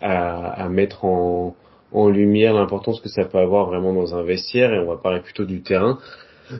[0.00, 1.56] à, à mettre en
[1.92, 5.20] en lumière l'importance que ça peut avoir vraiment dans un vestiaire et on va parler
[5.20, 5.98] plutôt du terrain.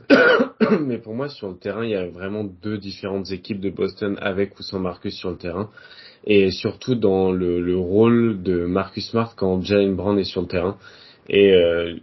[0.81, 4.17] Mais pour moi, sur le terrain, il y a vraiment deux différentes équipes de Boston
[4.21, 5.71] avec ou sans Marcus sur le terrain.
[6.25, 10.47] Et surtout dans le, le rôle de Marcus Smart quand Jalen Brown est sur le
[10.47, 10.77] terrain.
[11.29, 11.95] Et euh,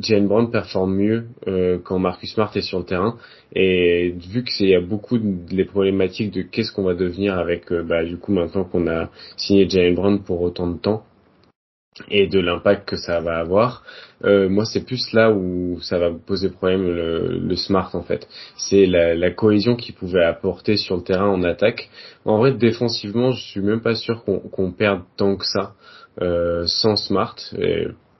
[0.00, 3.16] Jalen Brown performe mieux euh, quand Marcus Smart est sur le terrain.
[3.54, 7.70] Et vu que y a beaucoup de les problématiques de qu'est-ce qu'on va devenir avec,
[7.72, 11.04] euh, bah, du coup, maintenant qu'on a signé Jalen Brown pour autant de temps,
[12.08, 13.82] et de l'impact que ça va avoir.
[14.24, 18.28] Euh, moi, c'est plus là où ça va poser problème le, le smart en fait.
[18.56, 21.90] C'est la, la, cohésion qu'il pouvait apporter sur le terrain en attaque.
[22.24, 25.74] En vrai, défensivement, je suis même pas sûr qu'on perde tant que ça
[26.20, 27.36] euh, sans smart.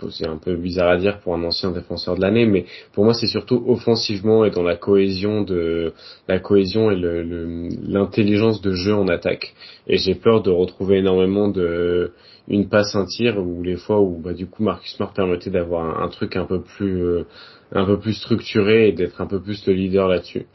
[0.09, 2.65] C'est un peu bizarre à dire pour un ancien défenseur de l'année, mais
[2.95, 5.93] pour moi c'est surtout offensivement et dans la cohésion de
[6.27, 9.53] la cohésion et l'intelligence de jeu en attaque.
[9.87, 12.13] Et j'ai peur de retrouver énormément de
[12.51, 16.02] une passe, un tir, ou les fois où bah, du coup Marcus Smart permettait d'avoir
[16.02, 17.24] un, truc un peu plus euh,
[17.72, 20.47] un peu plus structuré et d'être un peu plus le leader là-dessus.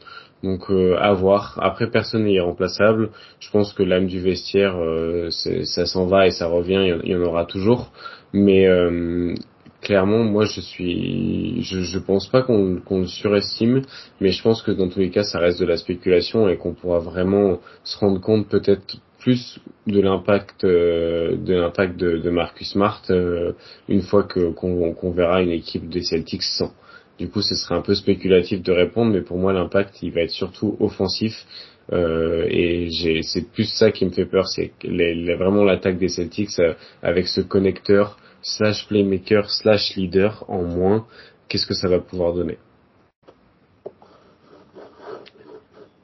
[0.42, 1.58] Donc euh, à voir.
[1.62, 3.10] Après personne n'est irremplaçable.
[3.40, 6.98] Je pense que l'âme du vestiaire, euh, ça s'en va et ça revient.
[7.04, 7.90] Il y en aura toujours.
[8.32, 9.34] Mais euh,
[9.80, 13.82] clairement, moi je suis, je, je pense pas qu'on le surestime,
[14.20, 16.74] mais je pense que dans tous les cas, ça reste de la spéculation et qu'on
[16.74, 19.58] pourra vraiment se rendre compte peut-être plus
[19.88, 23.54] de l'impact euh, de l'impact de, Marcus Smart euh,
[23.88, 26.72] une fois que qu'on verra une équipe des Celtics sans.
[27.18, 30.20] Du coup, ce serait un peu spéculatif de répondre, mais pour moi, l'impact, il va
[30.20, 31.44] être surtout offensif.
[31.92, 32.88] Euh, et
[33.22, 36.60] c'est plus ça qui me fait peur, c'est vraiment l'attaque des Celtics
[37.02, 41.04] avec ce connecteur slash playmaker slash leader en moins.
[41.48, 42.58] Qu'est-ce que ça va pouvoir donner?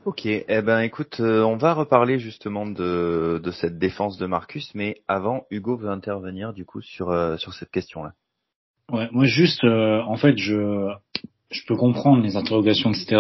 [0.05, 4.97] Ok, eh ben écoute, euh, on va reparler justement de, cette défense de Marcus, mais
[5.07, 8.13] avant, Hugo veut intervenir du coup sur euh, sur cette question-là.
[8.91, 10.89] Ouais, moi juste, euh, en fait, je
[11.53, 13.17] je peux comprendre les interrogations, etc.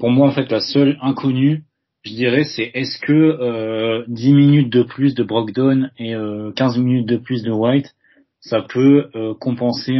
[0.00, 1.62] Pour moi, en fait, la seule inconnue,
[2.02, 6.14] je dirais, c'est est-ce que 10 minutes de plus de Brogdon et
[6.56, 7.94] 15 minutes de plus de White,
[8.40, 9.98] ça peut compenser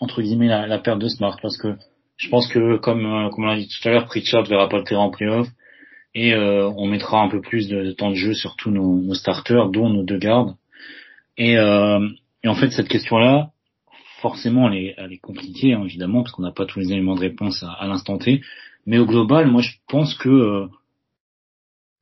[0.00, 1.76] entre guillemets la, la perte de Smart, parce que
[2.18, 4.78] je pense que comme euh, comme on l'a dit tout à l'heure, Pritchard verra pas
[4.78, 5.48] le terrain en playoff
[6.14, 9.70] et euh, on mettra un peu plus de, temps de jeu sur tous nos, starters,
[9.70, 10.56] dont nos deux gardes.
[11.36, 12.08] Et, euh,
[12.42, 13.50] et en fait, cette question-là,
[14.20, 17.14] forcément, elle est, elle est compliquée, hein, évidemment, parce qu'on n'a pas tous les éléments
[17.14, 18.40] de réponse à, à l'instant T.
[18.86, 20.66] Mais au global, moi, je pense que euh,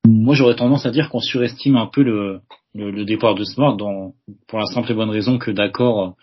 [0.07, 2.41] moi, j'aurais tendance à dire qu'on surestime un peu le,
[2.75, 4.15] le, le, départ de Smart, dans,
[4.47, 6.15] pour la simple et bonne raison que, d'accord,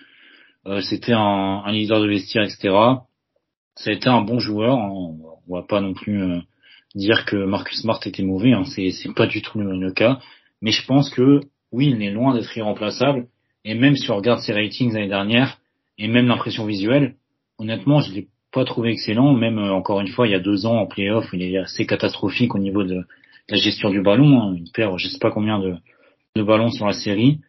[0.65, 2.71] euh, c'était un, un leader de vestiaire, etc
[3.75, 4.77] ça a été un bon joueur.
[4.77, 4.89] Hein.
[4.91, 6.39] On va pas non plus euh,
[6.95, 8.53] dire que Marcus Smart était mauvais.
[8.53, 8.63] Hein.
[8.65, 10.19] C'est pas du tout le, cas.
[10.61, 11.41] Mais je pense que
[11.71, 13.27] oui, il est loin d'être irremplaçable.
[13.65, 15.59] Et même si on regarde ses ratings l'année dernière
[15.97, 17.15] et même l'impression visuelle,
[17.57, 19.33] honnêtement, je l'ai pas trouvé excellent.
[19.33, 21.85] Même euh, encore une fois, il y a deux ans en playoff, il est assez
[21.85, 23.03] catastrophique au niveau de,
[23.49, 24.41] la gestion du ballon.
[24.41, 24.55] Hein.
[24.57, 25.75] Il perd, je sais pas combien de,
[26.35, 27.39] de ballons sur la série.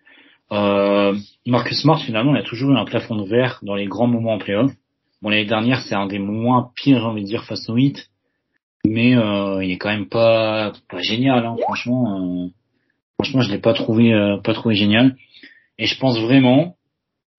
[0.53, 1.15] Euh,
[1.47, 4.35] Marcus Smart, finalement, il a toujours eu un plafond de verre dans les grands moments
[4.35, 4.71] en playoff.
[5.25, 8.11] Bon, l'année dernière, c'est un des moins pires, j'ai envie de dire, face au hit.
[8.87, 12.21] Mais euh, il est quand même pas pas génial, hein, franchement.
[12.21, 12.49] Euh,
[13.19, 15.17] franchement, je l'ai pas trouvé euh, pas trouvé génial.
[15.79, 16.77] Et je pense vraiment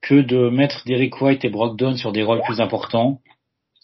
[0.01, 3.21] que de mettre Derek White et Brogdon sur des rôles plus importants,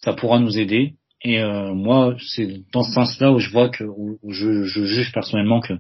[0.04, 0.96] ça pourra nous aider.
[1.24, 5.14] Et euh, moi, c'est dans ce sens-là où je vois que où je, je, juge
[5.14, 5.74] personnellement que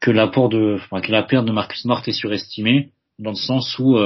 [0.00, 3.78] que l'apport de enfin, que la perte de Marcus Smart est surestimée dans le sens
[3.78, 3.98] où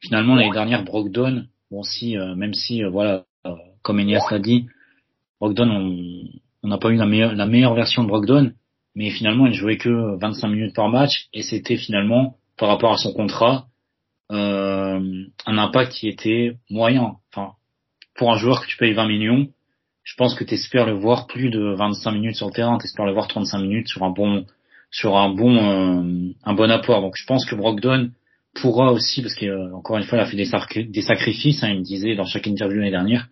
[0.00, 4.38] finalement l'année dernière Brogdon bon si euh, même si euh, voilà euh, comme Enias l'a
[4.38, 4.66] dit
[5.40, 5.68] Brogdon
[6.62, 8.52] on n'a pas eu la meilleure la meilleure version de Brogdon
[8.94, 12.98] mais finalement il jouait que 25 minutes par match et c'était finalement par rapport à
[12.98, 13.66] son contrat
[14.30, 17.16] euh, un impact qui était moyen.
[17.32, 17.54] Enfin,
[18.14, 19.48] pour un joueur que tu payes 20 millions,
[20.04, 22.84] je pense que tu espères le voir plus de 25 minutes sur le terrain, tu
[22.84, 24.46] espères le voir 35 minutes sur un bon
[24.92, 27.00] sur un bon euh, un bon apport.
[27.00, 28.10] Donc je pense que Brogdon
[28.54, 32.14] pourra aussi, parce qu'encore une fois, il a fait des, sacrifices, hein, il me disait
[32.14, 33.28] dans chaque interview l'année dernière,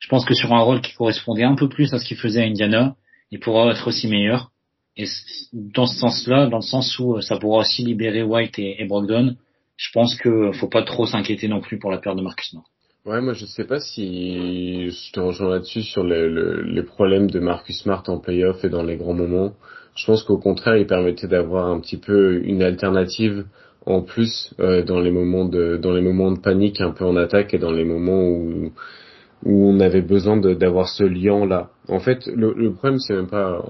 [0.00, 2.42] je pense que sur un rôle qui correspondait un peu plus à ce qu'il faisait
[2.42, 2.94] à Indiana,
[3.30, 4.50] il pourra être aussi meilleur.
[4.96, 5.06] Et
[5.52, 9.36] dans ce sens-là, dans le sens où ça pourra aussi libérer White et, et Brogdon,
[9.76, 12.64] je pense que faut pas trop s'inquiéter non plus pour la perte de Marcus Smart.
[13.06, 17.38] Ouais, moi je sais pas si je te rejoins là-dessus sur le, les problèmes de
[17.38, 19.54] Marcus Smart en playoff et dans les grands moments.
[19.94, 23.46] Je pense qu'au contraire, il permettait d'avoir un petit peu une alternative
[23.88, 27.16] en plus euh, dans les moments de dans les moments de panique un peu en
[27.16, 28.72] attaque et dans les moments où
[29.44, 31.70] où on avait besoin d'avoir ce lien là.
[31.88, 33.64] En fait, le, le problème c'est même pas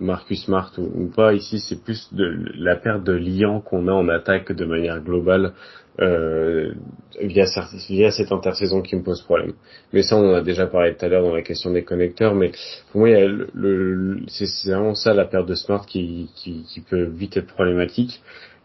[0.00, 1.34] Marcus Smart ou, pas.
[1.34, 5.52] Ici, c'est plus de la perte de liant qu'on a en attaque de manière globale
[6.00, 6.72] euh,
[7.20, 7.44] via,
[7.88, 9.52] via cette intersaison qui me pose problème.
[9.92, 12.34] Mais ça, on en a déjà parlé tout à l'heure dans la question des connecteurs.
[12.34, 12.50] Mais
[12.90, 13.10] pour moi,
[13.54, 18.20] le, c'est vraiment ça la perte de Smart qui, qui, qui peut vite être problématique.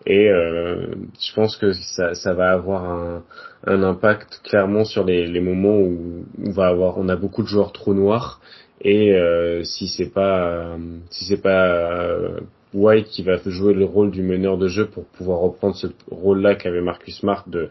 [0.05, 0.87] Et euh,
[1.19, 3.23] je pense que ça, va avoir un,
[3.65, 7.73] impact clairement sur les, les moments où on va avoir, on a beaucoup de joueurs
[7.73, 8.39] trop noirs.
[8.81, 10.77] Et euh, si c'est pas
[11.09, 12.39] si c'est pas euh,
[12.73, 16.55] White qui va jouer le rôle du meneur de jeu pour pouvoir reprendre ce rôle-là
[16.55, 17.69] qu'avait Marcus Smart de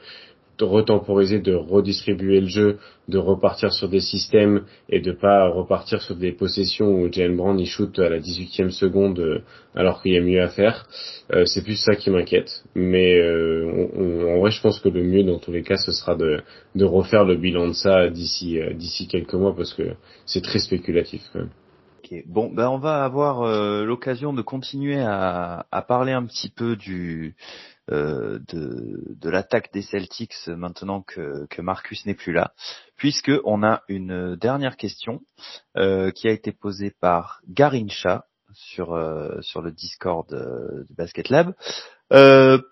[0.64, 2.78] retemporiser, de redistribuer le jeu,
[3.08, 7.58] de repartir sur des systèmes et de pas repartir sur des possessions où Jalen Brown
[7.58, 9.40] il shoot à la 18e seconde euh,
[9.74, 10.86] alors qu'il y a mieux à faire.
[11.32, 12.64] Euh, c'est plus ça qui m'inquiète.
[12.74, 16.14] Mais euh, en vrai, je pense que le mieux dans tous les cas, ce sera
[16.14, 16.40] de,
[16.74, 19.94] de refaire le bilan de ça d'ici d'ici quelques mois parce que
[20.26, 21.50] c'est très spéculatif quand même.
[22.26, 23.44] Bon, ben on va avoir
[23.84, 29.82] l'occasion de continuer à, à, parler un petit peu du euh, de, de l'attaque des
[29.82, 32.52] Celtics maintenant que, que Marcus n'est plus là,
[32.96, 35.20] puisque on a une dernière question
[35.76, 40.28] euh, qui a été posée par Garincha sur euh, sur le Discord
[40.88, 41.54] du Basket Lab.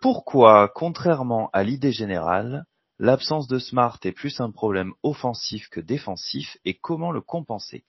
[0.00, 2.64] pourquoi, contrairement à l'idée générale,
[2.98, 7.84] L'absence de Smart est plus un problème offensif que défensif et comment le compenser?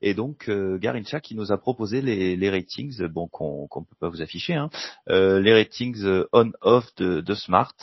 [0.00, 3.96] Et donc euh, Garincha qui nous a proposé les, les ratings, bon qu'on ne peut
[4.00, 4.70] pas vous afficher, hein,
[5.10, 6.02] euh, les ratings
[6.32, 7.74] on-off de, de, Smart,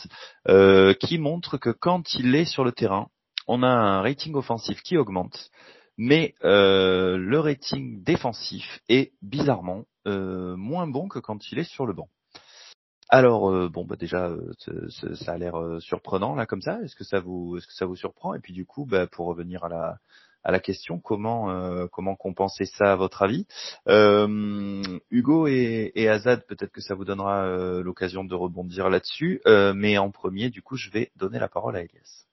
[0.48, 3.08] euh, qui montrent que quand il est sur le terrain,
[3.46, 5.50] on a un rating offensif qui augmente,
[5.96, 11.94] mais euh, le rating défensif est bizarrement moins bon que quand il est sur le
[11.94, 12.08] banc.
[13.10, 14.52] Alors euh, bon bah déjà euh,
[15.14, 16.80] ça a l'air euh, surprenant là comme ça.
[16.82, 18.34] Est-ce que ça vous est-ce que ça vous surprend?
[18.34, 19.98] Et puis du coup bah, pour revenir à la
[20.42, 21.48] à la question comment
[21.88, 23.46] comment compenser ça à votre avis?
[25.10, 27.46] Hugo et, et Azad peut-être que ça vous donnera
[27.80, 29.40] l'occasion de rebondir là-dessus.
[29.74, 32.26] mais en premier du coup je vais donner la parole à Elias.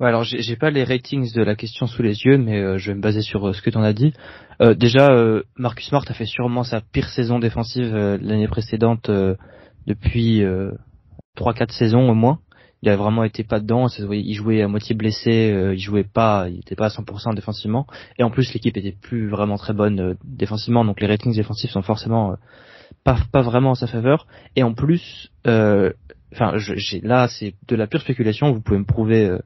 [0.00, 2.96] Ouais, alors j'ai pas les ratings de la question sous les yeux, mais je vais
[2.96, 4.12] me baser sur ce que tu en as dit.
[4.60, 5.08] déjà,
[5.54, 9.08] Marcus Smart a fait sûrement sa pire saison défensive l'année précédente
[9.86, 10.72] depuis euh,
[11.34, 12.40] trois quatre saisons au moins.
[12.82, 13.86] Il a vraiment été pas dedans.
[13.88, 15.50] Il jouait à moitié blessé.
[15.50, 16.48] Euh, il jouait pas.
[16.48, 17.86] Il était pas à 100% défensivement.
[18.18, 20.84] Et en plus, l'équipe était plus vraiment très bonne euh, défensivement.
[20.84, 22.36] Donc les ratings défensifs sont forcément
[23.02, 24.26] pas pas vraiment en sa faveur.
[24.56, 28.52] Et en plus, enfin, j'ai là c'est de la pure spéculation.
[28.52, 29.36] Vous pouvez me prouver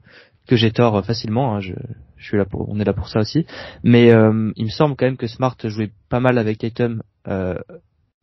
[0.47, 1.55] que j'ai tort facilement.
[1.55, 1.73] Hein, je,
[2.17, 3.45] suis là pour, on est là pour ça aussi.
[3.83, 7.01] Mais il me semble quand même que Smart jouait pas mal avec Tatum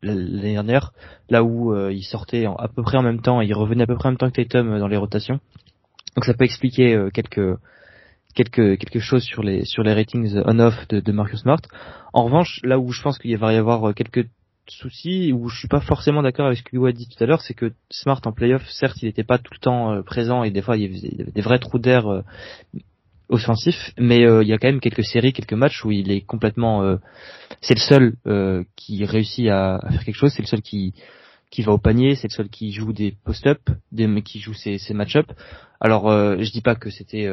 [0.03, 0.93] l'année dernière,
[1.29, 3.87] là où euh, il sortait à peu près en même temps, et il revenait à
[3.87, 5.41] peu près en même temps que Tatum euh, dans les rotations.
[6.17, 7.59] Donc ça peut expliquer euh, quelques
[8.35, 11.61] quelque chose sur les sur les ratings on-off de, de Marcus Smart.
[12.13, 14.29] En revanche, là où je pense qu'il va y avoir quelques
[14.69, 17.27] soucis, où je suis pas forcément d'accord avec ce que Hugo a dit tout à
[17.27, 20.51] l'heure, c'est que Smart en playoff, certes, il n'était pas tout le temps présent et
[20.51, 22.23] des fois il y avait des vrais trous d'air
[23.29, 26.23] offensif, mais euh, il y a quand même quelques séries, quelques matchs où il est
[26.23, 26.97] complètement, euh,
[27.61, 30.95] c'est le seul euh, qui réussit à, faire quelque chose, c'est le seul qui
[31.51, 33.59] qui va au panier, c'est le seul qui joue des post-up,
[33.91, 35.33] mais qui joue ses, match-up.
[35.81, 37.27] Alors je dis pas que c'était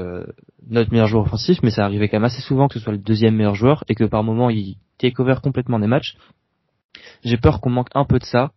[0.69, 2.97] notre meilleur joueur offensif, mais ça arrivait quand même assez souvent que ce soit le
[2.97, 4.77] deuxième meilleur joueur et que par moment il
[5.19, 6.15] over complètement des matchs.
[7.25, 8.53] J'ai peur qu'on manque un peu de ça.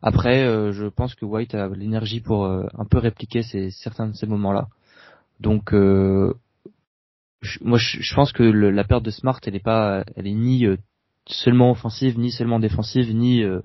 [0.00, 4.68] Après, je pense que White a l'énergie pour un peu répliquer certains de ces moments-là.
[5.40, 5.72] Donc
[7.62, 10.76] moi je, pense que la perte de Smart elle est pas elle est ni euh,
[11.26, 13.60] seulement offensive ni seulement défensive ni euh,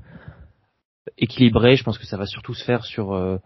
[1.17, 1.75] équilibrée.
[1.75, 3.37] Je pense que ça va surtout se faire sur euh,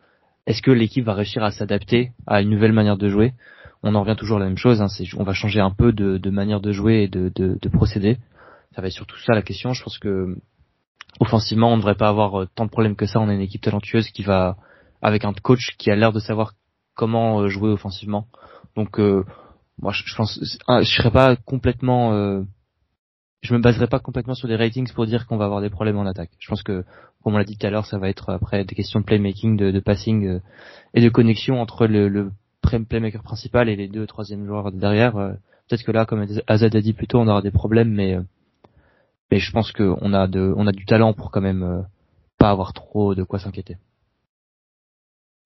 [0.46, 3.34] est-ce que l'équipe va réussir à s'adapter à une nouvelle manière de jouer?
[3.82, 4.88] On en revient toujours à la même chose hein,
[5.18, 8.18] on va changer un peu de, manière de jouer et de, procéder.
[8.76, 9.74] Ça va être surtout ça la question.
[9.74, 10.36] Je pense que
[11.20, 13.20] offensivement on ne devrait pas avoir tant de problèmes que ça.
[13.20, 14.58] On a une équipe talentueuse qui va
[15.02, 16.54] avec un coach qui a l'air de savoir
[16.94, 18.28] comment jouer offensivement.
[18.76, 19.00] Donc
[19.82, 22.44] moi je, pense je serais pas complètement
[23.42, 25.98] je me baserai pas complètement sur des ratings pour dire qu'on va avoir des problèmes
[25.98, 26.32] en attaque.
[26.40, 26.84] Je pense que,
[27.24, 29.58] comme on l'a dit tout à l'heure, ça va être après des questions de playmaking,
[29.58, 30.40] de, passing euh,
[30.94, 32.32] et de connexion entre le, le
[32.62, 35.16] playmaker principal et les deux troisième joueurs derrière.
[35.16, 35.32] Euh,
[35.68, 38.22] peut-être que là, comme Azad a dit plus tôt, on aura des problèmes, mais euh,
[39.32, 41.86] mais je pense qu'on a de, on a du talent pour quand même
[42.40, 43.78] pas avoir trop de quoi s'inquiéter.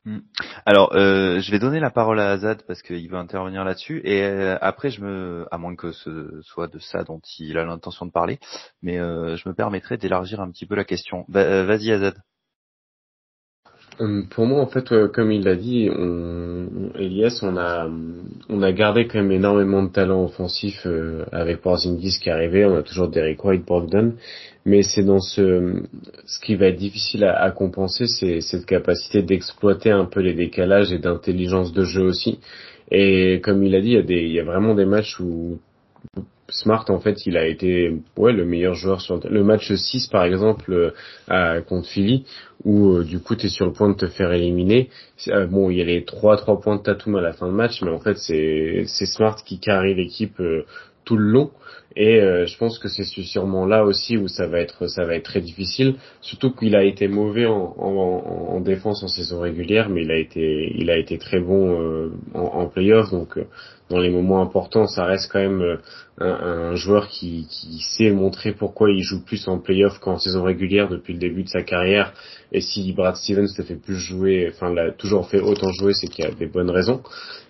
[0.05, 0.19] Hmm.
[0.65, 4.23] Alors, euh, je vais donner la parole à Azad parce qu'il veut intervenir là-dessus, et
[4.23, 8.05] euh, après, je me, à moins que ce soit de ça dont il a l'intention
[8.05, 8.39] de parler,
[8.81, 11.25] mais euh, je me permettrai d'élargir un petit peu la question.
[11.29, 12.15] Vas-y, Azad.
[14.31, 17.87] Pour moi, en fait, comme il l'a dit, on, Elias, on a,
[18.49, 22.65] on a gardé quand même énormément de talent offensif euh, avec Porzingis qui est arrivé.
[22.65, 24.13] On a toujours Derek White, Brogdon,
[24.65, 25.83] mais c'est dans ce,
[26.25, 30.91] ce qui va être difficile à, compenser, c'est cette capacité d'exploiter un peu les décalages
[30.91, 32.39] et d'intelligence de jeu aussi.
[32.91, 35.19] Et comme il a dit, il y a des, il y a vraiment des matchs
[35.19, 35.59] où
[36.49, 40.23] Smart en fait il a été ouais le meilleur joueur sur le match 6 par
[40.23, 40.93] exemple
[41.27, 42.25] à, contre Philly
[42.65, 44.89] où euh, du coup tu es sur le point de te faire éliminer.
[45.27, 47.53] Euh, bon il y a les 3 3 points de Tatum à la fin de
[47.53, 50.65] match mais en fait c'est c'est Smart qui carry l'équipe euh,
[51.05, 51.51] tout le long
[51.95, 55.15] et euh, je pense que c'est sûrement là aussi où ça va être ça va
[55.15, 59.89] être très difficile, surtout qu'il a été mauvais en, en, en, défense en saison régulière,
[59.89, 63.11] mais il a été il a été très bon euh, en, en playoff.
[63.11, 63.45] Donc euh,
[63.89, 65.77] dans les moments importants, ça reste quand même
[66.17, 70.43] un, un, joueur qui, qui sait montrer pourquoi il joue plus en playoff qu'en saison
[70.43, 72.13] régulière depuis le début de sa carrière.
[72.51, 76.07] Et si Brad Stevens te fait plus jouer, enfin l'a toujours fait autant jouer, c'est
[76.07, 77.03] qu'il y a des bonnes raisons.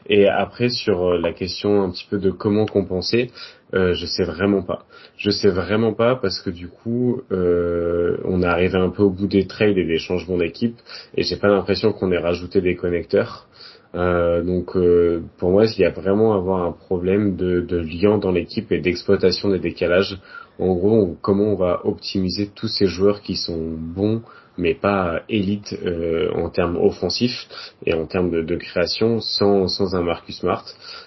[0.07, 3.31] Et après sur la question un petit peu de comment compenser,
[3.73, 4.85] euh, je sais vraiment pas.
[5.17, 9.09] Je sais vraiment pas parce que du coup, euh, on est arrivé un peu au
[9.09, 10.77] bout des trades et des changements d'équipe
[11.15, 13.47] et j'ai pas l'impression qu'on ait rajouté des connecteurs.
[13.95, 17.77] Euh, donc euh, pour moi, il y a vraiment à avoir un problème de, de
[17.77, 20.19] lien dans l'équipe et d'exploitation des décalages.
[20.59, 24.21] En gros, comment on va optimiser tous ces joueurs qui sont bons
[24.57, 27.47] mais pas élite euh, en termes offensifs
[27.85, 30.65] et en termes de, de, création sans, sans un Marcus Smart.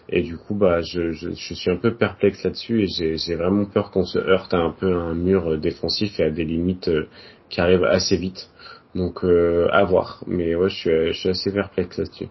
[0.08, 3.66] Et du coup, bah, je, je, je suis un peu perplexe là-dessus et j'ai vraiment
[3.66, 7.08] peur qu'on se heurte à un peu un mur défensif et à des limites euh,
[7.48, 8.50] qui arrivent assez vite.
[8.94, 10.22] Donc euh, à voir.
[10.26, 12.28] Mais ouais, je suis, je suis assez perplexe là-dessus.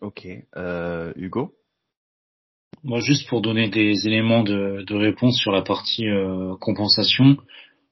[0.00, 0.26] Ok.
[0.56, 1.52] Euh, Hugo?
[2.82, 7.38] Moi, juste pour donner des éléments de, de réponse sur la partie euh, compensation,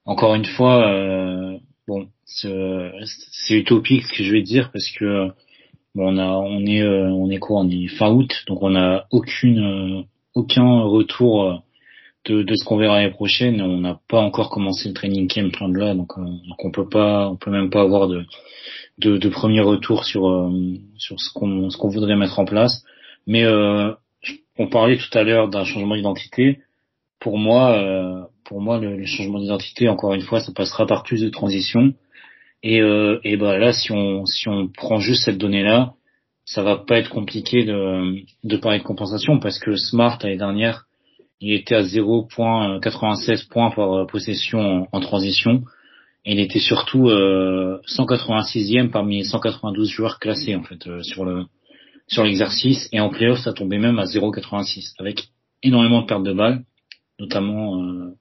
[0.04, 1.56] encore une fois, euh,
[1.86, 5.28] bon, c'est utopique ce que je vais dire parce que
[5.94, 8.74] bon, on a, on est, euh, on est quoi On est fin août, donc on
[8.74, 10.02] a aucune, euh,
[10.34, 11.62] aucun retour
[12.24, 13.60] de, de ce qu'on verra l'année prochaine.
[13.60, 16.88] On n'a pas encore commencé le training camp plein de là, donc, donc on peut
[16.88, 18.24] pas, on peut même pas avoir de,
[18.98, 20.50] de, de premier retour sur
[20.96, 22.84] sur ce qu'on ce qu'on voudrait mettre en place.
[23.26, 23.44] Mais
[24.58, 26.60] on parlait tout à l'heure d'un changement d'identité.
[27.22, 31.28] Pour moi, pour moi, le, changement d'identité, encore une fois, ça passera par plus de
[31.28, 31.94] transition.
[32.62, 35.94] Et, euh, et ben là, si on, si on prend juste cette donnée-là,
[36.44, 40.84] ça va pas être compliqué de, de parler de compensation parce que Smart l'année dernière,
[41.40, 45.62] il était à 0.96 points par euh, possession en, transition.
[46.24, 51.24] Et il était surtout euh, 186e parmi les 192 joueurs classés en fait euh, sur
[51.24, 51.46] le
[52.06, 52.88] sur l'exercice.
[52.92, 55.24] Et en playoff, ça tombait même à 0.86 avec
[55.64, 56.62] énormément de pertes de balles,
[57.18, 58.16] notamment euh,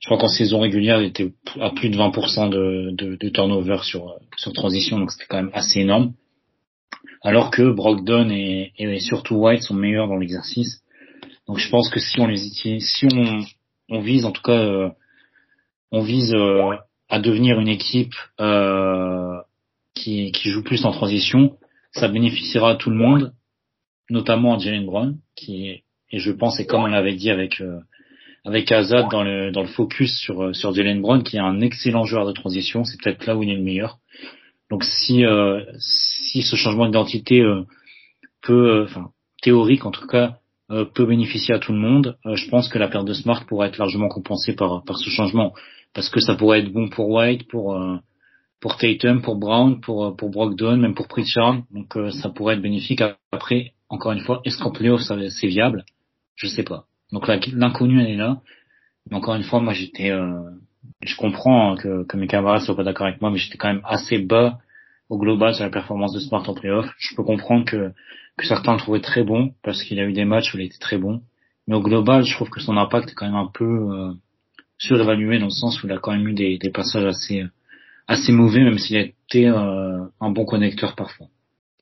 [0.00, 3.78] je crois qu'en saison régulière, il était à plus de 20% de, de, de, turnover
[3.82, 6.14] sur, sur transition, donc c'était quand même assez énorme.
[7.22, 10.82] Alors que Brogdon et, et surtout White sont meilleurs dans l'exercice.
[11.46, 13.44] Donc je pense que si on les utilise, si on,
[13.88, 14.88] on vise en tout cas, euh,
[15.92, 16.76] on vise euh,
[17.08, 19.40] à devenir une équipe euh,
[19.94, 21.56] qui, qui joue plus en transition,
[21.92, 23.34] ça bénéficiera à tout le monde,
[24.10, 27.60] notamment à Jalen Brown, qui est, et je pense, et comme on l'avait dit avec
[27.60, 27.80] euh,
[28.44, 31.60] avec Azad dans le dans le focus sur euh, sur Jalen Brown qui est un
[31.60, 33.98] excellent joueur de transition, c'est peut-être là où il est le meilleur.
[34.70, 37.62] Donc si euh, si ce changement d'identité euh,
[38.42, 39.10] peut, enfin
[39.42, 40.38] théorique en tout cas,
[40.94, 43.76] peut bénéficier à tout le monde, je pense que la perte de Smart pourrait être
[43.76, 45.52] largement compensée par par ce changement
[45.92, 47.76] parce que ça pourrait être bon pour White, pour
[48.60, 51.62] pour Tatum, pour Brown, pour pour Brogdon, même pour Pritchard.
[51.72, 53.02] Donc ça pourrait être bénéfique.
[53.32, 55.84] Après, encore une fois, est-ce qu'en playoff c'est viable?
[56.36, 56.86] Je sais pas.
[57.12, 58.40] Donc l'inconnu elle est là.
[59.10, 60.50] Mais encore une fois, moi j'étais, euh,
[61.02, 63.82] je comprends que, que mes camarades soient pas d'accord avec moi, mais j'étais quand même
[63.84, 64.58] assez bas
[65.08, 66.86] au global sur la performance de Smart en playoff.
[66.98, 67.92] Je peux comprendre que,
[68.36, 70.78] que certains le trouvaient très bon parce qu'il a eu des matchs où il était
[70.78, 71.22] très bon.
[71.66, 74.12] Mais au global, je trouve que son impact est quand même un peu euh,
[74.78, 77.44] surévalué dans le sens où il a quand même eu des, des passages assez
[78.08, 81.28] assez mauvais, même s'il est apporter un bon connecteur parfois.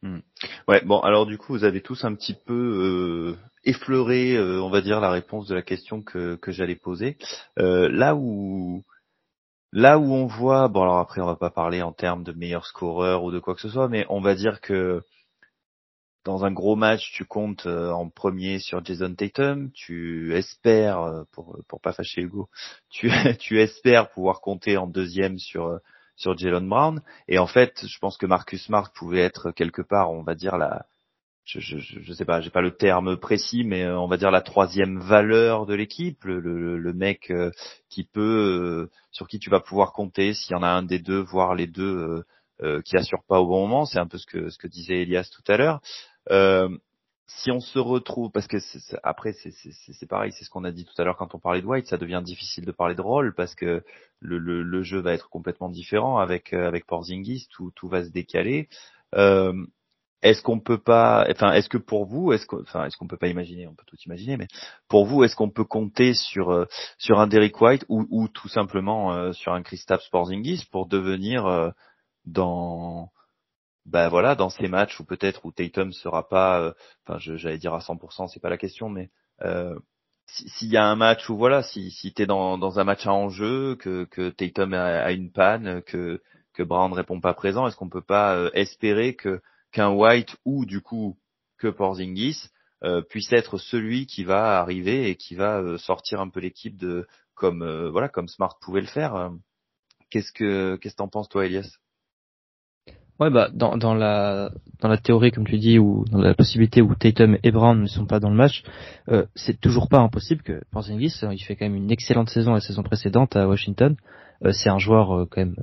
[0.02, 0.20] Hmm.
[0.66, 5.00] Ouais, bon, alors du coup, vous avez tous un petit peu effleuré, on va dire,
[5.00, 7.18] la réponse de la question que, que j'allais poser.
[7.56, 8.82] là où
[9.72, 12.66] là où on voit, bon alors après on va pas parler en termes de meilleur
[12.66, 15.02] scoreur ou de quoi que ce soit, mais on va dire que
[16.24, 21.22] dans un gros match, tu comptes euh, en premier sur Jason Tatum, tu espères, euh,
[21.32, 22.50] pour pour pas fâcher Hugo,
[22.90, 25.78] tu tu espères pouvoir compter en deuxième sur euh,
[26.20, 27.02] sur Jalen Brown.
[27.28, 30.58] Et en fait, je pense que Marcus Smart pouvait être quelque part, on va dire
[30.58, 30.84] la,
[31.44, 34.42] je je, je sais pas, j'ai pas le terme précis, mais on va dire la
[34.42, 37.32] troisième valeur de l'équipe, le, le, le, mec
[37.88, 41.20] qui peut, sur qui tu vas pouvoir compter s'il y en a un des deux,
[41.20, 42.22] voire les deux.
[42.84, 45.30] qui assure pas au bon moment, c'est un peu ce que ce que disait Elias
[45.34, 45.80] tout à l'heure.
[46.30, 46.68] Euh,
[47.36, 48.58] si on se retrouve, parce que
[49.02, 51.66] après c'est pareil, c'est ce qu'on a dit tout à l'heure quand on parlait de
[51.66, 53.84] White, ça devient difficile de parler de rôle parce que
[54.20, 58.04] le, le, le jeu va être complètement différent avec euh, avec Porzingis, tout tout va
[58.04, 58.68] se décaler.
[59.14, 59.52] Euh,
[60.22, 63.16] est-ce qu'on peut pas, enfin, est-ce que pour vous, est-ce qu'on, enfin, est-ce qu'on peut
[63.16, 64.48] pas imaginer, on peut tout imaginer, mais
[64.88, 66.66] pour vous, est-ce qu'on peut compter sur euh,
[66.98, 71.72] sur un Derek White ou, ou tout simplement sur un Kristaps Porzingis pour devenir
[72.26, 73.10] dans
[73.90, 76.72] bah voilà, dans ces matchs où peut-être où Tatum sera pas, euh,
[77.06, 79.10] enfin j'allais dire à 100%, c'est pas la question, mais
[79.42, 79.78] euh,
[80.26, 83.76] s'il y a un match où voilà, si si t'es dans un match à enjeu,
[83.76, 86.22] que que Tatum a, une panne, que
[86.54, 89.40] que Brown ne répond pas présent, est-ce qu'on peut pas euh, espérer que
[89.72, 91.18] qu'un White ou du coup
[91.58, 92.48] que Porzingis
[92.84, 97.06] euh, puisse être celui qui va arriver et qui va sortir un peu l'équipe de
[97.34, 99.32] comme voilà comme Smart pouvait le faire.
[100.10, 101.79] Qu'est-ce que qu'est-ce que t'en penses toi, Elias?
[103.20, 106.80] Ouais, bah dans, dans la dans la théorie comme tu dis ou dans la possibilité
[106.80, 108.62] où Tatum et Brown ne sont pas dans le match,
[109.10, 112.54] euh, c'est toujours pas impossible que Porzingis, euh, il fait quand même une excellente saison
[112.54, 113.94] la saison précédente à Washington.
[114.42, 115.56] Euh, c'est un joueur euh, quand même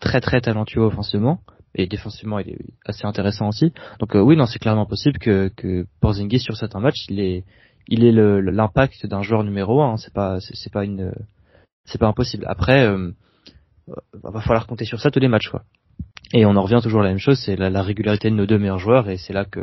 [0.00, 1.38] très très talentueux offensivement
[1.76, 3.72] et défensivement il est assez intéressant aussi.
[4.00, 7.44] Donc oui, non, c'est clairement possible que que Porzingis sur certains matchs, il est
[7.86, 9.92] il est l'impact d'un joueur numéro un.
[9.92, 9.96] Hein.
[9.98, 11.12] C'est pas c'est pas une
[11.84, 12.44] c'est pas impossible.
[12.48, 12.88] Après,
[14.12, 15.62] va falloir compter sur ça tous les matchs quoi.
[16.32, 18.58] Et on en revient toujours à la même chose, c'est la, régularité de nos deux
[18.58, 19.60] meilleurs joueurs, et c'est là que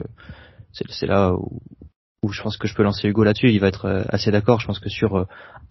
[0.72, 1.62] c'est là où,
[2.24, 3.50] où, je pense que je peux lancer Hugo là-dessus.
[3.50, 4.60] Il va être euh, assez d'accord.
[4.62, 5.26] Je pense que sur euh,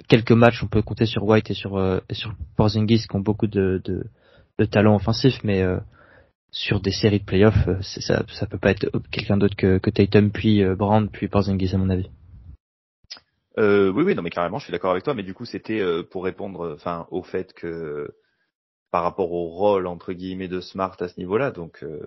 [0.09, 3.21] quelques matchs, on peut compter sur White et sur euh, et sur Porzingis qui ont
[3.21, 4.05] beaucoup de, de,
[4.59, 5.65] de talent offensif, mais
[6.51, 10.31] sur des séries de playoffs, ça ça peut pas être quelqu'un d'autre que, que Tatum
[10.31, 12.11] puis Brand puis Porzingis à mon avis.
[13.59, 15.15] Euh, oui, oui, non, mais carrément, je suis d'accord avec toi.
[15.15, 18.11] Mais du coup, c'était pour répondre, enfin, au fait que
[18.91, 21.51] par rapport au rôle entre guillemets de Smart à ce niveau-là.
[21.51, 22.01] Donc euh,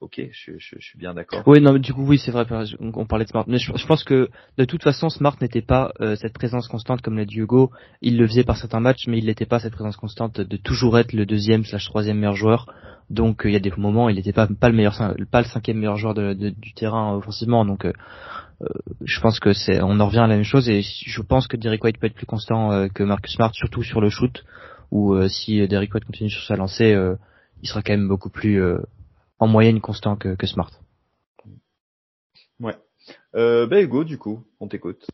[0.00, 1.42] ok, je, suis bien d'accord.
[1.46, 2.44] Oui, non, du coup oui, c'est vrai.
[2.80, 6.16] On, parlait de Smart, mais je, pense que de toute façon Smart n'était pas euh,
[6.16, 7.70] cette présence constante comme l'a dit Hugo.
[8.02, 10.98] Il le faisait par certains matchs, mais il n'était pas cette présence constante de toujours
[10.98, 12.66] être le deuxième slash troisième meilleur joueur.
[13.10, 14.96] Donc euh, il y a des moments, il n'était pas le meilleur,
[15.30, 17.64] pas le cinquième meilleur joueur du terrain offensivement.
[17.64, 17.86] Donc
[19.04, 21.56] je pense que c'est, on en revient à la même chose et je pense que
[21.56, 24.42] Derek White peut être plus constant que Marcus Smart, surtout sur le shoot
[24.90, 27.16] ou euh, si Derrick White continue sur sa lancée, euh,
[27.62, 28.78] il sera quand même beaucoup plus euh,
[29.38, 30.70] en moyenne constant que, que Smart.
[32.60, 32.76] Ouais.
[33.34, 35.06] Euh, ben Hugo, du coup, on t'écoute.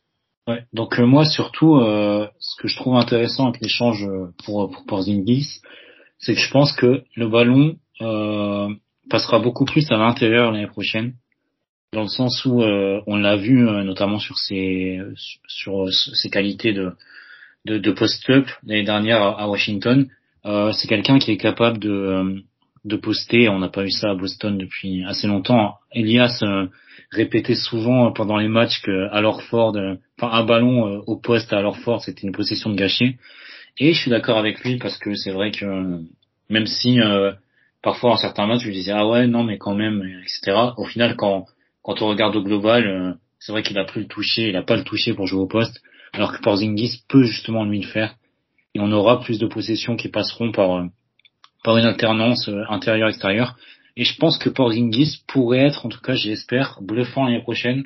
[0.46, 0.64] Ouais.
[0.72, 4.06] Donc moi surtout, ce que je trouve intéressant avec l'échange
[4.44, 5.62] pour pour Porzingis,
[6.18, 7.78] c'est que je pense que le ballon
[9.08, 11.14] passera beaucoup plus à l'intérieur l'année prochaine,
[11.94, 15.00] dans le sens où on l'a vu notamment sur ses
[15.46, 16.92] sur ses qualités de
[17.64, 20.08] de, de post-up l'année dernière à, Washington.
[20.44, 22.40] Euh, c'est quelqu'un qui est capable de, euh,
[22.84, 23.48] de poster.
[23.48, 25.76] On n'a pas eu ça à Boston depuis assez longtemps.
[25.92, 26.66] Elias euh,
[27.10, 31.62] répétait souvent pendant les matchs que à Lorford, euh, enfin un ballon au poste à
[31.62, 33.16] Lorford, c'était une possession de gâchée.
[33.78, 35.64] Et je suis d'accord avec lui parce que c'est vrai que
[36.48, 37.00] même si
[37.82, 40.56] parfois en certains matchs je lui disais ah ouais non mais quand même etc.
[40.76, 41.46] Au final quand
[41.82, 44.76] quand on regarde au global, c'est vrai qu'il a plus le toucher, il a pas
[44.76, 45.82] le toucher pour jouer au poste
[46.14, 48.14] alors que Porzingis peut justement lui le faire.
[48.74, 50.86] Et on aura plus de possessions qui passeront par euh,
[51.62, 53.56] par une alternance euh, intérieure-extérieure.
[53.96, 57.84] Et je pense que Porzingis pourrait être, en tout cas j'espère, bluffant l'année prochaine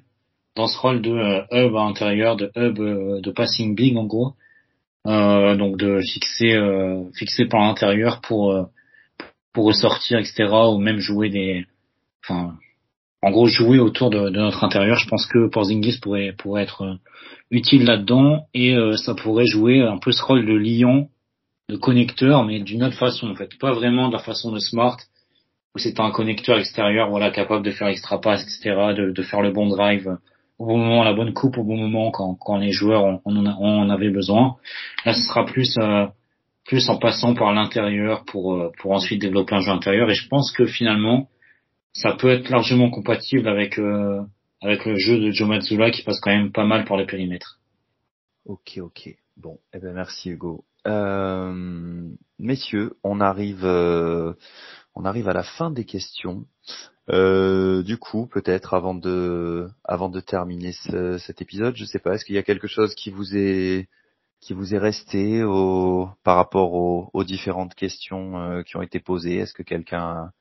[0.57, 2.79] dans ce rôle de euh, hub à l'intérieur, de hub
[3.23, 4.35] de passing big en gros.
[5.05, 6.59] donc de fixer
[7.15, 8.69] fixer par l'intérieur pour
[9.53, 11.65] pour ressortir etc ou même jouer des
[12.23, 12.59] enfin
[13.23, 16.99] en gros jouer autour de, de, notre intérieur je pense que Porzingis pourrait pourrait être
[17.51, 21.09] utile là-dedans et euh, ça pourrait jouer un peu ce rôle de liant,
[21.69, 24.97] de connecteur, mais d'une autre façon en fait, pas vraiment de la façon de Smart
[25.75, 29.43] où c'est un connecteur extérieur, voilà, capable de faire extra pass, etc., de, de, faire
[29.43, 30.17] le bon drive
[30.59, 33.91] au bon moment, la bonne coupe au bon moment quand, quand les joueurs en, en,
[33.91, 34.57] avait besoin.
[35.05, 36.07] Là, ce sera plus euh,
[36.67, 40.11] plus en passant par l'intérieur pour euh, pour ensuite développer un jeu intérieur.
[40.11, 41.29] Et je pense que finalement,
[41.93, 44.23] ça peut être largement compatible avec euh,
[44.61, 47.61] avec le jeu de Joe Matsula qui passe quand même pas mal pour les périmètres.
[48.45, 49.17] Ok, ok.
[49.37, 50.65] Bon, eh ben merci Hugo.
[50.87, 52.09] Euh,
[52.39, 54.33] messieurs, on arrive euh,
[54.95, 56.47] on arrive à la fin des questions.
[57.11, 62.15] Euh, du coup, peut-être avant de avant de terminer ce, cet épisode, je sais pas,
[62.15, 63.89] est-ce qu'il y a quelque chose qui vous est
[64.41, 69.01] qui vous est resté au, par rapport aux, aux différentes questions euh, qui ont été
[69.01, 69.37] posées?
[69.37, 70.33] Est-ce que quelqu'un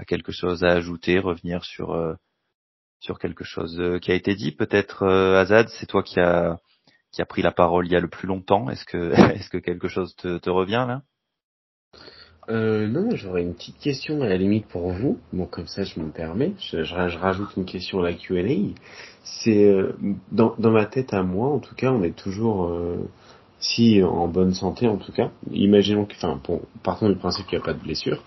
[0.00, 2.14] a quelque chose à ajouter, revenir sur euh,
[3.00, 6.58] sur quelque chose euh, qui a été dit Peut-être Azad, c'est toi qui a
[7.12, 8.70] qui a pris la parole il y a le plus longtemps.
[8.70, 11.02] Est-ce que est-ce que quelque chose te, revient là?
[12.48, 15.20] Euh, non, j'aurais une petite question à la limite pour vous.
[15.32, 16.54] Bon, comme ça, je me permets.
[16.58, 18.74] Je, rajoute une question à la Q&A.
[19.22, 19.92] C'est euh,
[20.32, 23.08] dans, dans ma tête à moi, en tout cas, on est toujours euh,
[23.60, 25.30] si en bonne santé, en tout cas.
[25.52, 28.22] Imaginons que, enfin, bon, partant du principe qu'il n'y a pas de blessure,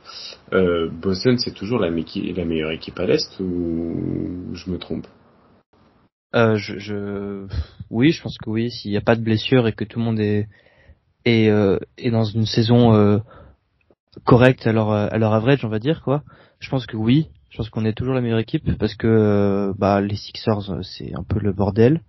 [0.54, 5.08] euh, Boston c'est toujours la, meilleure équipe à l'est ou je me trompe?
[6.36, 7.48] Euh, je, je,
[7.90, 8.72] oui, je pense que oui.
[8.72, 10.48] S'il n'y a pas de blessure et que tout le monde est
[11.26, 13.20] est, euh, est dans une saison euh,
[14.26, 16.24] correcte à leur à leur average, on va dire quoi.
[16.60, 17.28] Je pense que oui.
[17.50, 21.14] Je pense qu'on est toujours la meilleure équipe parce que euh, bah les Sixers c'est
[21.14, 22.02] un peu le bordel.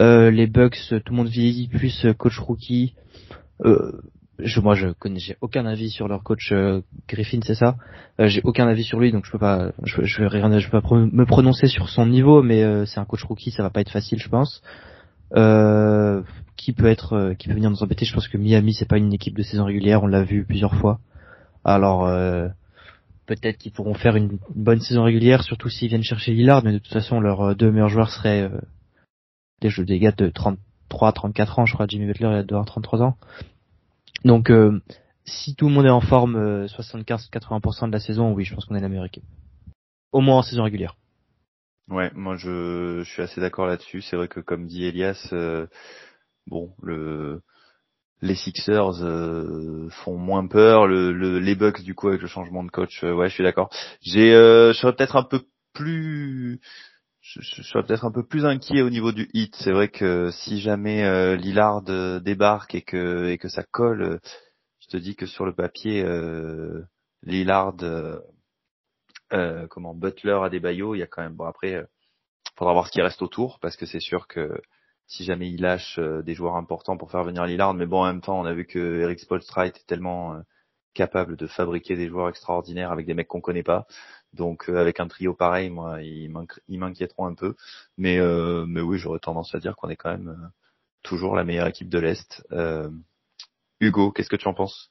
[0.00, 2.94] Euh, les Bucks, tout le monde vieillit plus coach rookie.
[3.64, 3.92] Euh,
[4.38, 7.76] je, moi, je connais, j'ai aucun avis sur leur coach euh, Griffin, c'est ça?
[8.20, 11.24] Euh, j'ai aucun avis sur lui, donc je peux pas, je, je peux pas me
[11.26, 14.18] prononcer sur son niveau, mais euh, c'est un coach rookie, ça va pas être facile,
[14.18, 14.62] je pense.
[16.56, 18.04] qui peut être, qui peut venir nous embêter?
[18.04, 20.74] Je pense que Miami, c'est pas une équipe de saison régulière, on l'a vu plusieurs
[20.74, 21.00] fois.
[21.64, 22.08] Alors
[23.26, 26.78] peut-être qu'ils pourront faire une bonne saison régulière, surtout s'ils viennent chercher Lillard, mais de
[26.78, 28.50] toute façon, leurs deux meilleurs joueurs seraient
[29.60, 31.86] des, des gars de 33, 34 ans, je crois.
[31.86, 33.16] Jimmy Butler, il a avoir 33 ans.
[34.24, 34.80] Donc, euh,
[35.24, 38.64] si tout le monde est en forme, 75-80% euh, de la saison, oui, je pense
[38.64, 39.24] qu'on est la meilleure équipe.
[40.12, 40.96] Au moins en saison régulière.
[41.88, 44.00] Ouais, moi je, suis assez d'accord là-dessus.
[44.02, 45.66] C'est vrai que comme dit Elias, euh,
[46.46, 47.42] bon, le
[48.22, 52.62] les Sixers euh, font moins peur, le, le, les Bucks du coup avec le changement
[52.62, 53.70] de coach, ouais, je suis d'accord.
[54.02, 55.42] J'ai, je serais peut-être un peu
[55.72, 56.60] plus
[57.20, 59.54] je, je, peut-être un peu plus inquiet au niveau du hit.
[59.56, 64.02] C'est vrai que si jamais euh, Lillard euh, débarque et que et que ça colle,
[64.02, 64.18] euh,
[64.80, 66.82] je te dis que sur le papier, euh,
[67.22, 67.76] Lillard,
[69.32, 71.84] euh, comment Butler à des il y a quand même bon après,
[72.56, 74.60] faudra voir ce qui reste autour parce que c'est sûr que
[75.06, 78.20] si jamais il lâche des joueurs importants pour faire venir Lillard, mais bon en même
[78.22, 80.40] temps on a vu que Eric Spoelstra était tellement
[80.94, 83.86] capable de fabriquer des joueurs extraordinaires avec des mecs qu'on connaît pas.
[84.34, 86.30] Donc euh, avec un trio pareil, moi, ils
[86.78, 87.54] m'inquiéteront un peu.
[87.98, 90.46] Mais euh, mais oui, j'aurais tendance à dire qu'on est quand même euh,
[91.02, 92.42] toujours la meilleure équipe de l'est.
[93.80, 94.90] Hugo, qu'est-ce que tu en penses?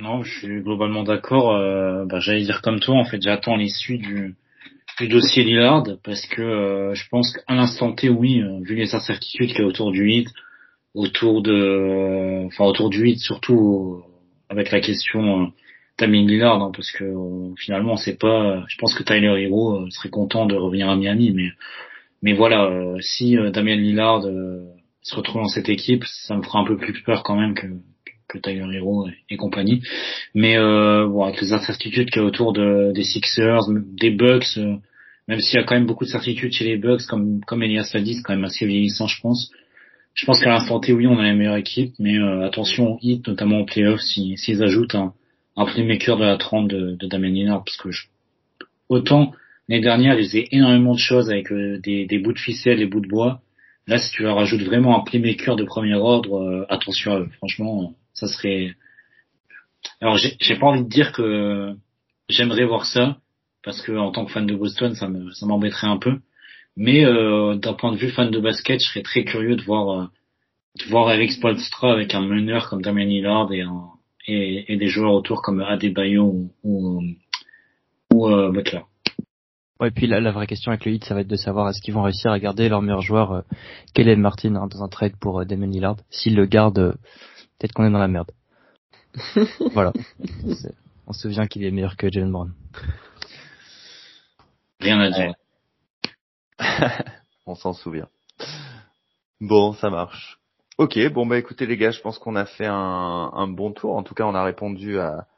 [0.00, 1.52] Non, je suis globalement d'accord.
[2.06, 4.34] Bah, J'allais dire comme toi, en fait, j'attends l'issue du,
[4.98, 9.60] du dossier Lillard parce que je pense qu'à l'instant T, oui, vu les incertitudes qu'il
[9.60, 10.28] y a autour du 8,
[10.94, 14.02] autour de, enfin autour du 8 surtout
[14.48, 15.52] avec la question
[15.98, 18.64] Damien Lillard, hein, parce que euh, finalement, on sait pas.
[18.68, 21.50] Je pense que Tyler Hero euh, serait content de revenir à Miami, mais
[22.22, 24.22] mais voilà, euh, si Damien Lillard
[25.02, 27.66] se retrouve dans cette équipe, ça me fera un peu plus peur quand même que
[28.28, 29.82] que Tyler Hero et, compagnie.
[30.34, 33.60] Mais bon, avec les incertitudes qu'il y a autour de, des Sixers,
[34.00, 34.58] des Bucks,
[35.28, 37.90] même s'il y a quand même beaucoup de certitudes chez les Bucks, comme comme Elias
[37.94, 39.52] l'a dit, c'est quand même assez vieillissant, je pense.
[40.14, 43.28] Je pense qu'à l'instant T, oui, on a la meilleure équipe, mais attention au hit,
[43.28, 45.12] notamment en playoffs, s'ils si, ajoutent un
[45.56, 48.06] un playmaker de la 30 de, de Damien Lillard parce que je,
[48.88, 49.32] autant
[49.68, 52.86] l'année dernière ils faisaient énormément de choses avec euh, des, des, bouts de ficelle, des
[52.86, 53.40] bouts de bois.
[53.86, 57.26] Là, si tu leur rajoutes vraiment un playmaker de premier ordre, euh, attention à.
[57.36, 58.74] Franchement, ça serait.
[60.00, 61.74] Alors, j'ai pas envie de dire que
[62.30, 63.18] j'aimerais voir ça
[63.62, 66.18] parce que en tant que fan de Boston, ça me ça m'embêterait un peu.
[66.76, 70.10] Mais euh, d'un point de vue fan de basket, je serais très curieux de voir
[70.78, 73.90] de voir Eric Spoelstra avec un meneur comme Damien Lillard et un
[74.26, 77.02] et, et, des joueurs autour comme Adebayo ou, ou,
[78.12, 78.82] ou euh, Butler.
[79.80, 81.68] Ouais, et puis la, la, vraie question avec le hit, ça va être de savoir
[81.68, 83.42] est-ce qu'ils vont réussir à garder leur meilleur joueur, euh,
[83.92, 85.96] Kellen Martin, hein, dans un trade pour euh, Damon Lillard.
[86.10, 86.92] S'ils le gardent, euh,
[87.58, 88.30] peut-être qu'on est dans la merde.
[89.72, 89.92] voilà.
[91.06, 92.52] On se souvient qu'il est meilleur que Jalen Brown.
[94.80, 95.34] Rien à dire.
[97.46, 98.08] On s'en souvient.
[99.40, 100.38] Bon, ça marche.
[100.76, 103.94] Ok, bon bah écoutez les gars, je pense qu'on a fait un, bon tour.
[103.94, 105.28] En tout cas, on a répondu à,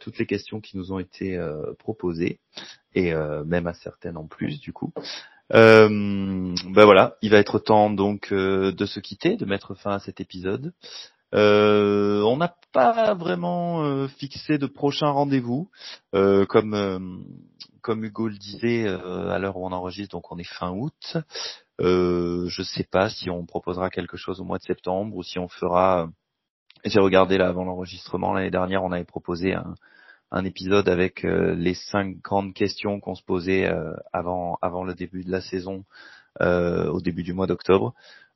[0.00, 2.40] toutes les questions qui nous ont été euh, proposées
[2.94, 4.94] et euh, même à certaines en plus du coup.
[5.52, 9.92] Euh, bah voilà, il va être temps donc euh, de se quitter, de mettre fin
[9.92, 10.72] à cet épisode.
[11.32, 15.70] On n'a pas vraiment fixé de prochain rendez-vous,
[16.12, 17.14] comme
[17.86, 21.18] Hugo le disait à l'heure où on enregistre, donc on est fin août.
[21.78, 25.38] Je ne sais pas si on proposera quelque chose au mois de septembre ou si
[25.38, 26.08] on fera.
[26.84, 32.18] J'ai regardé là avant l'enregistrement l'année dernière, on avait proposé un, épisode avec les cinq
[32.22, 33.68] grandes questions qu'on se posait
[34.12, 35.84] avant avant le début de la saison,
[36.40, 37.94] au début du mois d'octobre.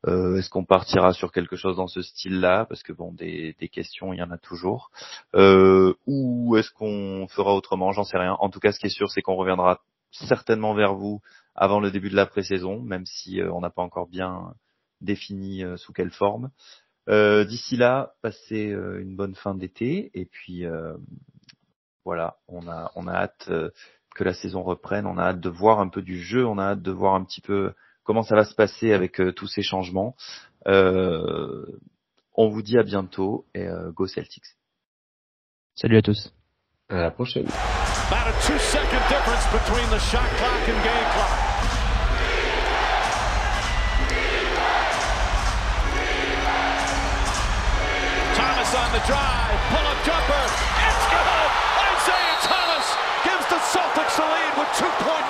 [0.08, 2.66] Euh, est-ce qu'on partira sur quelque chose dans ce style-là?
[2.68, 4.90] Parce que bon, des, questions, il y en a toujours.
[5.34, 7.92] Euh, ou est-ce qu'on fera autrement?
[7.92, 8.36] J'en sais rien.
[8.40, 11.20] En tout cas, ce qui est sûr, c'est qu'on reviendra certainement vers vous
[11.54, 14.54] avant le début de la pré-saison, même si euh, on n'a pas encore bien
[15.00, 16.50] défini sous quelle forme.
[17.08, 20.64] D'ici là, passez une bonne fin d'été et puis
[22.04, 23.50] voilà, on a on a hâte
[24.14, 26.66] que la saison reprenne, on a hâte de voir un peu du jeu, on a
[26.70, 27.72] hâte de voir un petit peu
[28.04, 30.14] comment ça va se passer avec euh, tous ces changements.
[30.66, 31.66] Euh,
[32.34, 34.56] on vous dit à bientôt et euh, go Celtics.
[35.74, 36.32] Salut à tous.
[36.88, 37.46] À la prochaine.
[48.92, 50.44] The drive, pull up jumper,
[50.84, 51.50] it's good!
[51.96, 52.86] Isaiah Thomas
[53.24, 55.21] gives the Celtics the lead with 2.4